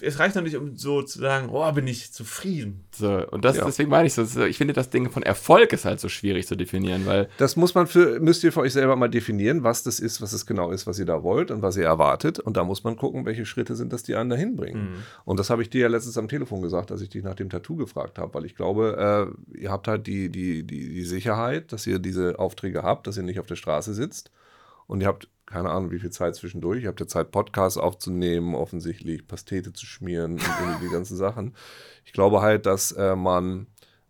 [0.01, 2.85] es reicht noch nicht, um so zu sagen, oh, bin ich zufrieden.
[2.95, 3.65] So, und das, Ja.
[3.65, 6.55] deswegen meine ich so, ich finde das Ding von Erfolg ist halt so schwierig zu
[6.55, 9.99] definieren, weil Das muss man für, müsst ihr für euch selber mal definieren, was das
[9.99, 12.39] ist, was es genau ist, was ihr da wollt und was ihr erwartet.
[12.39, 15.03] Und da muss man gucken, welche Schritte sind das, die einen dahin bringen.
[15.25, 17.49] Und das habe ich dir ja letztens am Telefon gesagt, als ich dich nach dem
[17.49, 21.71] Tattoo gefragt habe, weil ich glaube, äh, ihr habt halt die, die, die, die Sicherheit,
[21.71, 24.31] dass ihr diese Aufträge habt, dass ihr nicht auf der Straße sitzt
[24.87, 26.83] und ihr habt keine Ahnung, wie viel Zeit zwischendurch.
[26.83, 31.55] Ihr habt ja Zeit, Podcasts aufzunehmen, offensichtlich Pastete zu schmieren und die ganzen Sachen.
[32.05, 33.43] Ich glaube halt, dass äh, man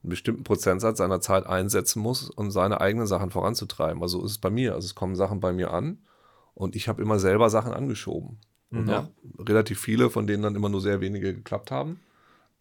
[0.03, 4.01] einen bestimmten Prozentsatz seiner Zeit einsetzen muss, um seine eigenen Sachen voranzutreiben.
[4.01, 4.73] Also so ist es bei mir.
[4.73, 5.99] Also es kommen Sachen bei mir an
[6.55, 8.39] und ich habe immer selber Sachen angeschoben.
[8.71, 8.99] Und Ja.
[8.99, 9.09] auch
[9.47, 11.99] relativ viele, von denen dann immer nur sehr wenige geklappt haben.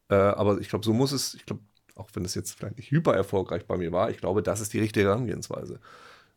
[0.08, 1.62] Äh, aber ich glaube, so muss es, ich glaube,
[1.94, 4.72] auch wenn es jetzt vielleicht nicht hyper erfolgreich bei mir war, ich glaube, das ist
[4.72, 5.80] die richtige Herangehensweise.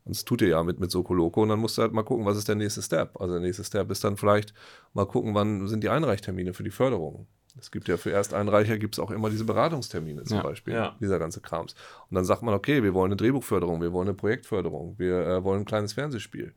[0.09, 1.43] Und das tut ihr ja mit, mit Soko Loco.
[1.43, 3.21] Und dann musst du halt mal gucken, was ist der nächste Step.
[3.21, 4.55] Also der nächste Step ist dann vielleicht
[4.95, 7.27] mal gucken, wann sind die Einreichtermine für die Förderung.
[7.59, 10.43] Es gibt ja für Ersteinreicher gibt es auch immer diese Beratungstermine zum Ja.
[10.43, 10.95] Beispiel, Ja.
[10.99, 11.75] dieser ganze Krams.
[12.09, 15.43] Und dann sagt man, okay, wir wollen eine Drehbuchförderung, wir wollen eine Projektförderung, wir äh,
[15.43, 16.53] wollen ein kleines Fernsehspiel.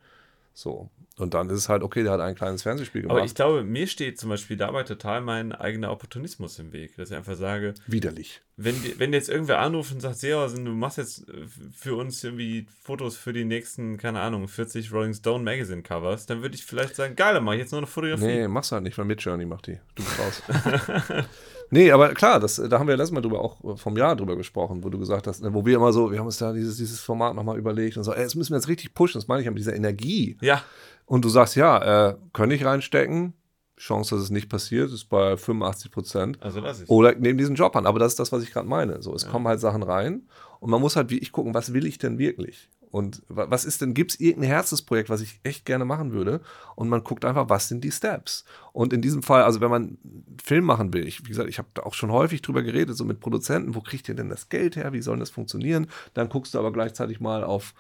[0.54, 0.90] So.
[1.18, 3.18] Und dann ist es halt, okay, der hat ein kleines Fernsehspiel gemacht.
[3.18, 7.10] Aber ich glaube, mir steht zum Beispiel dabei total mein eigener Opportunismus im Weg, dass
[7.10, 8.40] ich einfach sage, Widerlich.
[8.56, 11.46] wenn, wenn jetzt irgendwer anruft und sagt, Seehausen, du machst jetzt äh,
[11.76, 16.40] für uns irgendwie Fotos für die nächsten, keine Ahnung, 40 Rolling Stone Magazine Covers, dann
[16.40, 18.24] würde ich vielleicht sagen, geil, dann mach ich jetzt nur eine Fotografie.
[18.24, 19.78] Nee, machst du halt nicht, weil Midjourney macht die.
[19.94, 20.42] Du bist raus.
[21.72, 24.36] nee, aber klar, das, da haben wir letztes Mal drüber auch äh, vom Jahr drüber
[24.36, 26.76] gesprochen, wo du gesagt hast, ne, wo wir immer so, wir haben uns da dieses,
[26.76, 29.40] dieses Format nochmal überlegt und so, ey, jetzt müssen wir jetzt richtig pushen, das meine
[29.40, 30.36] ich ja mit dieser Energie.
[30.40, 30.62] Ja,
[31.06, 33.34] Und du sagst, ja, äh, könnte ich reinstecken,
[33.76, 36.38] Chance, dass es nicht passiert, ist bei 85 Prozent.
[36.40, 36.88] also lass ich.
[36.88, 37.86] Oder nehmen diesen Job an.
[37.86, 39.02] Aber das ist das, was ich gerade meine.
[39.02, 40.22] So, es kommen halt Sachen rein
[40.60, 42.70] und man muss halt wie ich gucken, was will ich denn wirklich?
[42.92, 46.40] Und wa- was ist denn, gibt es irgendein Herzensprojekt, was ich echt gerne machen würde?
[46.76, 48.44] Und man guckt einfach, was sind die Steps?
[48.72, 51.58] Und in diesem Fall, also wenn man einen Film machen will, ich, wie gesagt, ich
[51.58, 54.50] habe da auch schon häufig drüber geredet, so mit Produzenten, wo kriegt ihr denn das
[54.50, 54.92] Geld her?
[54.92, 55.86] Wie soll das funktionieren?
[56.14, 57.72] Dann guckst du aber gleichzeitig mal auf,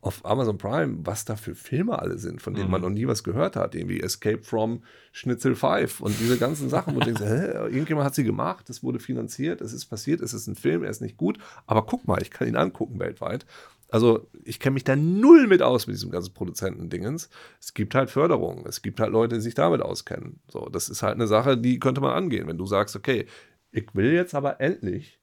[0.00, 3.24] auf Amazon Prime, was da für Filme alle sind, von denen man noch nie was
[3.24, 3.74] gehört hat.
[3.74, 4.82] Irgendwie Escape from
[5.12, 8.82] Schnitzel 5 und diese ganzen Sachen, wo du denkst, hä, irgendjemand hat sie gemacht, es
[8.82, 12.06] wurde finanziert, es ist passiert, es ist ein Film, er ist nicht gut, aber guck
[12.06, 13.44] mal, ich kann ihn angucken weltweit.
[13.90, 17.30] Also ich kenne mich da null mit aus mit diesem ganzen Produzentendingens.
[17.60, 20.40] Es gibt halt Förderung, es gibt halt Leute, die sich damit auskennen.
[20.48, 22.46] So, das ist halt eine Sache, die könnte man angehen.
[22.46, 23.26] Wenn du sagst, okay,
[23.70, 25.18] ich will jetzt aber endlich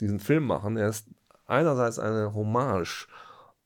[0.00, 0.76] diesen Film machen.
[0.76, 1.08] Er ist
[1.46, 3.08] einerseits eine Hommage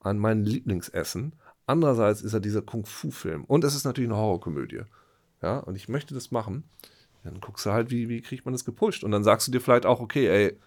[0.00, 1.34] an mein Lieblingsessen,
[1.66, 4.82] andererseits ist er dieser Kung-Fu-Film und es ist natürlich eine Horrorkomödie.
[5.42, 6.64] Ja, und ich möchte das machen.
[7.24, 9.04] Dann guckst du halt, wie, wie kriegt man das gepusht?
[9.04, 10.58] Und dann sagst du dir vielleicht auch, okay, ey,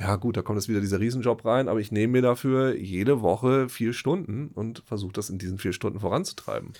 [0.00, 3.20] ja gut, da kommt jetzt wieder dieser Riesenjob rein, aber ich nehme mir dafür jede
[3.20, 6.72] Woche vier Stunden und versuche das in diesen vier Stunden voranzutreiben.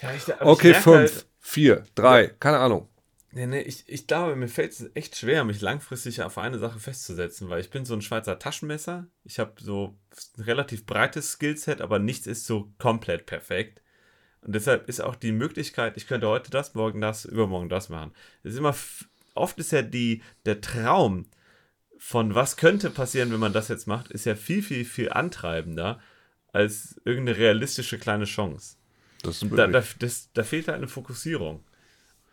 [0.00, 2.88] Ja, ich, Okay, merke fünf, halt- vier, drei, keine Ahnung.
[3.34, 6.78] Nee, nee, ich, ich glaube, mir fällt es echt schwer, mich langfristig auf eine Sache
[6.78, 9.06] festzusetzen, weil ich bin so ein Schweizer Taschenmesser.
[9.24, 9.96] Ich habe so
[10.36, 13.80] ein relativ breites Skillset, aber nichts ist so komplett perfekt.
[14.42, 18.12] Und deshalb ist auch die Möglichkeit, ich könnte heute das, morgen das, übermorgen das machen.
[18.42, 18.74] Es ist immer,
[19.34, 21.24] oft ist ja die, der Traum
[22.04, 26.00] von was könnte passieren, wenn man das jetzt macht, ist ja viel, viel, viel antreibender
[26.52, 28.76] als irgendeine realistische kleine Chance.
[29.22, 31.60] Das ist Da, da, das, da fehlt halt eine Fokussierung.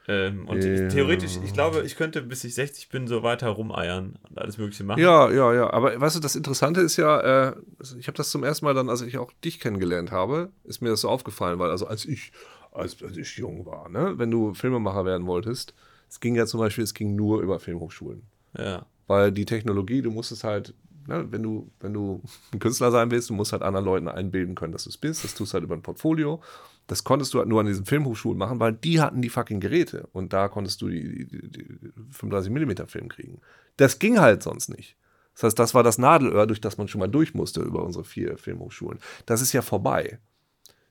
[0.07, 0.87] Ähm, und Ja.
[0.89, 4.83] theoretisch, ich glaube, ich könnte, bis ich 60 bin, so weiter rumeiern und alles Mögliche
[4.83, 5.01] machen.
[5.01, 5.71] Ja, ja, ja.
[5.71, 7.55] Aber weißt du, das Interessante ist ja, äh,
[7.99, 10.89] ich habe das zum ersten Mal dann, als ich auch dich kennengelernt habe, ist mir
[10.89, 12.31] das so aufgefallen, weil also als ich,
[12.71, 15.75] als, als ich jung war, ne, wenn du Filmemacher werden wolltest,
[16.09, 18.23] es ging ja zum Beispiel, es ging nur über Filmhochschulen.
[18.57, 18.87] Ja.
[19.09, 20.75] Weil die Technologie, du musstest halt,
[21.07, 22.21] ne, wenn du, wenn du
[22.53, 25.23] ein Künstler sein willst, du musst halt anderen Leuten einbilden können, dass du es bist.
[25.23, 26.41] Das tust du halt über ein Portfolio.
[26.85, 30.07] Das konntest du halt nur an diesen Filmhochschulen machen, weil die hatten die fucking Geräte.
[30.13, 31.65] Und da konntest du die, die, die
[32.13, 33.41] 35mm Film kriegen.
[33.77, 34.95] Das ging halt sonst nicht.
[35.33, 38.03] Das heißt, das war das Nadelöhr, durch das man schon mal durch musste über unsere
[38.03, 38.99] vier Filmhochschulen.
[39.25, 40.19] Das ist ja vorbei.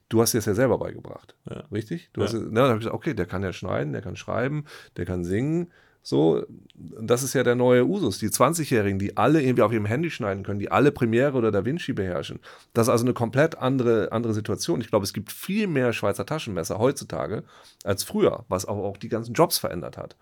[0.08, 1.36] Du hast dir das ja selber beigebracht.
[1.48, 1.60] Ja.
[1.70, 2.10] Richtig?
[2.14, 2.26] Du Ja.
[2.26, 4.64] hast, ne, dann habe ich gesagt, okay, der kann ja schneiden, der kann schreiben,
[4.96, 5.70] der kann singen.
[6.08, 8.18] So, das ist ja der neue Usus.
[8.18, 11.66] Die 20-Jährigen, die alle irgendwie auf ihrem Handy schneiden können, die alle Premiere oder Da
[11.66, 12.40] Vinci beherrschen.
[12.72, 14.80] Das ist also eine komplett andere, andere Situation.
[14.80, 17.44] Ich glaube, es gibt viel mehr Schweizer Taschenmesser heutzutage
[17.84, 20.16] als früher, was auch, auch die ganzen Jobs verändert hat.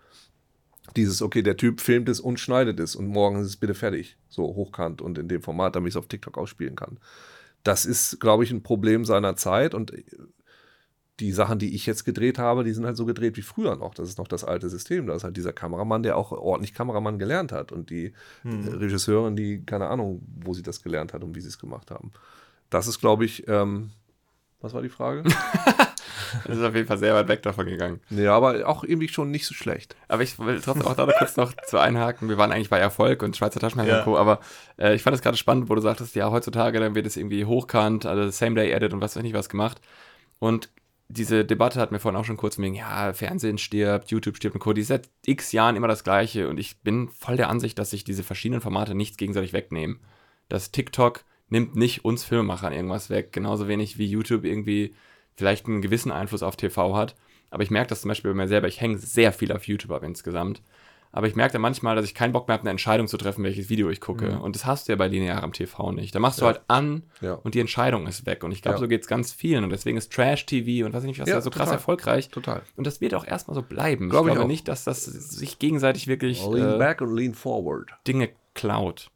[0.97, 4.17] Dieses, okay, der Typ filmt es und schneidet es und morgen ist es bitte fertig.
[4.27, 6.99] So hochkant und in dem Format, damit ich es auf TikTok ausspielen kann.
[7.63, 9.93] Das ist, glaube ich, ein Problem seiner Zeit und
[11.19, 13.95] die Sachen, die ich jetzt gedreht habe, die sind halt so gedreht wie früher noch.
[13.95, 15.07] Das ist noch das alte System.
[15.07, 18.13] Da ist halt dieser Kameramann, der auch ordentlich Kameramann gelernt hat und die
[18.43, 18.67] Hm.
[18.67, 21.89] äh, Regisseurin, die keine Ahnung, wo sie das gelernt hat und wie sie es gemacht
[21.91, 22.11] haben.
[22.69, 23.91] Das ist, glaube ich, ähm,
[24.61, 25.23] was war die Frage?
[26.45, 28.01] Das ist auf jeden Fall sehr weit weg davon gegangen.
[28.09, 29.95] Nee, aber auch irgendwie schon nicht so schlecht.
[30.09, 32.27] Aber ich will trotzdem auch da kurz noch zu einhaken.
[32.27, 33.97] Wir waren eigentlich bei Erfolg und Schweizer Taschenmesser Ja.
[33.99, 34.17] und Co.
[34.17, 34.39] Aber
[34.77, 37.45] äh, ich fand es gerade spannend, wo du sagtest, ja, heutzutage dann wird es irgendwie
[37.45, 39.79] hochkant, also Same-Day-Edit und was weiß ich nicht was gemacht.
[40.39, 40.69] Und
[41.09, 44.59] diese Debatte hat mir vorhin auch schon kurz wegen, ja, Fernsehen stirbt, YouTube stirbt und
[44.59, 44.73] Co.
[44.73, 46.49] Die ist seit x Jahren immer das Gleiche.
[46.49, 49.99] Und ich bin voll der Ansicht, dass sich diese verschiedenen Formate nichts gegenseitig wegnehmen.
[50.49, 53.31] Das TikTok nimmt nicht uns Filmemachern irgendwas weg.
[53.31, 54.95] Genauso wenig wie YouTube irgendwie
[55.35, 57.15] vielleicht einen gewissen Einfluss auf TV hat.
[57.49, 58.67] Aber ich merke das zum Beispiel bei mir selber.
[58.67, 60.61] Ich hänge sehr viel auf YouTube ab insgesamt.
[61.17, 63.43] Aber ich merke dann manchmal, dass ich keinen Bock mehr habe, eine Entscheidung zu treffen,
[63.43, 64.37] welches Video ich gucke.
[64.39, 66.13] Und das hast du ja bei linearem TV nicht.
[66.13, 67.33] Da machst du halt an Ja.
[67.33, 68.43] und die Entscheidung ist weg.
[68.43, 68.79] Und ich glaube, Ja.
[68.81, 69.63] so geht es ganz vielen.
[69.63, 71.73] Und deswegen ist Trash-TV und was weiß ich nicht, was Ja, ja, so krass total.
[71.73, 72.29] erfolgreich.
[72.29, 72.61] Total.
[72.75, 74.09] Und das wird auch erstmal so bleiben.
[74.11, 74.47] Glaub ich ich glaube auch.
[74.47, 77.89] nicht, dass das sich gegenseitig wirklich Lean äh, back und lean forward.
[78.07, 79.09] Dinge klaut.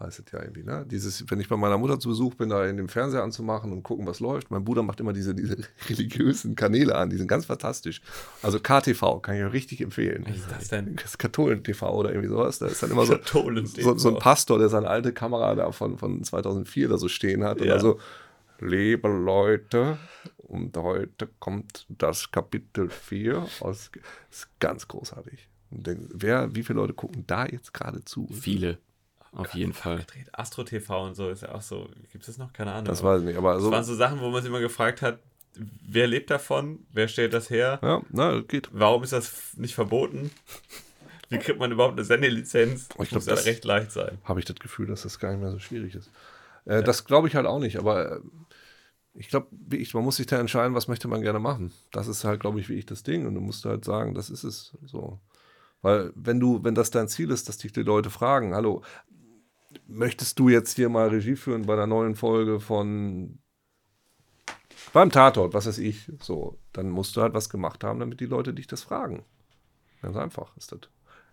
[0.00, 0.84] Heißt es ja irgendwie, ne?
[0.90, 3.84] Dieses, wenn ich bei meiner Mutter zu Besuch bin, da in dem Fernseher anzumachen und
[3.84, 4.50] gucken, was läuft.
[4.50, 5.56] Mein Bruder macht immer diese, diese
[5.88, 8.02] religiösen Kanäle an, die sind ganz fantastisch.
[8.42, 10.24] Also KTV kann ich euch richtig empfehlen.
[10.28, 10.96] Was ist das denn?
[10.96, 12.58] Das Katholen-TV oder irgendwie sowas.
[12.58, 13.16] Da ist dann immer so,
[13.64, 17.44] so, so ein Pastor, der seine alte Kamera da von, von 2004 da so stehen
[17.44, 17.60] hat.
[17.60, 17.74] Und Ja.
[17.74, 18.00] dann so,
[18.60, 19.98] liebe Leute,
[20.38, 23.90] und heute kommt das Kapitel 4 aus.
[24.28, 25.48] Das ist ganz großartig.
[25.70, 28.28] Und denk, wer, wie viele Leute gucken da jetzt gerade zu?
[28.32, 28.78] Viele.
[29.36, 29.98] Auf jeden Fall.
[29.98, 30.28] Gedreht.
[30.32, 31.88] Astro TV und so ist ja auch so.
[32.12, 32.52] Gibt es das noch?
[32.52, 32.84] Keine Ahnung.
[32.86, 33.70] Das weiß ich nicht, aber das so.
[33.70, 35.18] waren so Sachen, wo man sich immer gefragt hat,
[35.56, 36.86] wer lebt davon?
[36.92, 37.78] Wer stellt das her?
[37.82, 38.68] Ja, na, das geht.
[38.72, 40.30] Warum ist das nicht verboten?
[41.30, 42.88] Wie kriegt man überhaupt eine Sendelizenz?
[42.96, 44.18] Oh, ich glaub, muss ja das- recht leicht sein.
[44.24, 46.10] Habe ich das Gefühl, dass das gar nicht mehr so schwierig ist.
[46.64, 48.20] Äh, Das glaube ich halt auch nicht, aber äh,
[49.14, 49.48] ich glaube,
[49.94, 51.72] man muss sich da entscheiden, was möchte man gerne machen.
[51.92, 53.26] Das ist halt, glaube ich, wie ich das Ding.
[53.26, 55.18] Und du musst halt sagen, das ist es so.
[55.82, 58.82] Weil wenn du, wenn das dein Ziel ist, dass dich die Leute fragen, hallo,
[59.86, 63.38] möchtest du jetzt hier mal Regie führen bei einer neuen Folge von
[64.92, 68.26] beim Tatort, was weiß ich, so, dann musst du halt was gemacht haben, damit die
[68.26, 69.24] Leute dich das fragen.
[70.02, 70.80] Ganz einfach ist das.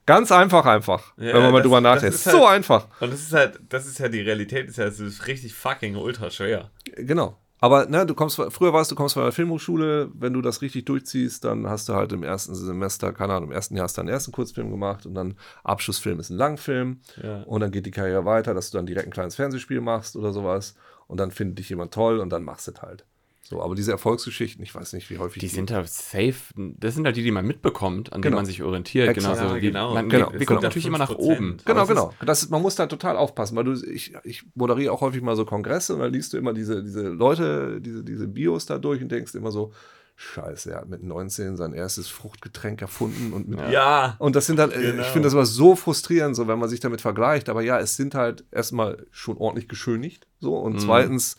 [0.08, 2.16] Ganz einfach, einfach, Ja, wenn man mal das- drüber das nachdenkt.
[2.16, 2.88] ist so halt- einfach.
[3.02, 5.96] Und das ist halt, das ist ja die Realität, ist ja, es ist richtig fucking
[5.96, 6.72] ultra schwer.
[6.96, 7.38] Genau.
[7.64, 10.86] Aber ne, du kommst, früher warst du kommst von der Filmhochschule, wenn du das richtig
[10.86, 14.02] durchziehst, dann hast du halt im ersten Semester, keine Ahnung, im ersten Jahr hast du
[14.02, 17.44] deinen ersten Kurzfilm gemacht und dann Abschlussfilm ist ein Langfilm Ja.
[17.44, 20.34] und dann geht die Karriere weiter, dass du dann direkt ein kleines Fernsehspiel machst oder
[20.34, 20.76] sowas
[21.08, 23.06] und dann findet dich jemand toll und dann machst du es halt.
[23.44, 27.06] So, aber diese Erfolgsgeschichten, ich weiß nicht, wie häufig Die sind halt safe, das sind
[27.06, 28.36] halt die, die man mitbekommt, an denen Genau.
[28.38, 29.10] man sich orientiert.
[29.10, 29.36] Exakt.
[29.36, 29.94] Genauso Ja, wie genau.
[29.94, 30.32] man, Genau.
[30.32, 30.46] wir, Genau.
[30.48, 31.16] gucken natürlich immer nach 5%.
[31.20, 31.58] oben.
[31.66, 32.14] Genau, genau.
[32.26, 35.36] Das ist, man muss da total aufpassen, weil du, ich, ich moderiere auch häufig mal
[35.36, 39.02] so Kongresse und dann liest du immer diese, diese Leute, diese, diese Bios da durch
[39.02, 39.74] und denkst immer so,
[40.16, 44.16] scheiße, er hat mit 19 sein erstes Fruchtgetränk erfunden und mit Ja.
[44.20, 45.02] Und das sind halt, Genau.
[45.02, 47.50] ich finde das immer so frustrierend, so wenn man sich damit vergleicht.
[47.50, 50.28] Aber ja, es sind halt erstmal schon ordentlich geschönigt.
[50.40, 50.56] So.
[50.58, 51.38] Und zweitens,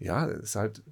[0.00, 0.82] ja, es ist halt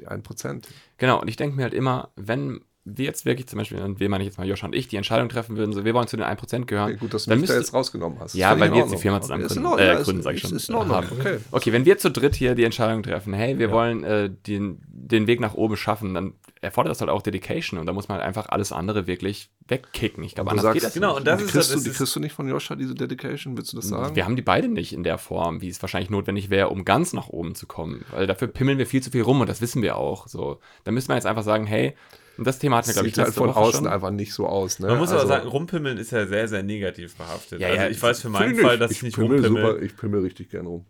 [0.00, 0.64] die 1%.
[0.96, 4.08] Genau, und ich denke mir halt immer, wenn wir jetzt wirklich zum Beispiel, und wir
[4.08, 6.16] meine ich jetzt mal Joscha und ich, die Entscheidung treffen würden, so wir wollen zu
[6.16, 8.34] den 1% gehören, Okay, gut, dass du dann mich da müsste, jetzt rausgenommen hast.
[8.34, 8.96] Ja, weil wir jetzt die.
[8.96, 9.78] Firma zusammen gründen.
[9.78, 11.06] Äh, ja, ist- gründen, sag ich schon, Ist haben.
[11.12, 11.38] okay.
[11.50, 15.26] Okay, wenn wir zu dritt hier die Entscheidung treffen, hey, wir wollen äh, den, den
[15.26, 18.26] Weg nach oben schaffen, dann erfordert das halt auch Dedication und da muss man halt
[18.26, 20.22] einfach alles andere wirklich wegkicken.
[20.24, 21.18] Ich glaube, Du anders sagst, geht das genau, nicht.
[21.18, 22.74] und das die ist kriegst, so- du, das die ist- kriegst du nicht von Joscha,
[22.76, 24.16] diese Dedication, willst du das sagen?
[24.16, 27.12] Wir haben die beide nicht in der Form, wie es wahrscheinlich notwendig wäre, um ganz
[27.12, 28.04] nach oben zu kommen.
[28.10, 30.26] Weil dafür pimmeln wir viel zu viel rum und das wissen wir auch.
[30.28, 31.94] So, da müsste man jetzt einfach sagen, hey,
[32.36, 33.92] und das Thema hatten wir, das glaube ich, halt von Woche außen schon.
[33.92, 34.78] einfach nicht so aus.
[34.78, 34.86] Ne?
[34.86, 37.60] Man muss also, aber sagen, rumpimmeln ist ja sehr, sehr negativ behaftet.
[37.60, 39.72] Ja, also ja, ich weiß für meinen Fall, dass ich, ich nicht pimmel rumpimmel.
[39.72, 40.86] super, ich pimmel richtig gern rum.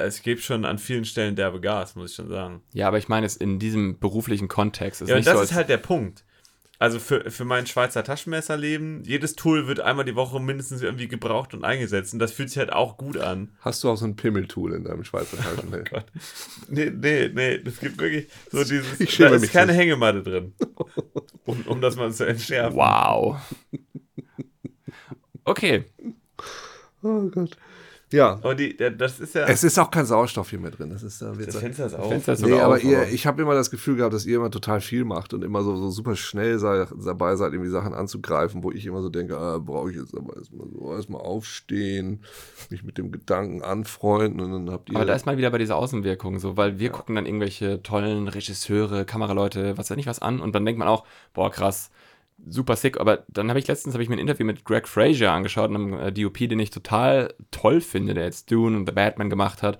[0.00, 2.62] Es gibt schon an vielen Stellen derbe Gas, muss ich schon sagen.
[2.72, 5.02] Ja, aber ich meine es in diesem beruflichen Kontext.
[5.02, 6.24] Ist Ja, und nicht das so, ist halt der Punkt.
[6.80, 11.54] Also für, für mein Schweizer Taschenmesserleben, jedes Tool wird einmal die Woche mindestens irgendwie gebraucht
[11.54, 12.12] und eingesetzt.
[12.12, 13.52] Und das fühlt sich halt auch gut an.
[13.60, 15.84] Hast du auch so ein Pimmeltool in deinem Schweizer Taschenmesser?
[15.90, 16.06] Gott.
[16.68, 17.60] Nee, nee, nee.
[17.64, 19.00] Es gibt wirklich so dieses.
[19.00, 19.80] Ich schäme da ist mich keine nicht.
[19.80, 20.52] Hängematte drin.
[21.46, 22.78] Um, um das mal zu entschärfen.
[22.78, 23.36] Wow.
[25.46, 25.84] Okay,
[27.02, 27.56] oh Gott.
[28.12, 29.46] Ja, Aber die, der, das ist ja.
[29.46, 30.90] es ist auch kein Sauerstoff hier mehr drin.
[30.90, 32.08] Das ist da wird das Fenster ist auf.
[32.08, 34.50] Fenster ist Nee, aber auf, ihr, ich habe immer das Gefühl gehabt, dass ihr immer
[34.50, 38.62] total viel macht und immer so, so super schnell sei, dabei seid, irgendwie Sachen anzugreifen,
[38.62, 42.20] wo ich immer so denke, ah, brauche ich jetzt aber erstmal so, erstmal aufstehen,
[42.70, 44.96] mich mit dem Gedanken anfreunden und dann habt ihr.
[44.96, 48.28] Aber da ist mal wieder bei dieser Außenwirkung so, weil wir gucken dann irgendwelche tollen
[48.28, 51.90] Regisseure, Kameraleute, was weiß ich was an und dann denkt man auch, boah, krass,
[52.46, 53.00] super sick.
[53.00, 55.94] Aber dann habe ich letztens habe ich mir ein Interview mit Greg Fraser angeschaut, einem
[55.94, 59.78] äh, DOP, den ich total toll finde, der jetzt Dune und The Batman gemacht hat.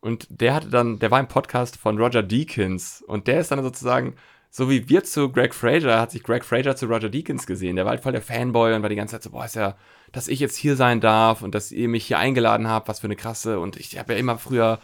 [0.00, 3.62] Und der hatte dann, der war im Podcast von Roger Deakins und der ist dann
[3.62, 4.14] sozusagen,
[4.48, 7.76] so wie wir zu Greg Fraser, hat sich Greg Fraser zu Roger Deakins gesehen.
[7.76, 9.76] Der war halt voll der Fanboy und war die ganze Zeit so, boah, ist ja,
[10.12, 13.06] dass ich jetzt hier sein darf und dass ihr mich hier eingeladen habt, was für
[13.06, 13.60] eine krasse.
[13.60, 14.80] Und ich habe ja immer früher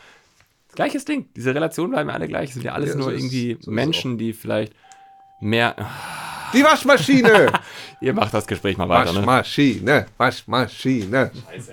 [0.77, 1.29] Gleiches Ding.
[1.35, 2.51] Diese Relationen bleiben alle gleich.
[2.51, 4.75] Es sind ja alles Ja, nur irgendwie so Menschen, die vielleicht
[5.41, 5.75] mehr.
[6.53, 7.53] Die Waschmaschine!
[8.01, 9.19] Ihr macht das Gespräch mal weiter, ne?
[9.19, 11.31] Waschmaschine, Waschmaschine.
[11.51, 11.73] Scheiße.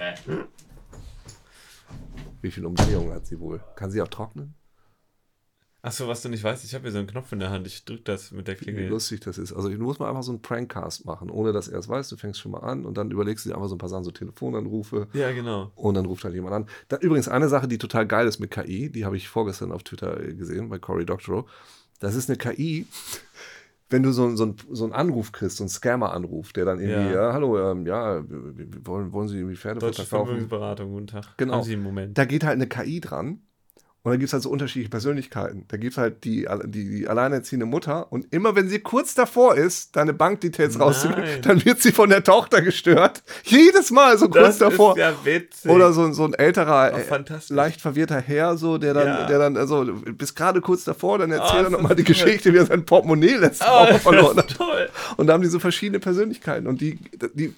[2.42, 3.62] Wie viele Umdrehungen hat sie wohl?
[3.76, 4.56] Kann sie auch trocknen?
[5.86, 7.68] Achso, was du nicht weißt, ich habe hier so einen Knopf in der Hand.
[7.68, 8.88] Ich drück das mit der Wie Klingel.
[8.88, 9.52] lustig das ist.
[9.52, 12.08] Also, du musst mal einfach so einen Prankcast machen, ohne dass er es weiß.
[12.08, 14.06] Du fängst schon mal an und dann überlegst du dir einfach so ein paar Sachen,
[14.06, 15.10] so Telefonanrufe.
[15.12, 15.74] Ja, genau.
[15.76, 16.68] Und dann ruft halt jemand an.
[16.88, 19.84] Da, übrigens, eine Sache, die total geil ist mit KI, die habe ich vorgestern auf
[19.84, 21.50] Twitter gesehen, bei Cory Doctorow.
[22.00, 22.88] Das ist eine KI,
[23.94, 27.28] wenn du so, so, so einen Anruf kriegst, so einen Scammer-Anruf, der dann irgendwie, Ja.
[27.28, 28.24] ja, hallo, ähm, ja,
[28.84, 30.26] wollen, wollen Sie irgendwie Pferdefutter Deutsche kaufen?
[30.26, 31.38] Vermögensberatung, guten Tag.
[31.38, 31.64] Genau.
[32.14, 33.42] Da geht halt eine KI dran.
[34.06, 35.64] Und dann gibt es halt so unterschiedliche Persönlichkeiten.
[35.70, 39.56] Da gibt es halt die, die, die alleinerziehende Mutter und immer wenn sie kurz davor
[39.56, 43.24] ist, deine Bankdetails rauszugeben, dann wird sie von der Tochter gestört.
[43.44, 44.92] Jedes Mal so kurz Das davor.
[44.94, 45.72] ist ja witzig.
[45.72, 49.26] Oder so, so ein älterer, äh, leicht verwirrter Herr, so, der dann, Ja.
[49.26, 49.86] der dann, also,
[50.18, 52.04] bis gerade kurz davor, dann erzählt Oh, er nochmal die.
[52.04, 54.58] Geschichte, wie er sein Portemonnaie letzte Oh, Woche verloren hat.
[54.58, 54.90] toll.
[55.16, 57.00] Und da haben die so verschiedene Persönlichkeiten und die,
[57.36, 57.54] die,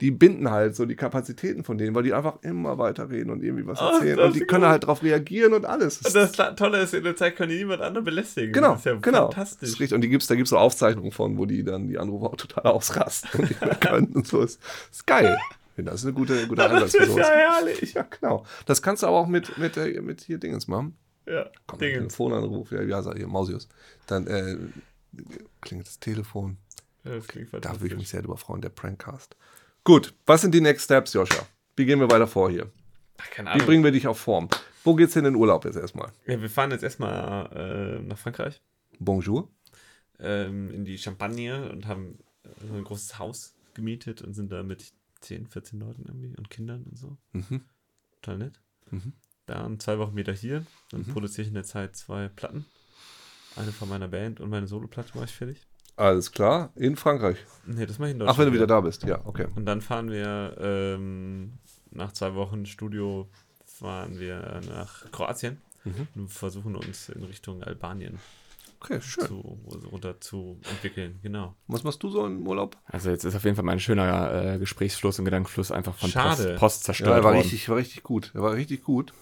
[0.00, 3.42] die binden halt so die Kapazitäten von denen, weil die einfach immer weiter reden und
[3.44, 4.16] irgendwie was Oh, erzählen.
[4.16, 4.70] das und die können gut.
[4.70, 5.98] halt darauf reagieren und alles.
[5.98, 8.52] Und das Tolle ist, in der Zeit können die niemand anderen belästigen.
[8.52, 9.26] Genau, Das ist ja genau.
[9.26, 9.68] Das fantastisch.
[9.68, 9.94] ist richtig.
[9.94, 12.36] Und die gibt's, da gibt es so Aufzeichnungen von, wo die dann die Anrufer auch
[12.36, 14.42] total ausrasten und nicht mehr können und so.
[14.42, 14.60] Ist,
[14.90, 15.38] ist geil.
[15.76, 17.94] Das ist eine gute, gute Das Einsatz für ist ja herrlich.
[17.94, 18.44] Ja, genau.
[18.66, 20.96] Das kannst du aber auch mit, mit, mit hier Dingens machen.
[21.26, 21.98] Ja, Komm, Dinge.
[21.98, 23.68] Telefonanruf, ja, er hier, Mausius.
[24.06, 24.56] Dann äh,
[25.62, 26.58] klingelt das Telefon.
[27.02, 29.36] Das klingt Da würde ich mich sehr drüber freuen, der Prankcast.
[29.84, 31.46] Gut, was sind die Next Steps, Joscha?
[31.76, 32.70] Wie gehen wir weiter vor hier?
[33.18, 33.66] Ach, keine Wie Ahnung.
[33.66, 34.48] bringen wir dich auf Form?
[34.82, 36.10] Wo geht's hin in den Urlaub jetzt erstmal?
[36.26, 38.62] Ja, wir fahren jetzt erstmal äh, nach Frankreich,
[38.98, 39.50] Bonjour.
[40.18, 44.62] ähm, in die Champagne und haben äh, so ein großes Haus gemietet und sind da
[44.62, 47.16] mit 10, 14 Leuten irgendwie und Kindern und so.
[47.32, 47.62] Mhm.
[48.22, 48.60] Total nett.
[48.90, 49.12] Mhm.
[49.46, 50.64] Dann zwei Wochen wieder hier.
[50.90, 52.64] Dann produziere ich in der Zeit zwei Platten.
[53.56, 55.66] Eine von meiner Band und meine Soloplatte mache ich fertig.
[55.96, 57.36] Alles klar, in Frankreich.
[57.66, 58.38] Nee, das mache ich in Ach, Deutschland.
[58.38, 59.46] wenn du wieder da bist, ja, okay.
[59.54, 61.52] Und dann fahren wir ähm,
[61.92, 63.28] nach zwei Wochen Studio
[63.64, 66.08] fahren wir nach Kroatien Mhm.
[66.14, 68.18] und versuchen uns in Richtung Albanien
[68.80, 69.26] Okay, schön.
[69.26, 69.58] zu,
[69.90, 71.18] runter zu entwickeln.
[71.22, 71.54] Genau.
[71.68, 72.76] Was machst du so im Urlaub?
[72.86, 76.44] Also jetzt ist auf jeden Fall mein schöner äh, Gesprächsfluss und Gedankenfluss einfach von Schade.
[76.44, 77.42] Post, Post Ja, zerstört er war worden.
[77.42, 78.30] richtig, war richtig gut.
[78.34, 79.12] Er war richtig gut.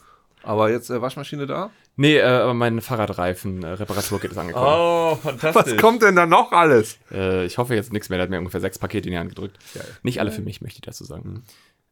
[0.45, 1.71] Aber jetzt äh, Waschmaschine da?
[1.97, 4.67] Nee, äh, aber mein Fahrradreifen, äh, Reparatur geht es angekommen.
[4.67, 5.75] Oh, fantastisch.
[5.75, 6.99] Was kommt denn da noch alles?
[7.11, 9.29] Äh, ich hoffe jetzt nichts mehr, der hat mir ungefähr sechs Pakete in die Hand
[9.31, 9.59] gedrückt.
[9.75, 9.85] Geil.
[10.03, 11.45] Nicht alle für mich, möchte ich dazu sagen.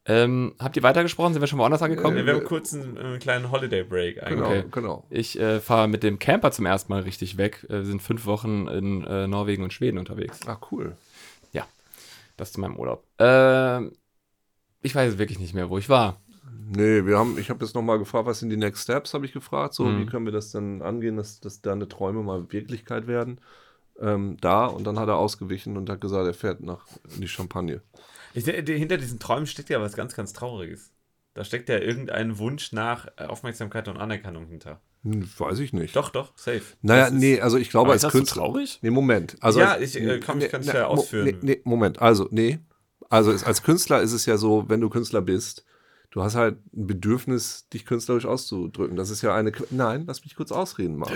[0.07, 1.35] Ähm, habt ihr weitergesprochen?
[1.35, 2.17] Sind wir schon woanders angekommen?
[2.17, 4.39] Ja, wir haben kurz einen, einen kleinen Holiday Break eigentlich.
[4.39, 4.65] Genau, Okay.
[4.71, 5.05] genau.
[5.11, 7.67] Ich äh, fahre mit dem Camper zum ersten Mal richtig weg.
[7.69, 10.41] Äh, Wir sind fünf Wochen in äh, Norwegen und Schweden unterwegs.
[10.47, 10.97] Ah, cool.
[12.37, 13.05] Das zu meinem Urlaub.
[13.19, 13.93] Ähm,
[14.81, 16.23] ich weiß wirklich nicht mehr, wo ich war.
[16.73, 19.33] Nee, wir haben, ich habe jetzt nochmal gefragt, was sind die Next Steps, habe ich
[19.33, 19.75] gefragt.
[19.75, 20.01] So, Mhm.
[20.01, 23.41] wie können wir das dann angehen, dass, dass deine Träume mal Wirklichkeit werden?
[24.01, 27.29] Ähm, da und dann hat er ausgewichen und hat gesagt, er fährt nach in die
[27.29, 27.83] Champagne.
[28.33, 30.93] Ich, hinter diesen Träumen steckt ja was ganz, ganz Trauriges.
[31.35, 34.81] Da steckt ja irgendein Wunsch nach Aufmerksamkeit und Anerkennung hinter.
[35.03, 35.95] Hm, weiß ich nicht.
[35.97, 36.63] Doch, doch, safe.
[36.83, 38.43] Naja, Das nee, also ich glaube, als ist das so Künstler.
[38.43, 38.79] traurig?
[38.83, 39.37] Nee, Moment.
[39.41, 41.25] Also Ja, ich, äh, kann- ich kann's ja ausführen.
[41.27, 42.01] Nee, nee, Moment.
[42.01, 42.59] Also, nee.
[43.09, 45.65] Also als Künstler ist es ja so, wenn du Künstler bist,
[46.11, 48.97] du hast halt ein Bedürfnis, dich künstlerisch auszudrücken.
[48.97, 49.51] Das ist ja eine.
[49.51, 51.11] Qu- Nein, lass mich kurz ausreden mal.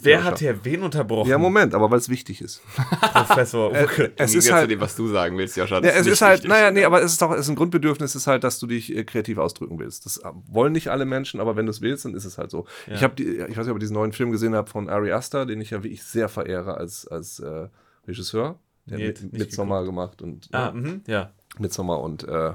[0.00, 1.28] Wer hat hier wen unterbrochen?
[1.28, 2.62] Ja, Moment, aber weil es wichtig ist.
[3.12, 4.12] Professor Uke.
[4.16, 4.62] Es ist halt.
[4.64, 5.76] zu dem, was du sagen willst, Joscha.
[5.82, 6.50] Ja, es ist halt, wichtig.
[6.50, 8.94] naja, nee, aber es ist doch, es ist ein Grundbedürfnis, ist halt, dass du dich
[8.96, 10.06] äh, kreativ ausdrücken willst.
[10.06, 12.50] Das äh, wollen nicht alle Menschen, aber wenn du es willst, dann ist es halt
[12.50, 12.66] so.
[12.86, 12.94] Ja.
[12.94, 15.12] Ich habe die, ich weiß nicht, ob ihr diesen neuen Film gesehen habt von Ari
[15.12, 17.68] Aster, den ich ja wirklich sehr verehre als, als äh,
[18.06, 18.58] Regisseur.
[18.86, 21.30] Der Nee, hat Midsommar gemacht und Ah, mhm, ja.
[21.58, 22.52] Midsommar und äh,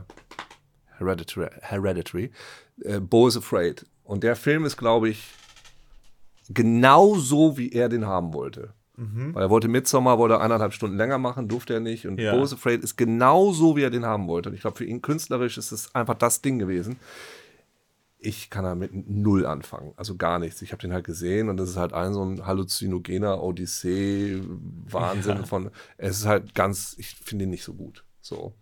[0.97, 1.49] Hereditary.
[1.61, 2.31] Hereditary.
[2.81, 3.85] Äh, Bo is Afraid.
[4.03, 5.31] Und der Film ist, glaube ich,
[6.49, 8.73] genau so, wie er den haben wollte.
[8.97, 12.07] Weil er wollte Midsommar, wollte eineinhalb Stunden länger machen, durfte er nicht.
[12.07, 12.33] Und Ja.
[12.33, 14.47] Bo is Afraid ist genau so, wie er den haben wollte.
[14.47, 16.95] Und ich glaube, für ihn künstlerisch ist es einfach das Ding gewesen.
[18.19, 20.61] Ich kann damit null anfangen, also gar nichts.
[20.61, 25.43] Ich habe den halt gesehen und das ist halt ein so ein halluzinogener Odyssee-Wahnsinn Ja.
[25.43, 25.71] von.
[25.97, 28.03] Es ist halt ganz, ich finde ihn nicht so gut.
[28.21, 28.53] So.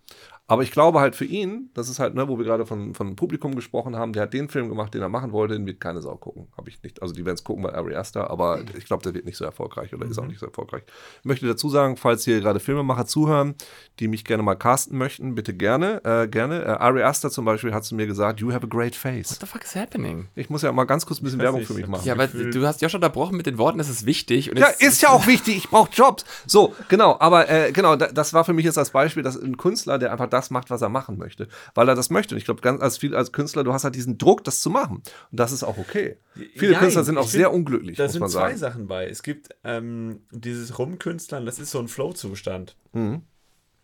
[0.45, 3.15] Aber ich glaube halt für ihn, das ist halt, ne, wo wir gerade von, von
[3.15, 6.01] Publikum gesprochen haben, der hat den Film gemacht, den er machen wollte, den wird keine
[6.01, 6.47] Sau gucken.
[6.57, 7.01] Habe ich nicht.
[7.01, 9.45] Also die werden es gucken bei Ari Aster, aber ich glaube, der wird nicht so
[9.45, 10.83] erfolgreich oder ist auch nicht so erfolgreich.
[11.19, 13.55] Ich möchte dazu sagen, falls hier gerade Filmemacher zuhören,
[13.99, 16.63] die mich gerne mal casten möchten, bitte gerne, äh, gerne.
[16.63, 19.31] Äh, Ari Aster zum Beispiel hat zu mir gesagt, you have a great face.
[19.31, 20.27] What the fuck is happening?
[20.35, 22.05] Ich muss ja mal ganz kurz ein bisschen Werbung nicht, für mich ich machen.
[22.05, 24.51] Ja, aber Gefühl- du hast Joscha unterbrochen mit den Worten, es ist wichtig.
[24.51, 26.25] Und Ja, jetzt- ist ja auch wichtig, ich brauche Jobs.
[26.45, 29.55] So, genau, aber äh, genau, da, das war für mich jetzt das Beispiel, dass ein
[29.55, 32.35] Künstler, der einfach das macht, was er machen möchte, weil er das möchte.
[32.35, 34.69] Und ich glaube, ganz als viel als Künstler, du hast halt diesen Druck, das zu
[34.69, 34.97] machen.
[34.97, 36.17] Und das ist auch okay.
[36.55, 38.55] Viele Nein, Künstler sind auch find, sehr unglücklich, Da sind man zwei.
[38.55, 39.07] Sachen bei.
[39.07, 42.75] Es gibt ähm, dieses Rumkünstlern, das ist so ein Flow-Zustand.
[42.91, 43.21] Mhm.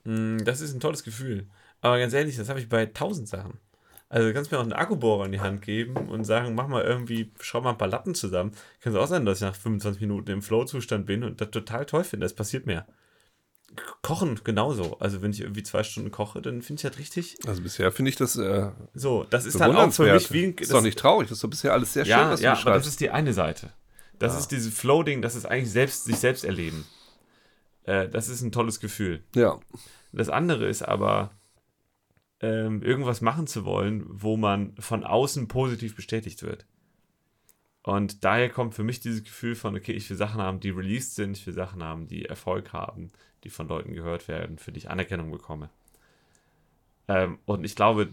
[0.03, 1.47] Mm, Das ist ein tolles Gefühl.
[1.81, 3.59] Aber ganz ehrlich, das habe ich bei tausend Sachen.
[4.11, 6.83] Also du kannst mir auch einen Akkubohrer in die Hand geben und sagen, mach mal
[6.83, 8.51] irgendwie, schraub mal ein paar Latten zusammen.
[8.81, 11.85] Kann es auch sein, dass ich nach 25 Minuten im Flow-Zustand bin und das total
[11.85, 12.25] toll finde.
[12.25, 12.87] Das passiert mir.
[14.01, 14.97] Kochen genauso.
[14.99, 17.37] Also wenn ich irgendwie zwei Stunden koche, dann finde ich das richtig.
[17.47, 20.53] Also bisher finde ich das äh, So, das ist dann auch für mich wie ein.
[20.55, 22.53] ist doch nicht traurig, das ist doch bisher alles sehr schön, ja, was du ja,
[22.53, 23.71] aber das ist die eine Seite.
[24.17, 26.85] Das ist dieses Flow-Ding, das ist eigentlich selbst, sich selbst erleben.
[27.83, 29.23] Äh, das ist ein tolles Gefühl.
[29.35, 29.59] ja.
[30.11, 31.29] Das andere ist aber,
[32.41, 36.65] ähm, irgendwas machen zu wollen, wo man von außen positiv bestätigt wird.
[37.83, 41.15] Und daher kommt für mich dieses Gefühl von, okay, ich will Sachen haben, die released
[41.15, 43.11] sind, ich will Sachen haben, die Erfolg haben,
[43.43, 45.69] die von Leuten gehört werden, für die ich Anerkennung bekomme.
[47.07, 48.09] Ähm, und ich glaube,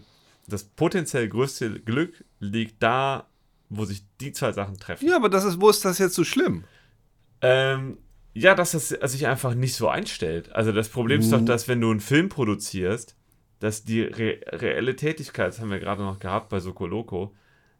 [0.47, 3.27] das potenziell größte Glück liegt da,
[3.69, 5.05] wo sich die zwei Sachen treffen.
[5.05, 6.63] ja, aber das ist, wo ist das jetzt so schlimm?
[7.41, 7.97] Ähm,
[8.33, 10.51] ja, dass das sich einfach nicht so einstellt.
[10.53, 13.15] Also das Problem ist doch, dass wenn du einen Film produzierst,
[13.59, 17.33] dass die re reelle Tätigkeit, das haben wir gerade noch gehabt bei Soko Loco,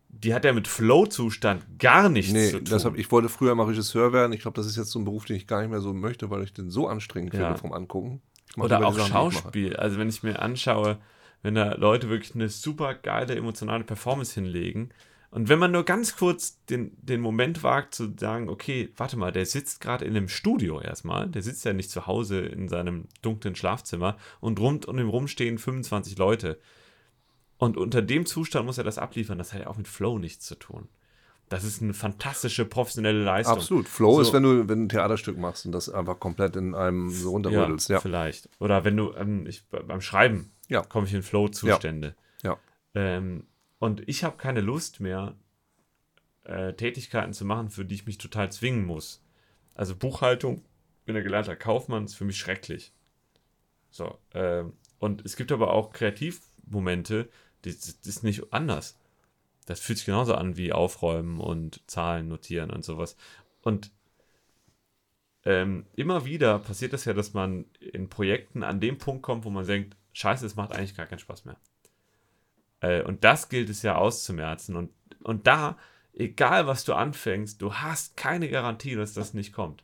[0.10, 2.66] die hat ja mit Flow-Zustand gar nichts Nee, zu tun.
[2.72, 4.34] deshalb, ich wollte früher mal Regisseur werden.
[4.34, 6.30] Ich glaube, das ist jetzt so ein Beruf, den ich gar nicht mehr so möchte,
[6.30, 7.40] weil ich den so anstrengend Ja.
[7.48, 8.22] finde vom Angucken.
[8.58, 9.10] Oder auch Sachen.
[9.12, 9.76] Schauspiel.
[9.76, 10.98] Also wenn ich mir anschaue,
[11.44, 14.90] wenn da Leute wirklich eine super geile emotionale Performance hinlegen
[15.30, 19.32] und wenn man nur ganz kurz den, den Moment wagt zu sagen, okay, warte mal,
[19.32, 23.06] der sitzt gerade in einem Studio erstmal, der sitzt ja nicht zu Hause in seinem
[23.22, 26.58] dunklen Schlafzimmer und rund um ihn rum stehen 25 Leute.
[27.58, 30.46] Und unter dem Zustand muss er das abliefern, das hat ja auch mit Flow nichts
[30.46, 30.88] zu tun.
[31.50, 33.56] Das ist eine fantastische professionelle Leistung.
[33.58, 33.88] Absolut.
[33.88, 34.22] Flow So.
[34.22, 37.32] ist, wenn du, wenn du ein Theaterstück machst und das einfach komplett in einem so
[37.32, 37.90] runterrödelst.
[37.90, 38.00] Ja.
[38.02, 38.50] vielleicht.
[38.60, 40.82] Oder wenn du ähm, ich, beim Schreiben Ja.
[40.82, 42.16] komme ich in Flow-Zustände.
[42.44, 42.58] Ja.
[42.96, 43.46] Ähm,
[43.80, 45.36] und ich habe keine Lust mehr,
[46.44, 49.24] äh, Tätigkeiten zu machen, für die ich mich total zwingen muss.
[49.74, 50.64] Also Buchhaltung,
[51.06, 52.92] bin ja gelernter Kaufmann, ist für mich schrecklich.
[53.90, 54.18] So.
[54.34, 57.30] ähm, und es gibt aber auch Kreativmomente,
[57.64, 58.98] das ist nicht anders.
[59.66, 63.18] Das fühlt sich genauso an wie Aufräumen und Zahlen notieren und sowas.
[63.62, 63.92] Und
[65.44, 69.50] ähm, immer wieder passiert das ja, dass man in Projekten an dem Punkt kommt, wo
[69.50, 71.58] man denkt, scheiße, es macht eigentlich gar keinen Spaß mehr.
[72.80, 74.76] Äh, und das gilt es ja auszumerzen.
[74.76, 74.92] Und,
[75.24, 75.78] und da,
[76.14, 79.84] egal was du anfängst, du hast keine Garantie, dass das nicht kommt.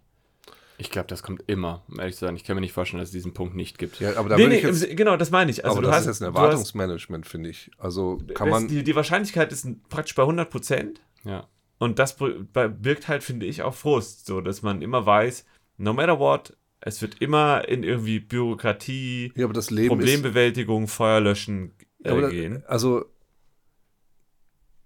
[0.84, 2.36] Ich glaube, das kommt immer, um ehrlich zu sein.
[2.36, 4.02] Ich kann mir nicht vorstellen, dass es diesen Punkt nicht gibt.
[4.02, 5.64] Ja, aber da nee, nee, ich jetzt, genau, das meine ich.
[5.64, 7.72] Also aber du das hast, ist jetzt ein Erwartungsmanagement, finde ich.
[7.78, 8.68] Also kann man.
[8.68, 11.02] die, die Wahrscheinlichkeit ist praktisch bei 100 Prozent.
[11.24, 11.48] Ja.
[11.80, 15.46] Und das birgt halt, finde ich, auch Frust, so dass man immer weiß,
[15.78, 20.06] no matter what, es wird immer in irgendwie Bürokratie, ja, aber das Leben ist.
[20.06, 21.72] Problembewältigung, Feuerlöschen
[22.04, 22.64] äh, Ja, aber da- gehen.
[22.68, 23.06] Also,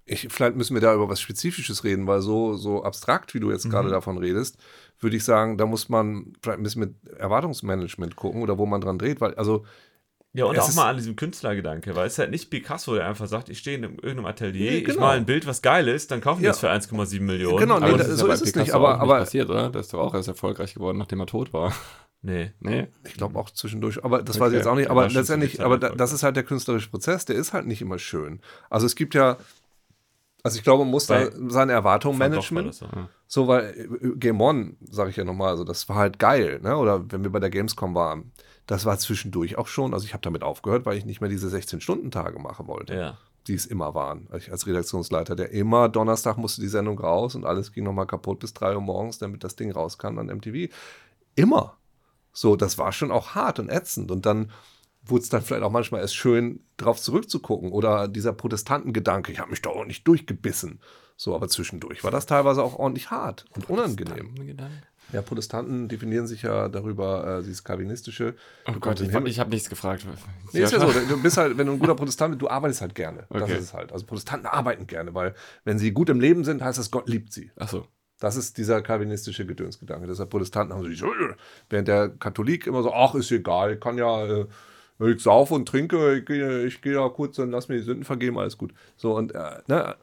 [0.08, 3.52] ich, vielleicht müssen wir da über was Spezifisches reden, weil so, so abstrakt, wie du
[3.52, 3.70] jetzt Mhm.
[3.72, 4.58] gerade davon redest,
[5.00, 8.82] würde ich sagen, da muss man vielleicht ein bisschen mit Erwartungsmanagement gucken oder wo man
[8.82, 9.66] dran dreht, weil, also,
[10.34, 12.96] Ja, und es auch ist- mal an diesem Künstlergedanke, weil es ist halt nicht Picasso,
[12.96, 15.02] der einfach sagt, ich stehe in irgendeinem Atelier, Nee, ich genau.
[15.02, 16.52] mal ein Bild, was geil ist, dann kaufen wir Ja.
[16.52, 17.58] das für 1,7 Millionen.
[17.58, 19.20] Genau, nee, Aber Aber da- das ist so ja ist es Picasso nicht, aber- aber-
[19.20, 19.70] passiert, oder?
[19.70, 21.74] Der ist doch auch erst erfolgreich geworden, nachdem er tot war.
[22.22, 22.52] nee.
[22.60, 22.88] Nee.
[23.06, 24.46] ich glaube auch zwischendurch, aber das Okay.
[24.46, 27.36] weiß ich jetzt auch nicht, aber letztendlich, aber das ist halt der künstlerische Prozess, der
[27.36, 28.42] ist halt nicht immer schön.
[28.70, 29.38] Also es gibt ja,
[30.44, 32.72] also ich glaube, man muss da Bei- seine Erwartungen managen.
[32.72, 32.88] so.
[33.28, 36.78] So, weil äh, Game On, sage ich ja nochmal, also das war halt geil, ne?
[36.78, 38.32] Oder wenn wir bei der Gamescom waren,
[38.68, 41.48] das war zwischendurch auch schon, also ich habe damit aufgehört, weil ich nicht mehr diese
[41.50, 43.18] 16-Stunden-Tage machen wollte, Ja.
[43.48, 44.28] die es immer waren.
[44.38, 48.40] Ich als Redaktionsleiter, der immer Donnerstag musste die Sendung raus und alles ging nochmal kaputt
[48.40, 50.72] bis 3 Uhr morgens, damit das Ding rauskam an MTV.
[51.36, 51.78] Immer.
[52.34, 54.12] So, das war schon auch hart und ätzend.
[54.12, 54.52] Und dann
[55.10, 57.72] wurde es dann vielleicht auch manchmal erst schön, drauf zurückzugucken.
[57.72, 60.80] Oder dieser Protestantengedanke, ich habe mich da auch nicht durchgebissen.
[61.16, 64.36] So, aber zwischendurch war das teilweise auch ordentlich hart und unangenehm.
[65.14, 68.36] Ja, Protestanten definieren sich ja darüber, äh, dieses kalvinistische.
[68.68, 70.06] Oh Gott, ich, ich habe nichts gefragt.
[70.52, 70.92] Nee, ist ja so.
[71.08, 73.26] Du bist halt, wenn du ein guter Protestant bist, du arbeitest halt gerne.
[73.30, 73.54] Das Okay.
[73.54, 73.94] ist es halt.
[73.94, 77.32] Also Protestanten arbeiten gerne, weil wenn sie gut im Leben sind, heißt das, Gott liebt
[77.32, 77.52] sie.
[77.56, 77.88] Achso.
[78.20, 80.08] Das ist dieser kalvinistische Gedönsgedanke.
[80.08, 81.08] Deshalb Protestanten haben so
[81.70, 84.48] während der Katholik immer so, ach, ist egal, kann ja, äh,
[85.00, 88.04] ich saufe und trinke, ich gehe ich gehe ja kurz und lass mir die Sünden
[88.04, 88.74] vergeben, alles gut.
[88.96, 89.96] So, und äh, ne,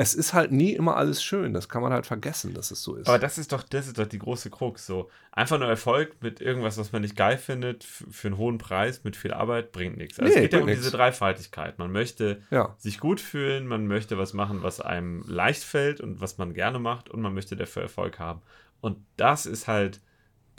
[0.00, 1.52] es ist halt nie immer alles schön.
[1.52, 3.08] Das kann man halt vergessen, dass es so ist.
[3.08, 4.86] Aber das ist doch, das ist doch die große Krux.
[4.86, 9.02] So einfach nur Erfolg mit irgendwas, was man nicht geil findet, für einen hohen Preis,
[9.02, 10.20] mit viel Arbeit, bringt nichts.
[10.20, 10.96] Also Nee, es geht ja um bringt diese nix.
[10.96, 11.80] Dreifaltigkeit.
[11.80, 12.76] Man möchte ja.
[12.78, 16.78] sich gut fühlen, man möchte was machen, was einem leicht fällt und was man gerne
[16.78, 18.40] macht und man möchte dafür Erfolg haben.
[18.80, 20.00] Und das ist halt,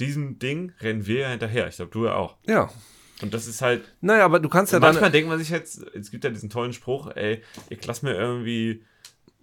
[0.02, 1.70] diesem Ding rennen wir ja hinterher.
[1.70, 2.36] Ich glaube, du ja auch.
[2.46, 2.70] Ja.
[3.22, 3.84] Und das ist halt.
[4.02, 4.92] Naja, aber du kannst ja Und dann.
[4.94, 8.14] manchmal denkt man sich jetzt, es gibt ja diesen tollen Spruch, ey, ich lass mir
[8.14, 8.84] irgendwie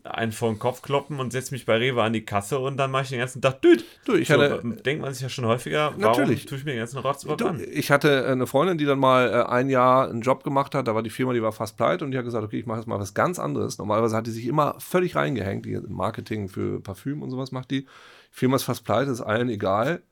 [0.03, 2.93] einen vor den Kopf kloppen und setze mich bei Rewe an die Kasse und dann
[2.93, 3.85] mache ich den ganzen Tag düt.
[4.05, 6.47] Du, ich so, hatte- denkt man sich ja schon häufiger, warum Natürlich.
[6.47, 7.61] tue ich mir den ganzen Rotz überhaupt Du, an?
[7.73, 10.87] ich hatte eine Freundin, die dann mal äh, ein Jahr einen Job gemacht hat.
[10.87, 12.79] Da war die Firma, die war fast pleite und die hat gesagt, okay, ich mache
[12.79, 13.79] jetzt mal was ganz anderes.
[13.79, 15.67] Normalerweise hat die sich immer völlig reingehängt.
[15.67, 17.83] Die Marketing für Parfüm und sowas macht die.
[17.83, 17.89] Die
[18.31, 20.03] Firma ist fast pleite, ist allen egal.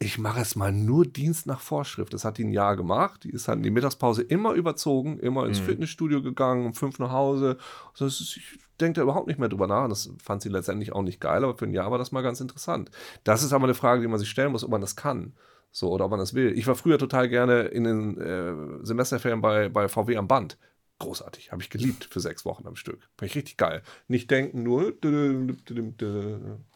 [0.00, 2.14] Ich mache jetzt mal nur Dienst nach Vorschrift.
[2.14, 3.24] Das hat die ein Jahr gemacht.
[3.24, 5.64] Die ist halt in die Mittagspause immer überzogen, immer ins Mhm.
[5.64, 7.58] Fitnessstudio gegangen, um fünf nach Hause.
[7.92, 9.88] Also ist, ich denke da überhaupt nicht mehr drüber nach.
[9.88, 12.40] Das fand sie letztendlich auch nicht geil, aber für ein Jahr war das mal ganz
[12.40, 12.92] interessant.
[13.24, 15.32] Das ist aber eine Frage, die man sich stellen muss, ob man das kann.
[15.72, 16.56] So, oder ob man das will.
[16.56, 18.54] Ich war früher total gerne in den äh,
[18.86, 20.58] Semesterferien bei, bei VW am Band.
[21.00, 21.50] Großartig.
[21.50, 23.08] Habe ich geliebt für sechs Wochen am Stück.
[23.18, 23.82] War ich richtig geil.
[24.06, 24.94] Nicht denken, nur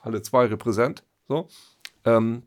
[0.01, 1.05] Halle 2 repräsent.
[1.29, 1.49] So.
[2.05, 2.43] Ähm,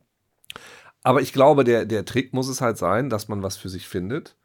[1.06, 3.88] aber ich glaube, der, der Trick muss es halt sein, dass man was für sich
[3.88, 4.36] findet,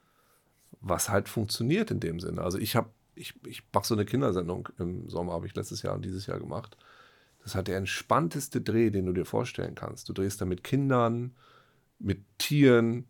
[0.83, 2.43] was halt funktioniert in dem Sinne.
[2.43, 5.95] Also ich habe, ich, ich mache so eine Kindersendung im Sommer, habe ich letztes Jahr
[5.95, 6.77] und dieses Jahr gemacht.
[7.43, 10.11] Das hat der entspannteste Dreh, den du dir vorstellen kannst.
[10.11, 11.35] Du drehst da mit Kindern,
[11.99, 13.07] mit Tieren,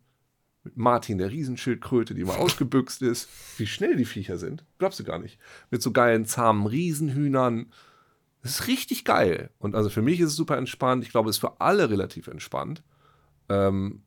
[0.63, 3.27] mit Martin, der Riesenschildkröte, die mal ausgebüxt ist.
[3.57, 5.37] Wie schnell die Viecher sind, glaubst du gar nicht.
[5.71, 7.73] Mit so geilen, zahmen Riesenhühnern.
[8.43, 9.49] Das ist richtig geil.
[9.59, 11.03] Und also für mich ist es super entspannt.
[11.03, 12.81] Ich glaube, es ist für alle relativ entspannt.
[13.51, 14.03] Ähm,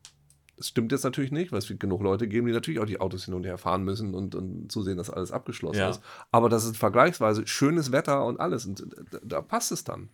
[0.57, 2.99] das stimmt jetzt natürlich nicht, weil es wird genug Leute geben, die natürlich auch die
[3.01, 5.89] Autos hin und her fahren müssen und, und zusehen, dass alles abgeschlossen Ja.
[5.89, 6.01] ist.
[6.31, 8.65] Aber das ist vergleichsweise schönes Wetter und alles.
[8.65, 10.09] Und da, da passt es dann.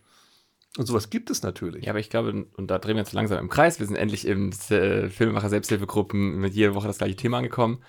[0.78, 1.84] Und sowas gibt es natürlich.
[1.84, 4.26] Ja, aber ich glaube, und da drehen wir uns langsam im Kreis, wir sind endlich
[4.26, 7.82] im äh, Filmemacher Selbsthilfegruppen mit jeder Woche das gleiche Thema angekommen,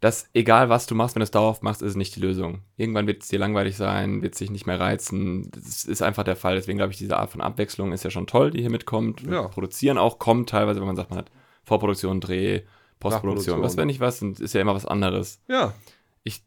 [0.00, 2.62] dass egal was du machst, wenn du es dauerhaft machst, ist es nicht die Lösung.
[2.76, 5.50] Irgendwann wird es dir langweilig sein, wird sich nicht mehr reizen.
[5.50, 6.54] Das ist einfach der Fall.
[6.54, 9.22] Deswegen glaube ich, diese Art von Abwechslung ist ja schon toll, die hier mitkommt.
[9.22, 9.48] Ja.
[9.48, 11.30] Produzieren auch kommt teilweise, wenn man sagt, man hat
[11.64, 12.62] Vorproduktion, Dreh,
[13.00, 15.40] Postproduktion, was wenn nicht was, und ist ja immer was anderes.
[15.48, 15.74] Ja,
[16.22, 16.42] Ich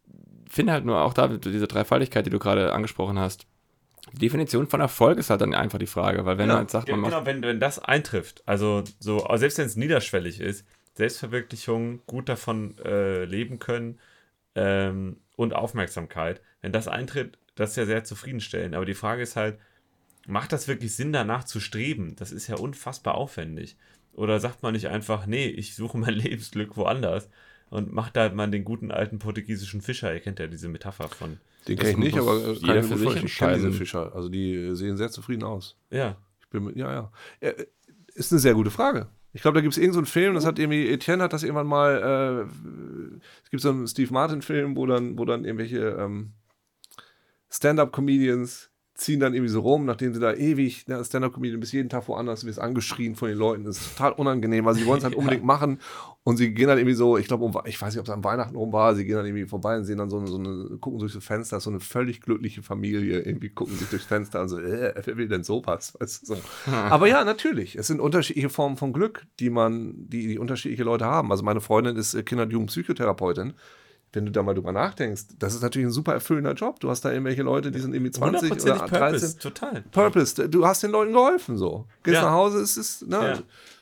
[0.48, 3.46] finde halt nur auch da, diese Dreifaltigkeit, die du gerade angesprochen hast,
[4.12, 6.70] die Definition von Erfolg ist halt dann einfach die Frage, weil wenn Ja, man halt
[6.70, 10.66] sagt, man macht genau, wenn, wenn das eintrifft, also so, selbst wenn es niederschwellig ist,
[10.94, 13.98] Selbstverwirklichung, gut davon äh, leben können
[14.54, 18.74] ähm, und Aufmerksamkeit, wenn das eintritt, das ist ja sehr zufriedenstellend.
[18.74, 19.58] Aber die Frage ist halt,
[20.26, 22.14] macht das wirklich Sinn, danach zu streben?
[22.16, 23.76] Das ist ja unfassbar aufwendig.
[24.14, 27.28] Oder sagt man nicht einfach, nee, ich suche mein Lebensglück woanders
[27.70, 31.08] und macht da halt mal den guten alten portugiesischen Fischer, ihr kennt ja diese Metapher
[31.08, 31.38] von.
[31.66, 33.72] den kenne ich nicht, aber jeder kann ich für sich kenne diese entscheiden.
[33.72, 34.14] Fischer.
[34.14, 35.76] Also die sehen sehr zufrieden aus.
[35.90, 37.12] Ja, Ich bin mit, ja, ja.
[37.40, 37.64] Äh,
[38.14, 39.08] Ist eine sehr gute Frage.
[39.32, 41.42] Ich glaube, da gibt es irgendeinen so einen Film, das hat irgendwie, Etienne hat das
[41.42, 46.32] irgendwann mal, äh, es gibt so einen Steve Martin-Film, wo dann, wo dann irgendwelche ähm,
[47.48, 52.08] Stand-Up-Comedians ziehen dann irgendwie so rum, nachdem sie da ewig, ne, Stand-Up-Comedian bis jeden Tag
[52.08, 55.04] woanders, du wirst angeschrien von den Leuten, das ist total unangenehm, weil sie wollen es
[55.04, 55.78] halt unbedingt machen
[56.24, 58.22] und sie gehen dann irgendwie so, ich glaube, um, ich weiß nicht, ob es an
[58.22, 60.76] Weihnachten rum war, sie gehen dann irgendwie vorbei und sehen dann so eine, so eine
[60.78, 64.48] gucken durch das Fenster, so eine völlig glückliche Familie, irgendwie gucken sich durchs Fenster und
[64.48, 65.94] so, äh, wer will denn sowas?
[65.98, 66.42] Weißt du, so.
[66.70, 71.06] Aber ja, natürlich, es sind unterschiedliche Formen von Glück, die man, die, die unterschiedliche Leute
[71.06, 71.30] haben.
[71.30, 73.54] Also meine Freundin ist äh, Kinder- und Jugendpsychotherapeutin.
[74.14, 76.80] Wenn du da mal drüber nachdenkst, das ist natürlich ein super erfüllender Job.
[76.80, 78.88] Du hast da irgendwelche Leute, die sind irgendwie 20 oder 100% 13.
[78.90, 79.82] Purpose, total.
[79.90, 81.86] Purpose, du hast den Leuten geholfen so.
[82.02, 82.22] Gehst Ja.
[82.24, 83.38] nach Hause, es ist, ne, Ja.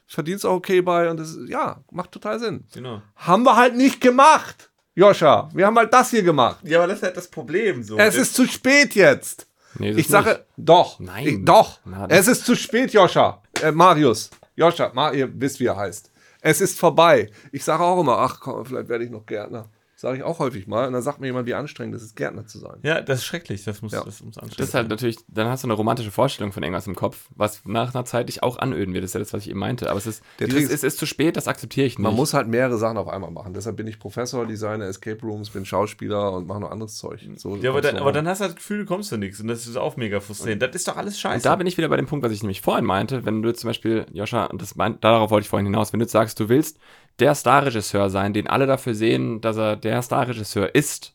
[0.06, 2.64] verdienst auch okay bei und das ist, ja, macht total Sinn.
[2.72, 3.02] Genau.
[3.16, 5.48] Haben wir halt nicht gemacht, Joscha.
[5.52, 6.60] Wir haben halt das hier gemacht.
[6.62, 7.82] Ja, aber das ist halt das Problem.
[7.82, 7.96] So.
[7.98, 9.48] Es ist zu spät jetzt.
[9.78, 10.42] Nee, das Ich ist sage, nicht.
[10.56, 11.00] doch.
[11.00, 11.26] Nein.
[11.26, 11.80] Ich, doch.
[11.84, 13.42] Na, das- es ist zu spät, Joscha.
[13.62, 14.30] Äh, Marius.
[14.56, 16.10] Joscha, Ma, ihr wisst, wie er heißt.
[16.40, 17.30] Es ist vorbei.
[17.52, 19.68] Ich sage auch immer, ach komm, vielleicht werde ich noch Gärtner.
[20.00, 20.86] Sage ich auch häufig mal.
[20.86, 22.78] Und dann sagt mir jemand, wie anstrengend es ist, Gärtner zu sein.
[22.82, 23.64] Ja, das ist schrecklich.
[23.64, 24.02] Das muss, Ja.
[24.02, 26.86] das muss anstrengend Das ist halt natürlich, dann hast du eine romantische Vorstellung von irgendwas
[26.86, 29.04] im Kopf, was nach einer Zeit dich auch anöden wird.
[29.04, 29.90] Das ist ja das, was ich eben meinte.
[29.90, 32.02] Aber es ist, Der dieses, Trick es ist zu spät, das akzeptiere ich nicht.
[32.02, 33.52] Man muss halt mehrere Sachen auf einmal machen.
[33.52, 37.20] Deshalb bin ich Professor, Designer, Escape Rooms, bin Schauspieler und mache noch anderes Zeug.
[37.36, 39.38] So Ja, aber dann, aber dann hast du das Gefühl, du kommst zu nichts.
[39.38, 40.62] Und das ist auch mega frustrierend.
[40.62, 41.34] Das ist doch alles scheiße.
[41.36, 43.52] Und da bin ich wieder bei dem Punkt, was ich nämlich vorhin meinte, wenn du
[43.52, 46.40] zum Beispiel, Joscha, und das mein, darauf wollte ich vorhin hinaus, wenn du jetzt sagst,
[46.40, 46.78] du willst
[47.20, 51.14] der Starregisseur sein, den alle dafür sehen, dass er der Starregisseur ist,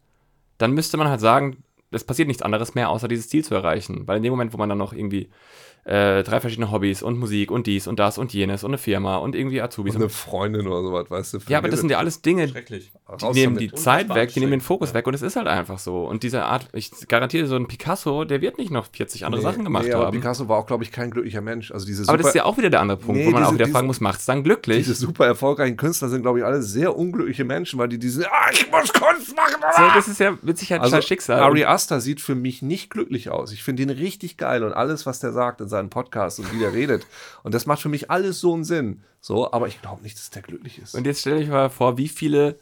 [0.58, 4.08] dann müsste man halt sagen, es passiert nichts anderes mehr, außer dieses Ziel zu erreichen.
[4.08, 5.30] Weil in dem Moment, wo man dann noch irgendwie
[5.86, 9.18] äh, drei verschiedene Hobbys und Musik und dies und das und jenes und eine Firma
[9.18, 11.40] und irgendwie Azubis Und eine Freundin oder sowas, weißt du.
[11.48, 14.62] ja, aber das sind ja alles Dinge, die nehmen die Zeit weg, die nehmen den
[14.62, 14.96] Fokus ja.
[14.96, 16.06] weg und es ist halt einfach so.
[16.08, 19.64] Und diese Art, ich garantiere, so ein Picasso, der wird nicht noch 40 andere Sachen
[19.64, 20.18] gemacht nee, aber haben.
[20.20, 21.72] Picasso war auch, glaube ich, kein glücklicher Mensch.
[21.72, 23.44] Also diese aber super, das ist ja auch wieder der andere Punkt, Nee, wo man
[23.44, 24.78] auch diese- wieder diese- fragen muss, macht es dann glücklich?
[24.78, 28.50] diese super erfolgreichen Künstler sind, glaube ich, alle sehr unglückliche Menschen, weil die diese, ah,
[28.52, 29.62] ich muss Kunst machen.
[29.62, 29.92] so, ah!
[29.96, 31.40] das ist ja mit Sicherheit Also sein Schicksal.
[31.42, 33.52] Ari Aster sieht für mich nicht glücklich aus.
[33.52, 36.60] Ich finde ihn richtig geil und alles, was der sagt in seinen Podcasts und wie
[36.60, 37.06] der redet.
[37.44, 39.04] Und das macht für mich alles so einen Sinn.
[39.22, 40.96] So, aber ich glaube nicht, dass der glücklich ist.
[40.96, 42.58] Und jetzt stell dich mal vor, wie viele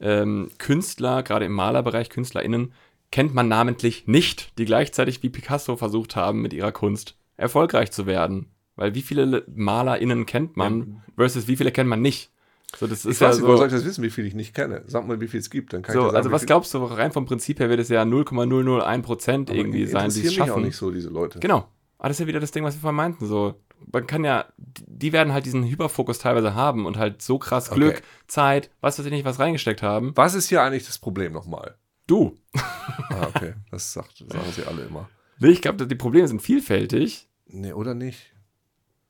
[0.00, 2.72] ähm, Künstler, gerade im Malerbereich, KünstlerInnen,
[3.10, 8.06] kennt man namentlich nicht, die gleichzeitig wie Picasso versucht haben, mit ihrer Kunst erfolgreich zu
[8.06, 8.50] werden.
[8.76, 12.30] Weil wie viele MalerInnen kennt man versus wie viele kennt man nicht?
[12.76, 14.26] So, das ist ich ja weiß nicht, woher so, soll ich das wissen, wie viel
[14.26, 14.82] ich nicht kenne?
[14.86, 16.74] Sag mal, wie viel es gibt, dann kann ich so dir sagen, also was glaubst
[16.74, 20.24] du, rein vom Prinzip her wird es ja 0,001 Prozent Aber irgendwie sein, die es
[20.24, 20.64] mich auch schaffen.
[20.64, 21.40] nicht so, diese Leute.
[21.40, 21.66] Genau.
[21.98, 23.26] Aber das ist ja wieder das Ding, was wir vorhin meinten.
[23.26, 23.60] So,
[23.92, 27.80] man kann ja, die werden halt diesen Hyperfokus teilweise haben und halt so krass Okay.
[27.80, 30.12] Glück, Zeit, was weiß ich nicht, was reingesteckt haben.
[30.14, 31.76] Was ist hier eigentlich das Problem nochmal?
[32.06, 32.36] Du.
[33.10, 33.54] Ah, okay.
[33.70, 35.08] Das sagt, sagen sie alle immer.
[35.38, 37.28] Nee, ich glaube, die Probleme sind vielfältig.
[37.46, 38.34] Nee, oder nicht?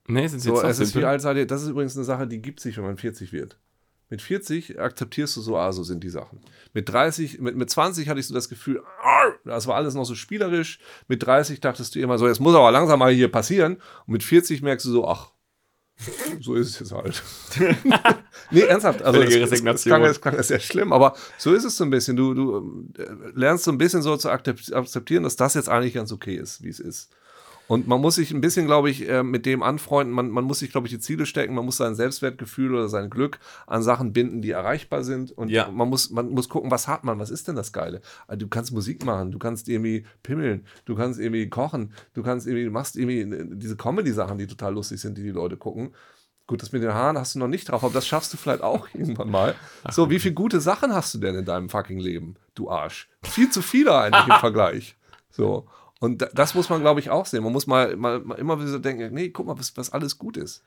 [0.06, 1.46] Nee, sind sie So, jetzt es ist wie alt seid ihr?
[1.46, 3.58] Das ist übrigens eine Sache, die gibt sich, wenn man 40 wird.
[4.10, 6.40] Mit 40 akzeptierst du so, ah, so sind die Sachen.
[6.72, 10.04] Mit 30, mit, mit 20 hatte ich so das Gefühl, ah, das war alles noch
[10.04, 10.78] so spielerisch.
[11.08, 13.74] Mit 30 dachtest du immer so, jetzt muss aber langsam mal hier passieren.
[14.06, 15.32] Und mit 40 merkst du so, ach,
[16.40, 17.22] so ist es jetzt halt.
[18.50, 19.02] nee, ernsthaft.
[19.02, 21.90] Also es, es, es, klang, es klang sehr schlimm, aber so ist es so ein
[21.90, 22.16] bisschen.
[22.16, 22.56] Du, du
[22.98, 26.36] ähm, lernst so ein bisschen so zu akzep- akzeptieren, dass das jetzt eigentlich ganz okay
[26.36, 27.10] ist, wie es ist.
[27.68, 30.14] Und man muss sich ein bisschen, glaube ich, äh, mit dem anfreunden.
[30.14, 31.54] Man, man muss sich, glaube ich, die Ziele stecken.
[31.54, 35.32] Man muss sein Selbstwertgefühl oder sein Glück an Sachen binden, die erreichbar sind.
[35.32, 35.68] Und Ja.
[35.70, 37.18] man, muss, man muss gucken, was hat man?
[37.18, 38.00] Was ist denn das Geile?
[38.26, 42.46] Also, du kannst Musik machen, du kannst irgendwie pimmeln, du kannst irgendwie kochen, du kannst
[42.46, 45.94] irgendwie, du machst irgendwie äh, diese Comedy-Sachen, die total lustig sind, die die Leute gucken.
[46.46, 48.62] Gut, das mit den Haaren hast du noch nicht drauf, aber das schaffst du vielleicht
[48.62, 49.54] auch irgendwann mal.
[49.90, 53.10] So, wie viele gute Sachen hast du denn in deinem fucking Leben, du Arsch?
[53.22, 54.96] Viel zu viele eigentlich im Vergleich.
[55.30, 55.66] So.
[56.00, 57.42] Und da- das muss man, glaube ich, auch sehen.
[57.42, 60.18] Man muss mal, mal, mal immer wieder so denken, nee, guck mal, was, was alles
[60.18, 60.62] gut ist.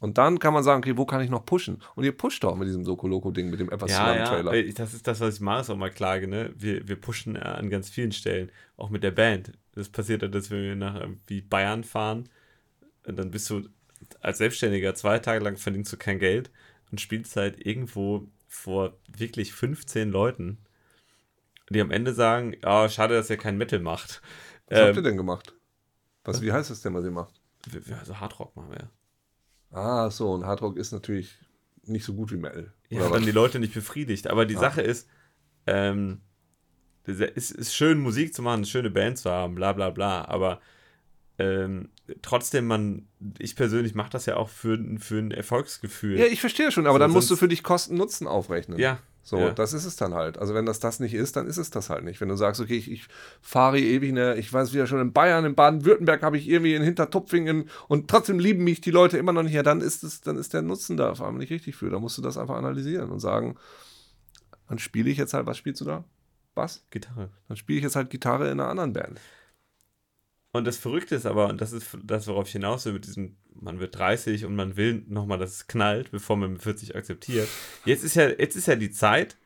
[0.00, 1.82] Und dann kann man sagen, okay, wo kann ich noch pushen?
[1.96, 4.72] Und ihr pusht doch mit diesem Soko-Loco-Ding, mit dem etwas Ja, langen ja, Trailer.
[4.72, 6.52] das ist das, was ich Marius auch mal klage, ne?
[6.56, 9.52] Wir, wir pushen äh, an ganz vielen Stellen, auch mit der Band.
[9.74, 12.28] Das passiert ja, dass wir nach irgendwie Bayern fahren,
[13.06, 13.68] und dann bist du
[14.20, 16.50] als Selbstständiger zwei Tage lang verdienst du kein Geld
[16.92, 20.58] und spielst halt irgendwo vor wirklich 15 Leuten,
[21.70, 24.22] die am Ende sagen, ja, schade, dass ihr kein Metal macht.
[24.68, 25.54] Was habt ihr Ähm, denn gemacht?
[26.24, 27.40] Was, wie heißt das denn, was ihr macht?
[27.98, 28.90] also Hardrock machen wir.
[29.70, 31.36] Ah, so, und Hardrock ist natürlich
[31.84, 32.72] nicht so gut wie Metal.
[32.88, 33.24] Ja, dann was?
[33.24, 34.26] die Leute nicht befriedigt.
[34.28, 34.60] Aber die Ja.
[34.60, 35.08] Sache ist,
[35.66, 36.20] ähm,
[37.04, 40.26] es ist, ist schön, Musik zu machen, eine schöne Band zu haben, bla bla bla.
[40.26, 40.60] Aber
[41.38, 41.88] ähm,
[42.22, 43.06] trotzdem, man,
[43.38, 46.18] ich persönlich mache das ja auch für, für ein Erfolgsgefühl.
[46.18, 48.78] ja, ich verstehe schon, aber So, dann musst du für dich Kosten-Nutzen aufrechnen.
[48.78, 48.98] ja.
[49.28, 49.50] So, ja.
[49.50, 50.38] das ist es dann halt.
[50.38, 52.18] Also wenn das das nicht ist, dann ist es das halt nicht.
[52.22, 53.08] Wenn du sagst, okay, ich, ich
[53.42, 56.82] fahre ewig, ne, ich weiß wieder schon in Bayern, in Baden-Württemberg habe ich irgendwie in
[56.82, 60.38] Hintertupfingen und trotzdem lieben mich die Leute immer noch nicht, ja, dann ist es, dann
[60.38, 61.90] ist der Nutzen da vor allem nicht richtig für.
[61.90, 63.56] Da musst du das einfach analysieren und sagen,
[64.66, 66.04] dann spiele ich jetzt halt, was spielst du da?
[66.54, 66.86] Bass?
[66.88, 67.28] Gitarre.
[67.48, 69.20] Dann spiele ich jetzt halt Gitarre in einer anderen Band.
[70.52, 73.36] Und das Verrückte ist aber, und das ist das, worauf ich hinaus will, mit diesem,
[73.54, 77.48] man wird 30 und man will nochmal, dass es knallt, bevor man mit 40 akzeptiert.
[77.84, 79.36] Jetzt ist ja, jetzt ist ja die Zeit,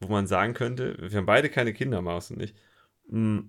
[0.00, 2.54] wo man sagen könnte, wir haben beide keine Kinder, Maus und ich.
[3.08, 3.40] mm,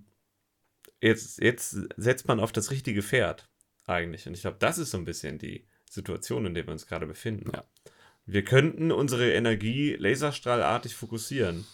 [1.00, 3.48] Jetzt, jetzt setzt man auf das richtige Pferd,
[3.86, 4.26] eigentlich.
[4.26, 7.06] Und ich glaube, das ist so ein bisschen die Situation, in der wir uns gerade
[7.06, 7.50] befinden.
[7.54, 7.64] Ja.
[8.26, 11.66] Wir könnten unsere Energie laserstrahlartig fokussieren.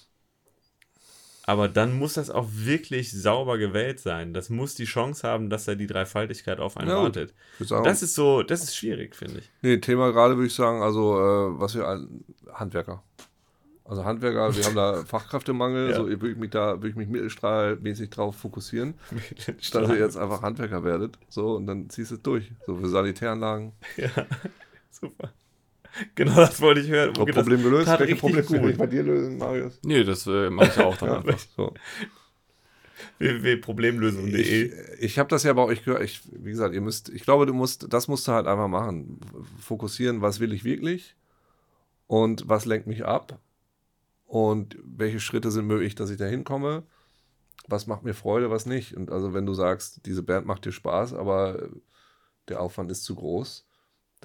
[1.49, 4.35] Aber dann muss das auch wirklich sauber gewählt sein.
[4.35, 7.35] Das muss die Chance haben, dass da die Dreifaltigkeit auf einen Ja, wartet.
[7.61, 9.51] Sagen, Das ist so, das ist schwierig, finde ich.
[9.63, 12.07] nee, Thema gerade würde ich sagen, also äh, was wir
[12.53, 13.03] Handwerker.
[13.85, 15.97] Also Handwerker, wir haben da Fachkräftemangel, Ja.
[15.97, 18.95] so würde ich mich da, würde ich mich mittelstrahlmäßig drauf fokussieren.
[19.73, 21.17] dass ihr jetzt einfach Handwerker werdet.
[21.29, 22.51] So, und dann ziehst du es durch.
[22.67, 23.71] So für Sanitäranlagen.
[23.97, 24.09] ja,
[24.91, 25.33] super.
[26.15, 27.17] Genau das wollte ich hören.
[27.19, 27.89] Okay, Problem gelöst.
[27.99, 28.71] Welche Probleme kann gut.
[28.71, 29.79] ich bei dir lösen, Marius?
[29.83, 31.39] Nee, das äh, mache ich auch dann Ja, einfach.
[31.57, 31.75] so.
[33.19, 36.03] www.problemlösung.de Ich, ich habe das ja bei euch gehört.
[36.03, 39.21] Ich, wie gesagt, ihr müsst, ich glaube, du musst, das musst du halt einfach machen.
[39.61, 41.17] Fokussieren, was will ich wirklich
[42.07, 43.39] und was lenkt mich ab
[44.27, 46.85] und welche Schritte sind möglich, dass ich da hinkomme.
[47.69, 48.97] Was macht mir Freude, was nicht.
[48.97, 51.69] Und also, wenn du sagst, diese Band macht dir Spaß, aber
[52.49, 53.66] der Aufwand ist zu groß,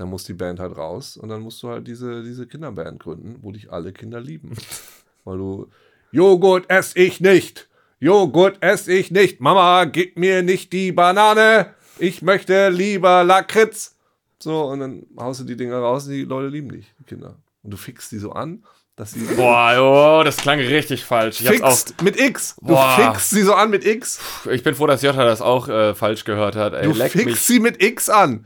[0.01, 3.37] dann muss die Band halt raus und dann musst du halt diese, diese Kinderband gründen,
[3.41, 4.51] wo dich alle Kinder lieben.
[5.23, 5.69] Weil du,
[6.11, 7.69] Joghurt esse ich nicht.
[7.99, 9.39] Joghurt esse ich nicht.
[9.39, 11.67] Mama, gib mir nicht die Banane.
[11.99, 13.95] Ich möchte lieber Lakritz.
[14.39, 17.35] So, und dann haust du die Dinger raus und die Leute lieben dich, die Kinder.
[17.61, 18.63] Und du fixst die so an,
[18.95, 19.19] dass sie.
[19.35, 21.41] Boah, oh, das klang richtig falsch.
[21.41, 22.55] Ich, hab's Fixt mit X.
[22.59, 22.95] Du Boah.
[22.95, 24.19] fixst sie so an mit X.
[24.45, 26.73] auch, ich bin froh, dass Jota das auch äh, falsch gehört hat.
[26.73, 27.39] Ey, Du fixst mich.
[27.41, 28.45] sie mit X an.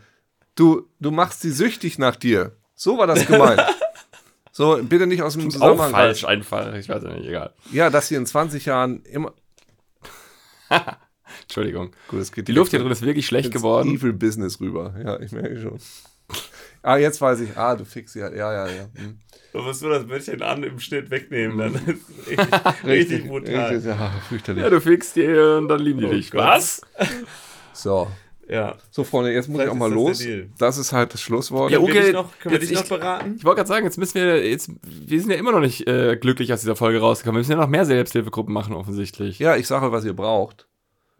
[0.55, 2.55] Du, du machst sie süchtig nach dir.
[2.75, 3.61] So war das gemeint.
[4.51, 5.91] so, bitte nicht aus dem Auch Zusammenhang.
[5.91, 6.73] falsch einfach.
[6.75, 7.53] Ich weiß ja nicht, egal.
[7.71, 9.33] Ja, dass sie in 20 Jahren immer.
[11.43, 11.91] Entschuldigung.
[12.07, 13.93] Gut, es geht Die Luft hier drin ist wirklich schlecht geworden.
[13.93, 14.95] Evil Business rüber.
[15.03, 15.79] Ja, ich merke schon.
[16.81, 17.57] Ah, jetzt weiß ich.
[17.57, 18.35] Ah, du fixst sie halt.
[18.35, 18.83] Ja, ja, ja.
[18.95, 19.19] Hm.
[19.51, 23.73] Du musst nur das Böttchen an im Schnitt wegnehmen, dann ist es richtig, richtig brutal.
[23.73, 24.63] Richtig, ja, fürchterlich.
[24.63, 26.31] Ja, du fixst die und dann lieben die dich.
[26.31, 26.41] Gott.
[26.41, 26.81] Was?
[27.73, 28.11] So.
[28.47, 28.75] Ja.
[28.91, 30.23] So, Freunde, jetzt muss Vielleicht ich auch mal los.
[30.57, 31.71] Das ist halt das Schlusswort.
[31.71, 33.35] Ja, Können wir okay, dich noch, können wir dich noch ich- beraten?
[33.37, 36.15] Ich wollte gerade sagen, jetzt müssen wir, jetzt, wir sind ja immer noch nicht äh,
[36.15, 37.37] glücklich aus dieser Folge rausgekommen.
[37.37, 39.39] Wir müssen ja noch mehr Selbsthilfegruppen machen, offensichtlich.
[39.39, 40.67] Ja, ich sage, was ihr braucht.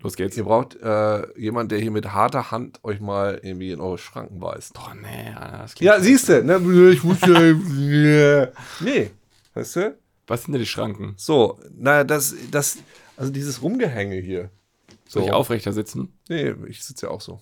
[0.04, 0.38] Los geht's.
[0.38, 4.40] Ihr braucht äh, jemanden, der hier mit harter Hand euch mal irgendwie in eure Schranken
[4.40, 4.74] weist.
[4.78, 6.92] Oh, nee, Alter, das klingt Ja, siehst du, ne?
[6.92, 8.48] Ich muss ja.
[8.82, 9.10] nee,
[9.56, 9.98] weißt du?
[10.28, 11.14] Was sind denn die Schranken?
[11.18, 12.78] So, naja, das, das,
[13.18, 14.50] also dieses Rumgehänge hier.
[15.08, 15.28] Soll So.
[15.28, 16.14] ich aufrechter sitzen?
[16.30, 17.40] Nee, ich sitze ja auch so.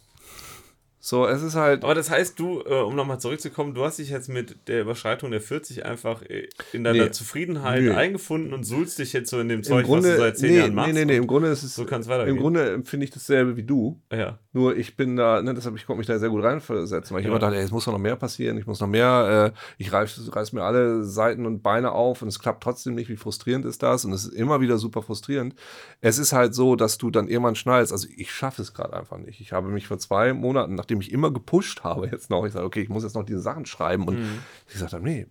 [1.05, 1.83] So, es ist halt.
[1.83, 5.31] Aber das heißt, du, äh, um nochmal zurückzukommen, du hast dich jetzt mit der Überschreitung
[5.31, 7.11] der 40 einfach äh, in deiner Nee.
[7.11, 7.93] Zufriedenheit Nö.
[7.93, 10.49] eingefunden und suhlst dich jetzt so in dem Im Zeug, was Grunde, du seit 10
[10.49, 10.93] nee, Jahren machst.
[10.93, 11.75] nee, nee, nee, im Grunde ist es.
[11.75, 12.37] So kann's weitergehen.
[12.37, 13.99] Im Grunde empfinde ich dasselbe wie du.
[14.13, 14.39] Ja.
[14.53, 17.25] Nur ich bin da, ne, deshalb ich konnte mich da sehr gut reinversetzen, weil ich
[17.25, 17.31] Ja.
[17.31, 20.29] immer dachte, ey, es muss noch mehr passieren, ich muss noch mehr, äh, ich reiß,
[20.33, 23.83] reiß mir alle Seiten und Beine auf und es klappt trotzdem nicht, wie frustrierend ist
[23.83, 25.53] das und es ist immer wieder super frustrierend.
[25.99, 29.17] Es ist halt so, dass du dann irgendwann schnallst, also ich schaffe es gerade einfach
[29.17, 29.41] nicht.
[29.41, 32.65] Ich habe mich vor zwei Monaten, nachdem ich immer gepusht habe, jetzt noch, ich sage,
[32.65, 34.17] okay, ich muss jetzt noch diese Sachen schreiben und
[34.67, 35.27] ich gesagt habe, nee,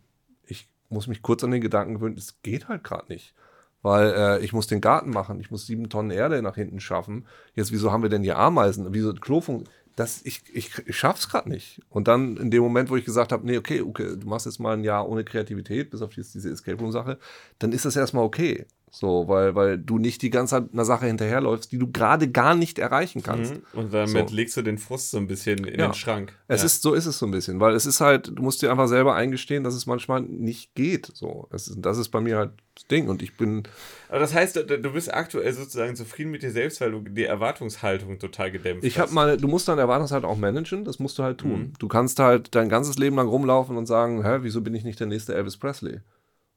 [0.47, 3.35] ich muss mich kurz an den Gedanken gewöhnen, es geht halt gerade nicht.
[3.83, 7.27] Weil äh, ich muss den Garten machen, ich muss sieben Tonnen Erde nach hinten schaffen.
[7.55, 8.87] Jetzt, wieso haben wir denn hier Ameisen?
[8.95, 9.65] Wieso Klofung?
[9.97, 11.83] Das, ich, ich, ich schaff's gerade nicht.
[11.91, 14.61] Und dann in dem Moment, wo ich gesagt habe, nee, okay, okay, du machst jetzt
[14.61, 17.19] mal ein Jahr ohne Kreativität, bis auf diese, diese Escape Room-Sache,
[17.59, 18.67] dann ist das erstmal okay.
[18.95, 22.55] So, weil, weil du nicht die ganze Zeit einer Sache hinterherläufst, die du gerade gar
[22.55, 23.55] nicht erreichen kannst.
[23.55, 23.63] Mhm.
[23.73, 24.37] Und damit So.
[24.37, 25.89] legst du den Frust so ein bisschen in Ja.
[25.89, 26.35] den Schrank.
[26.47, 26.67] Es ja.
[26.67, 28.89] ist, so ist es so ein bisschen, weil es ist halt, du musst dir einfach
[28.89, 31.11] selber eingestehen, dass es manchmal nicht geht.
[31.15, 33.63] So, es ist, das ist bei mir halt das Ding und ich bin,
[34.11, 37.25] Aber das heißt, du, du bist aktuell sozusagen zufrieden mit dir selbst, weil du die
[37.25, 39.05] Erwartungshaltung total gedämpft Ich hast.
[39.07, 41.61] habe meine, du musst deine Erwartungshaltung auch managen, das musst du halt tun.
[41.61, 41.73] Mhm.
[41.79, 45.01] Du kannst halt dein ganzes Leben lang rumlaufen und sagen, hä, wieso bin ich nicht
[45.01, 46.01] der nächste Elvis Presley?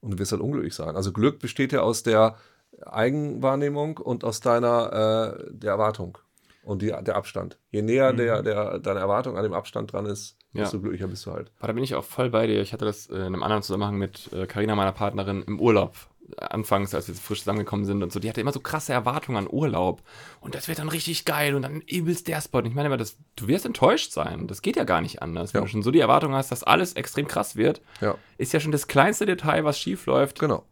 [0.06, 0.96] Und du wirst halt unglücklich sein.
[0.96, 2.36] Also Glück besteht ja aus der
[2.86, 6.18] Eigenwahrnehmung und aus deiner äh, der Erwartung
[6.64, 7.58] und die, der Abstand.
[7.72, 10.60] Je näher der, der, deine Erwartung an dem Abstand dran ist, Mhm.
[10.60, 10.64] Ja.
[10.64, 11.52] desto glücklicher bist du halt.
[11.60, 12.62] Aber da bin ich auch voll bei dir.
[12.62, 15.96] Ich hatte das äh, in einem anderen Zusammenhang mit Karina, meiner Partnerin, im Urlaub.
[16.38, 19.48] Anfangs, als wir frisch zusammengekommen sind und so, die hatte immer so krasse Erwartungen an
[19.52, 20.02] Urlaub.
[20.40, 22.60] Und das wird dann richtig geil und dann übelst der Spot.
[22.60, 24.48] Und ich meine immer, das, du wirst enttäuscht sein.
[24.48, 25.54] Das geht ja gar nicht anders.
[25.54, 25.66] Wenn Ja.
[25.66, 28.72] du schon so die Erwartung hast, dass alles extrem krass wird, Ja, ist ja schon
[28.72, 30.40] das kleinste Detail, was schief läuft.
[30.40, 30.66] genau.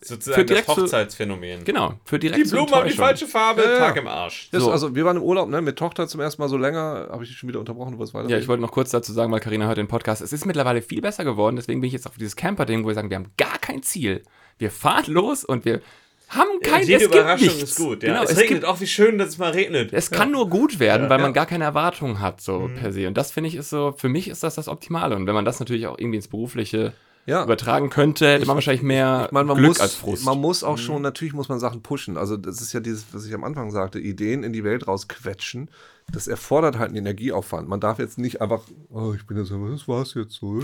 [0.00, 1.64] sozusagen das Hochzeitsphänomen.
[1.64, 3.78] Genau, für direkt Die Blumen haben die falsche Farbe, Ja, ja.
[3.78, 4.48] Tag im Arsch.
[4.50, 4.70] Das, So.
[4.70, 7.30] Also wir waren im Urlaub, ne, mit Tochter zum ersten Mal so länger, habe ich
[7.30, 8.28] dich schon wieder unterbrochen, wolltest weiter.
[8.30, 10.22] Ja, ich wollte noch kurz dazu sagen, weil Karina hört den Podcast.
[10.22, 12.94] Es ist mittlerweile viel besser geworden, deswegen bin ich jetzt auf dieses Camper-Ding, wo wir
[12.94, 14.22] sagen, wir haben gar kein Ziel.
[14.58, 15.80] Wir fahren los und wir
[16.28, 17.62] haben kein Jede es gibt Überraschung nichts.
[17.62, 18.02] ist gut.
[18.02, 18.08] Ja.
[18.10, 19.92] Genau, es, es, regnet gibt, auch, wie schön, dass es mal regnet.
[19.92, 21.32] es kann nur gut werden, weil man Ja.
[21.32, 22.74] gar keine Erwartungen hat, so Mhm.
[22.74, 23.06] per se.
[23.06, 25.14] Und das finde ich ist so, für mich ist das das Optimale.
[25.16, 26.92] Und wenn man das natürlich auch irgendwie ins Berufliche
[27.26, 27.42] ja.
[27.44, 30.24] übertragen könnte, hätte man wahrscheinlich mehr Ich meine, man Glück muss, als Frust.
[30.24, 32.16] man muss auch schon, natürlich muss man Sachen pushen.
[32.16, 35.70] Also das ist ja dieses, was ich am Anfang sagte, Ideen in die Welt rausquetschen.
[36.12, 37.66] Das erfordert halt einen Energieaufwand.
[37.68, 40.60] Man darf jetzt nicht einfach, oh, ich bin jetzt, das war's jetzt so.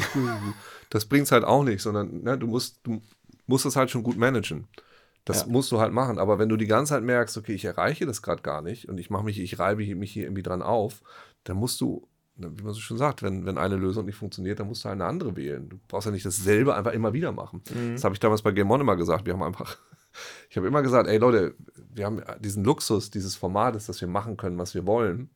[0.91, 3.01] Das bringt's halt auch nicht, sondern ne, du musst, du
[3.47, 4.67] musst das halt schon gut managen.
[5.25, 5.47] Das Ja.
[5.49, 6.19] musst du halt machen.
[6.19, 8.99] Aber wenn du die ganze Zeit merkst, okay, ich erreiche das gerade gar nicht und
[8.99, 11.03] ich mache mich, ich reibe mich hier irgendwie dran auf,
[11.45, 14.67] dann musst du, wie man so schon sagt, wenn, wenn eine Lösung nicht funktioniert, dann
[14.67, 15.69] musst du halt eine andere wählen.
[15.69, 17.63] Du brauchst ja nicht dasselbe einfach immer wieder machen.
[17.93, 19.27] Das habe ich damals bei Game On immer gesagt.
[19.27, 19.77] Wir haben einfach,
[20.51, 21.55] ich habe immer gesagt, ey Leute,
[21.93, 25.29] wir haben diesen Luxus dieses Formates, dass wir machen können, was wir wollen.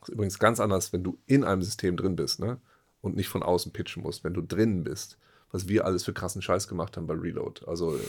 [0.00, 2.58] Das ist übrigens ganz anders, wenn du in einem System drin bist, ne?
[3.02, 5.16] Und nicht von außen pitchen musst, wenn du drinnen bist.
[5.52, 7.66] Was wir alles für krassen Scheiß gemacht haben bei Reload.
[7.66, 8.00] Also äh,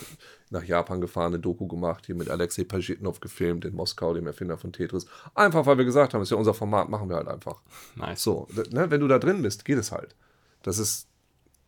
[0.50, 4.58] nach Japan gefahren, eine Doku gemacht, hier mit Alexei Pajitnov gefilmt in Moskau, dem Erfinder
[4.58, 5.06] von Tetris.
[5.36, 7.62] Einfach, weil wir gesagt haben, das ist ja unser Format, machen wir halt einfach.
[7.96, 8.24] nice.
[8.24, 10.16] So, ne, wenn du da drin bist, geht es halt.
[10.62, 11.10] Das ist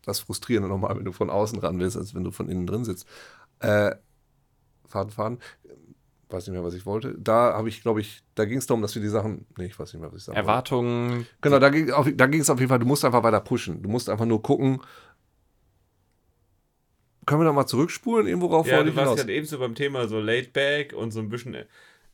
[0.05, 2.85] das Frustrierende nochmal, wenn du von außen ran willst, als wenn du von innen drin
[2.85, 3.05] sitzt.
[3.59, 3.95] Äh,
[4.87, 5.39] Faden, Faden.
[6.29, 7.15] Weiß nicht mehr, was ich wollte.
[7.19, 9.45] Da habe ich, glaube ich, da ging es darum, dass wir die Sachen.
[9.57, 10.47] Nee, ich weiß nicht mehr, was ich sagen wollte.
[10.49, 13.41] Erwartungen, Genau, da ging auf- da ging es auf jeden Fall, du musst einfach weiter
[13.41, 13.81] pushen.
[13.83, 14.81] Du musst einfach nur gucken.
[17.25, 19.19] Können wir da mal zurückspulen, irgendwo rauf Ja, wollte du ich warst hinaus?
[19.19, 21.55] halt eben so beim Thema so laid back und so ein bisschen,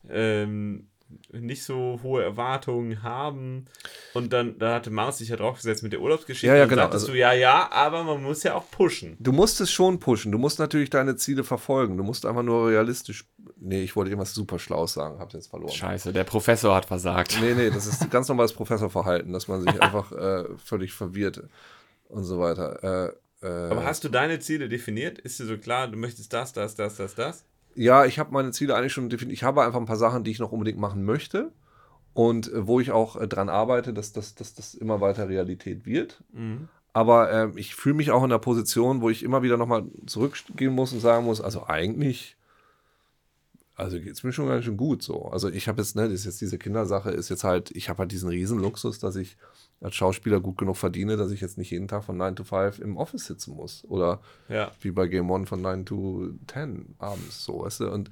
[0.09, 0.87] ähm,
[1.33, 3.65] nicht so hohe Erwartungen haben.
[4.13, 6.47] Und dann da hatte Mars sich ja draufgesetzt mit der Urlaubsgeschichte.
[6.47, 9.17] Ja, ja, und genau, sagtest also- du, ja, ja, aber man muss ja auch pushen.
[9.19, 10.31] Du musst es schon pushen.
[10.31, 11.97] Du musst natürlich deine Ziele verfolgen.
[11.97, 13.25] Du musst einfach nur realistisch.
[13.57, 15.73] Nee, ich wollte irgendwas super Schlaues sagen, hab jetzt verloren.
[15.73, 17.37] Scheiße, der Professor hat versagt.
[17.41, 21.43] Nee, nee, das ist ganz normales Professorverhalten, dass man sich einfach äh, völlig verwirrt
[22.07, 23.09] und so weiter.
[23.09, 25.19] Äh, äh, Aber hast du deine Ziele definiert?
[25.19, 27.45] Ist dir so klar, du möchtest das, das, das, das, das?
[27.75, 29.33] Ja, ich habe meine Ziele eigentlich schon definiert.
[29.33, 31.51] Ich habe einfach ein paar Sachen, die ich noch unbedingt machen möchte
[32.13, 36.23] und äh, wo ich auch äh, dran arbeite, dass das immer weiter Realität wird.
[36.33, 36.67] Mhm.
[36.93, 40.73] Aber ähm, ich fühle mich auch in der Position, wo ich immer wieder nochmal zurückgehen
[40.73, 42.35] muss und sagen muss, also eigentlich,
[43.81, 45.25] also geht es mir schon ganz schön gut so.
[45.25, 47.99] Also ich habe jetzt, ne, das ist jetzt diese Kindersache, ist jetzt halt, ich habe
[47.99, 49.37] halt diesen Riesenluxus, dass ich
[49.81, 52.79] als Schauspieler gut genug verdiene, dass ich jetzt nicht jeden Tag von 9 to 5
[52.79, 53.83] im Office sitzen muss.
[53.85, 54.71] Oder Ja.
[54.81, 58.11] wie bei Game One von 9 to 10 abends, so, weißt du, und,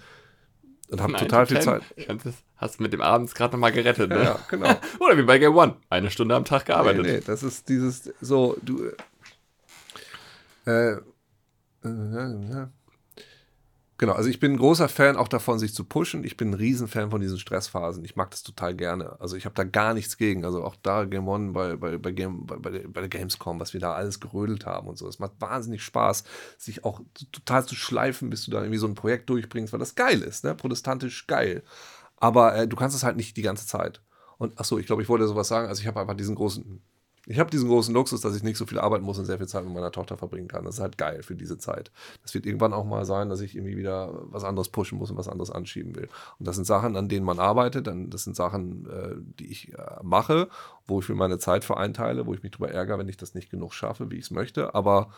[0.89, 1.81] und habe total to viel ten.
[1.81, 1.83] Zeit.
[2.25, 4.23] Das hast du mit dem Abends gerade nochmal gerettet, ne?
[4.23, 4.69] Ja, genau.
[4.99, 5.75] Oder wie bei Game One.
[5.89, 7.03] Eine Stunde am Tag gearbeitet.
[7.05, 8.85] Nee, nee, das ist dieses, so, du,
[10.65, 10.97] äh, äh,
[11.83, 12.67] äh,
[13.99, 16.23] genau, also ich bin ein großer Fan auch davon, sich zu pushen.
[16.23, 18.03] Ich bin ein Riesenfan von diesen Stressphasen.
[18.03, 19.19] Ich mag das total gerne.
[19.19, 20.43] Also ich habe da gar nichts gegen.
[20.45, 23.79] Also auch da Game One bei, bei, bei, Game, bei, bei, der, Gamescom, was wir
[23.79, 25.07] da alles gerödelt haben und so.
[25.07, 26.23] Es macht wahnsinnig Spaß,
[26.57, 27.01] sich auch
[27.31, 30.43] total zu schleifen, bis du da irgendwie so ein Projekt durchbringst, weil das geil ist,
[30.43, 30.55] ne?
[30.55, 31.61] Protestantisch geil.
[32.17, 34.01] Aber äh, du kannst es halt nicht die ganze Zeit.
[34.37, 35.67] Und ach so, ich glaube, ich wollte sowas sagen.
[35.67, 36.81] Also ich habe einfach diesen großen,
[37.29, 39.47] ich habe diesen großen Luxus, dass ich nicht so viel arbeiten muss und sehr viel
[39.47, 40.65] Zeit mit meiner Tochter verbringen kann.
[40.65, 41.91] Das ist halt geil für diese Zeit.
[42.23, 45.17] Das wird irgendwann auch mal sein, dass ich irgendwie wieder was anderes pushen muss und
[45.17, 46.09] was anderes anschieben will.
[46.39, 47.87] Und das sind Sachen, an denen man arbeitet.
[47.87, 50.49] Das sind Sachen, äh, die ich äh, mache,
[50.87, 53.35] wo ich mir meine Zeit für einteile, wo ich mich drüber ärgere, wenn ich das
[53.35, 54.73] nicht genug schaffe, wie ich es möchte.
[54.73, 55.11] Aber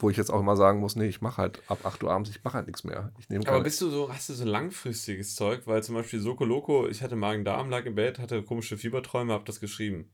[0.00, 2.30] wo ich jetzt auch immer sagen muss, nee, ich mache halt ab 8 Uhr abends,
[2.30, 3.12] ich mache halt nichts mehr.
[3.20, 5.62] Ich nehme Aber bist du so, hast du so langfristiges Zeug?
[5.66, 9.46] Weil zum Beispiel Soko Loco, ich hatte Magen-Darm, lag im Bett, hatte komische Fieberträume, hab
[9.46, 10.10] das geschrieben.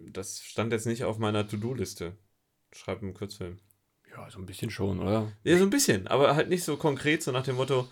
[0.00, 2.16] Das stand jetzt nicht auf meiner To-Do-Liste.
[2.72, 3.58] Schreib einen Kurzfilm.
[4.10, 5.32] Ja, so ein bisschen schon, oder?
[5.44, 7.88] Ja, so ein bisschen, aber halt nicht so konkret, so nach dem Motto,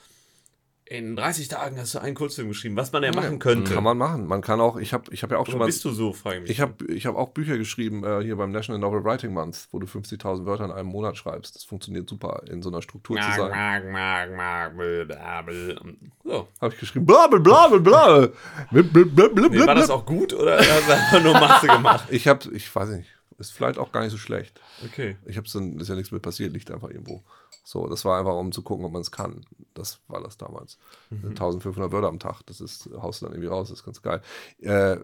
[0.88, 3.74] in 30 Tagen hast du einen Kurzfilm geschrieben, was man ja machen könnte.
[3.74, 4.26] Kann man machen.
[4.26, 5.66] Man kann auch, ich habe ich hab ja auch schon Aber mal.
[5.66, 6.50] bist du so, frage ich mich.
[6.52, 9.80] Ich habe ich hab auch Bücher geschrieben äh, hier beim National Novel Writing Month, wo
[9.80, 11.56] du 50.000 Wörter in einem Monat schreibst.
[11.56, 13.50] Das funktioniert super, in so einer Struktur zu Mag, sein.
[13.50, 15.74] mag, mag, mag, blö, bla, blö.
[16.22, 16.48] So.
[16.60, 18.28] Habe ich geschrieben, bla bla bla bla bla.
[18.70, 21.66] Blib, blib, blib, blib, Nee, war das auch gut oder hast du einfach nur Masse
[21.66, 22.06] gemacht?
[22.10, 23.08] Ich habe, ich weiß nicht,
[23.38, 24.60] ist vielleicht auch gar nicht so schlecht.
[24.84, 25.16] Okay.
[25.26, 27.22] Ich habe dann, ist ja nichts mit passiert, liegt einfach irgendwo.
[27.64, 29.44] So, das war einfach, um zu gucken, ob man es kann.
[29.74, 30.78] Das war das damals.
[31.10, 31.30] Mhm.
[31.30, 34.22] 1500 Wörter am Tag, das ist, haust du dann irgendwie raus, das ist ganz geil.
[34.60, 34.98] Äh,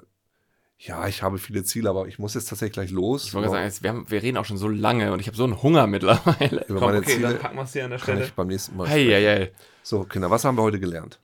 [0.79, 3.25] ja, ich habe viele Ziele, aber ich muss jetzt tatsächlich gleich los.
[3.27, 5.37] Ich wollte sagen, jetzt, wir, haben, wir reden auch schon so lange und ich habe
[5.37, 6.65] so einen Hunger mittlerweile.
[6.67, 8.25] Über Komm, meine okay, Ziele dann packen wir es hier an der kann Stelle.
[8.25, 9.53] ich beim nächsten Mal Hey, hey, hey.
[9.83, 11.21] So, Kinder, was haben wir heute gelernt?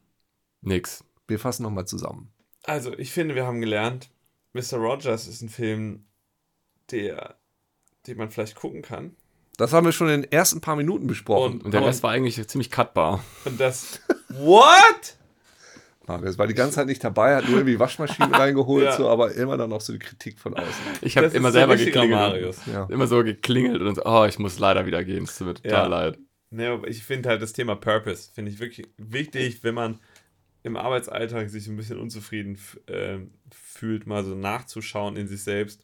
[0.60, 1.04] Nix.
[1.26, 2.32] Wir fassen nochmal zusammen.
[2.64, 4.10] Also, ich finde, wir haben gelernt,
[4.52, 4.78] Mr.
[4.78, 6.04] Rogers ist ein Film,
[6.90, 7.36] der,
[8.06, 9.16] den man vielleicht gucken kann.
[9.56, 11.60] Das haben wir schon in den ersten paar Minuten besprochen.
[11.60, 13.24] Und der Rest war eigentlich ziemlich cutbar.
[13.44, 14.00] Und das.
[14.28, 15.16] What?
[16.06, 18.96] Marius war die ganze Zeit nicht dabei, hat nur irgendwie Waschmaschinen reingeholt, Ja.
[18.96, 20.72] so, aber immer dann noch so die Kritik von außen.
[21.02, 22.10] Ich habe immer selber geklingelt.
[22.12, 22.60] Marius.
[22.66, 22.86] Ja.
[22.88, 25.24] Immer so geklingelt und so, oh, ich muss leider wieder gehen.
[25.24, 25.86] Es tut mir total Ja.
[25.86, 26.18] leid.
[26.50, 29.98] Ne, aber ich finde halt das Thema Purpose, finde ich wirklich wichtig, wenn man
[30.62, 35.82] im Arbeitsalltag sich ein bisschen unzufrieden ähm, fühlt, mal so nachzuschauen in sich selbst.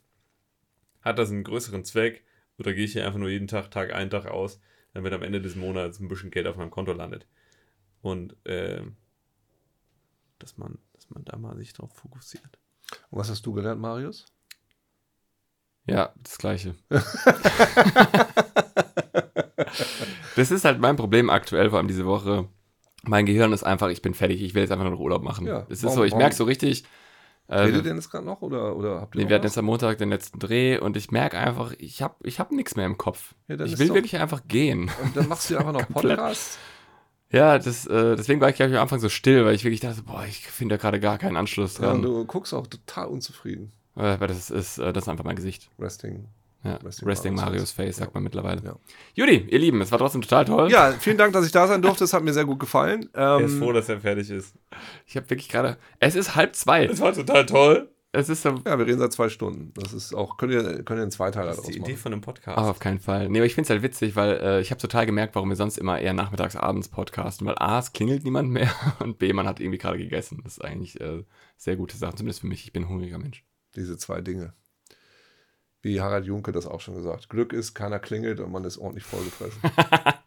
[1.04, 2.24] Hat das einen größeren Zweck
[2.58, 4.58] oder gehe ich hier einfach nur jeden Tag, Tag ein, Tag aus,
[4.94, 7.26] damit am Ende des Monats ein bisschen Geld auf meinem Konto landet?
[8.00, 8.96] Und ähm,
[10.38, 12.58] dass man, dass man da mal sich drauf fokussiert.
[13.10, 14.26] Und was hast du gelernt, Marius?
[15.86, 16.74] Ja, das Gleiche.
[20.36, 22.48] das ist halt mein Problem aktuell, vor allem diese Woche.
[23.02, 25.46] Mein Gehirn ist einfach, ich bin fertig, ich will jetzt einfach nur noch Urlaub machen.
[25.46, 26.84] Ja, das ist warum- so, ich merke so richtig.
[27.46, 29.52] Äh, Redet ihr denn jetzt gerade noch oder, oder habt ihr nee, wir hatten was?
[29.52, 32.74] jetzt am Montag den letzten Dreh und ich merke einfach, ich habe ich hab nichts
[32.74, 33.34] mehr im Kopf.
[33.48, 34.90] Ja, ich will doch- wirklich einfach gehen.
[35.02, 35.86] Und dann machst du einfach noch.
[35.92, 36.58] Podcast.
[37.30, 40.02] Ja, das, äh, deswegen war ich gleich am Anfang so still, weil ich wirklich dachte,
[40.02, 41.96] boah, ich finde da gerade gar keinen Anschluss Ja, dran.
[41.96, 43.72] und du guckst auch total unzufrieden.
[43.96, 45.68] Äh, aber das ist, äh, das ist einfach mein Gesicht.
[45.78, 46.28] Resting.
[46.64, 47.86] Ja, Resting Resting, Marius Marius Face.
[47.86, 48.62] Face, sagt man mittlerweile.
[48.64, 48.76] Ja.
[49.14, 50.70] Judy, ihr Lieben, es war trotzdem total toll.
[50.70, 52.04] Ja, vielen Dank, dass ich da sein durfte.
[52.04, 53.08] Es hat mir sehr gut gefallen.
[53.12, 54.54] Er ist Ähm, froh, dass er fertig ist.
[55.06, 55.76] Ich habe wirklich gerade.
[56.00, 56.86] Es ist halb zwei.
[56.86, 57.90] Das war total toll.
[58.16, 58.50] Es ist so.
[58.64, 59.72] ja, wir reden seit zwei Stunden.
[59.74, 61.96] Das ist auch, könnt ihr, könnt ihr einen Zweiteiler Das ist die Idee machen.
[61.96, 62.56] von einem Podcast.
[62.56, 63.28] Ah, auf keinen Fall.
[63.28, 65.56] Nee, aber ich finde es halt witzig, weil äh, ich habe total gemerkt, warum wir
[65.56, 67.44] sonst immer eher nachmittags, abends podcasten.
[67.44, 68.70] Weil A, es klingelt niemand mehr
[69.00, 70.40] und B, man hat irgendwie gerade gegessen.
[70.44, 71.24] Das ist eigentlich äh,
[71.56, 72.64] sehr gute Sache, zumindest für mich.
[72.64, 73.44] Ich bin ein hungriger Mensch.
[73.74, 74.54] Diese zwei Dinge.
[75.84, 77.28] Wie Harald Junke das auch schon gesagt.
[77.28, 79.60] Glück ist, keiner klingelt und man ist ordentlich vollgefressen.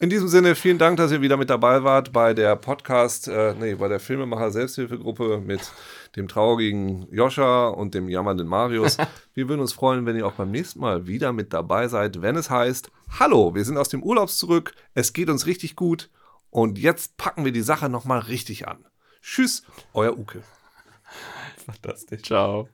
[0.00, 3.54] In diesem Sinne, vielen Dank, dass ihr wieder mit dabei wart bei der Podcast, äh,
[3.58, 5.72] nee, bei der Filmemacher Selbsthilfegruppe mit
[6.14, 8.96] dem traurigen Joscha und dem jammernden Marius.
[9.34, 12.36] Wir würden uns freuen, wenn ihr auch beim nächsten Mal wieder mit dabei seid, wenn
[12.36, 16.10] es heißt, hallo, wir sind aus dem Urlaub zurück, es geht uns richtig gut
[16.50, 18.84] und jetzt packen wir die Sache nochmal richtig an.
[19.20, 20.42] Tschüss, euer Uke.
[21.66, 22.22] Fantastisch.
[22.22, 22.68] Ciao.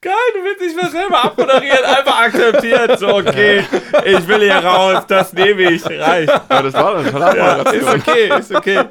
[0.00, 2.98] Geil, du willst dich mal selber abmoderieren, einfach akzeptiert.
[2.98, 3.64] So, okay,
[4.04, 6.30] ich will hier raus, das nehme ich, reicht.
[6.30, 8.84] Aber das war eine tolle Ja, ist okay, ist okay.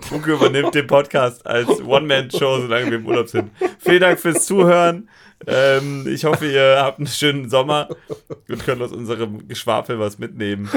[0.00, 3.50] Funke übernimmt den Podcast als One-Man-Show, solange wir im Urlaub sind.
[3.78, 5.08] Vielen Dank fürs Zuhören.
[5.46, 7.88] Ähm, ich hoffe, ihr habt einen schönen Sommer
[8.48, 10.70] und könnt aus unserem Geschwafel was mitnehmen.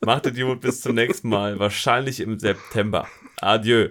[0.00, 1.58] Macht es gut, bis zum nächsten Mal.
[1.58, 3.06] Wahrscheinlich im September.
[3.40, 3.88] Adieu.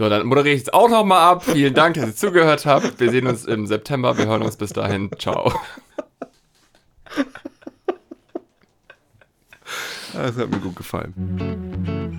[0.00, 1.44] So, dann moderiere ich jetzt auch nochmal ab.
[1.44, 2.98] Vielen Dank, dass ihr zugehört habt.
[3.00, 4.16] Wir sehen uns im September.
[4.16, 5.10] Wir hören uns bis dahin.
[5.18, 5.52] Ciao.
[10.14, 12.16] Das hat mir gut gefallen.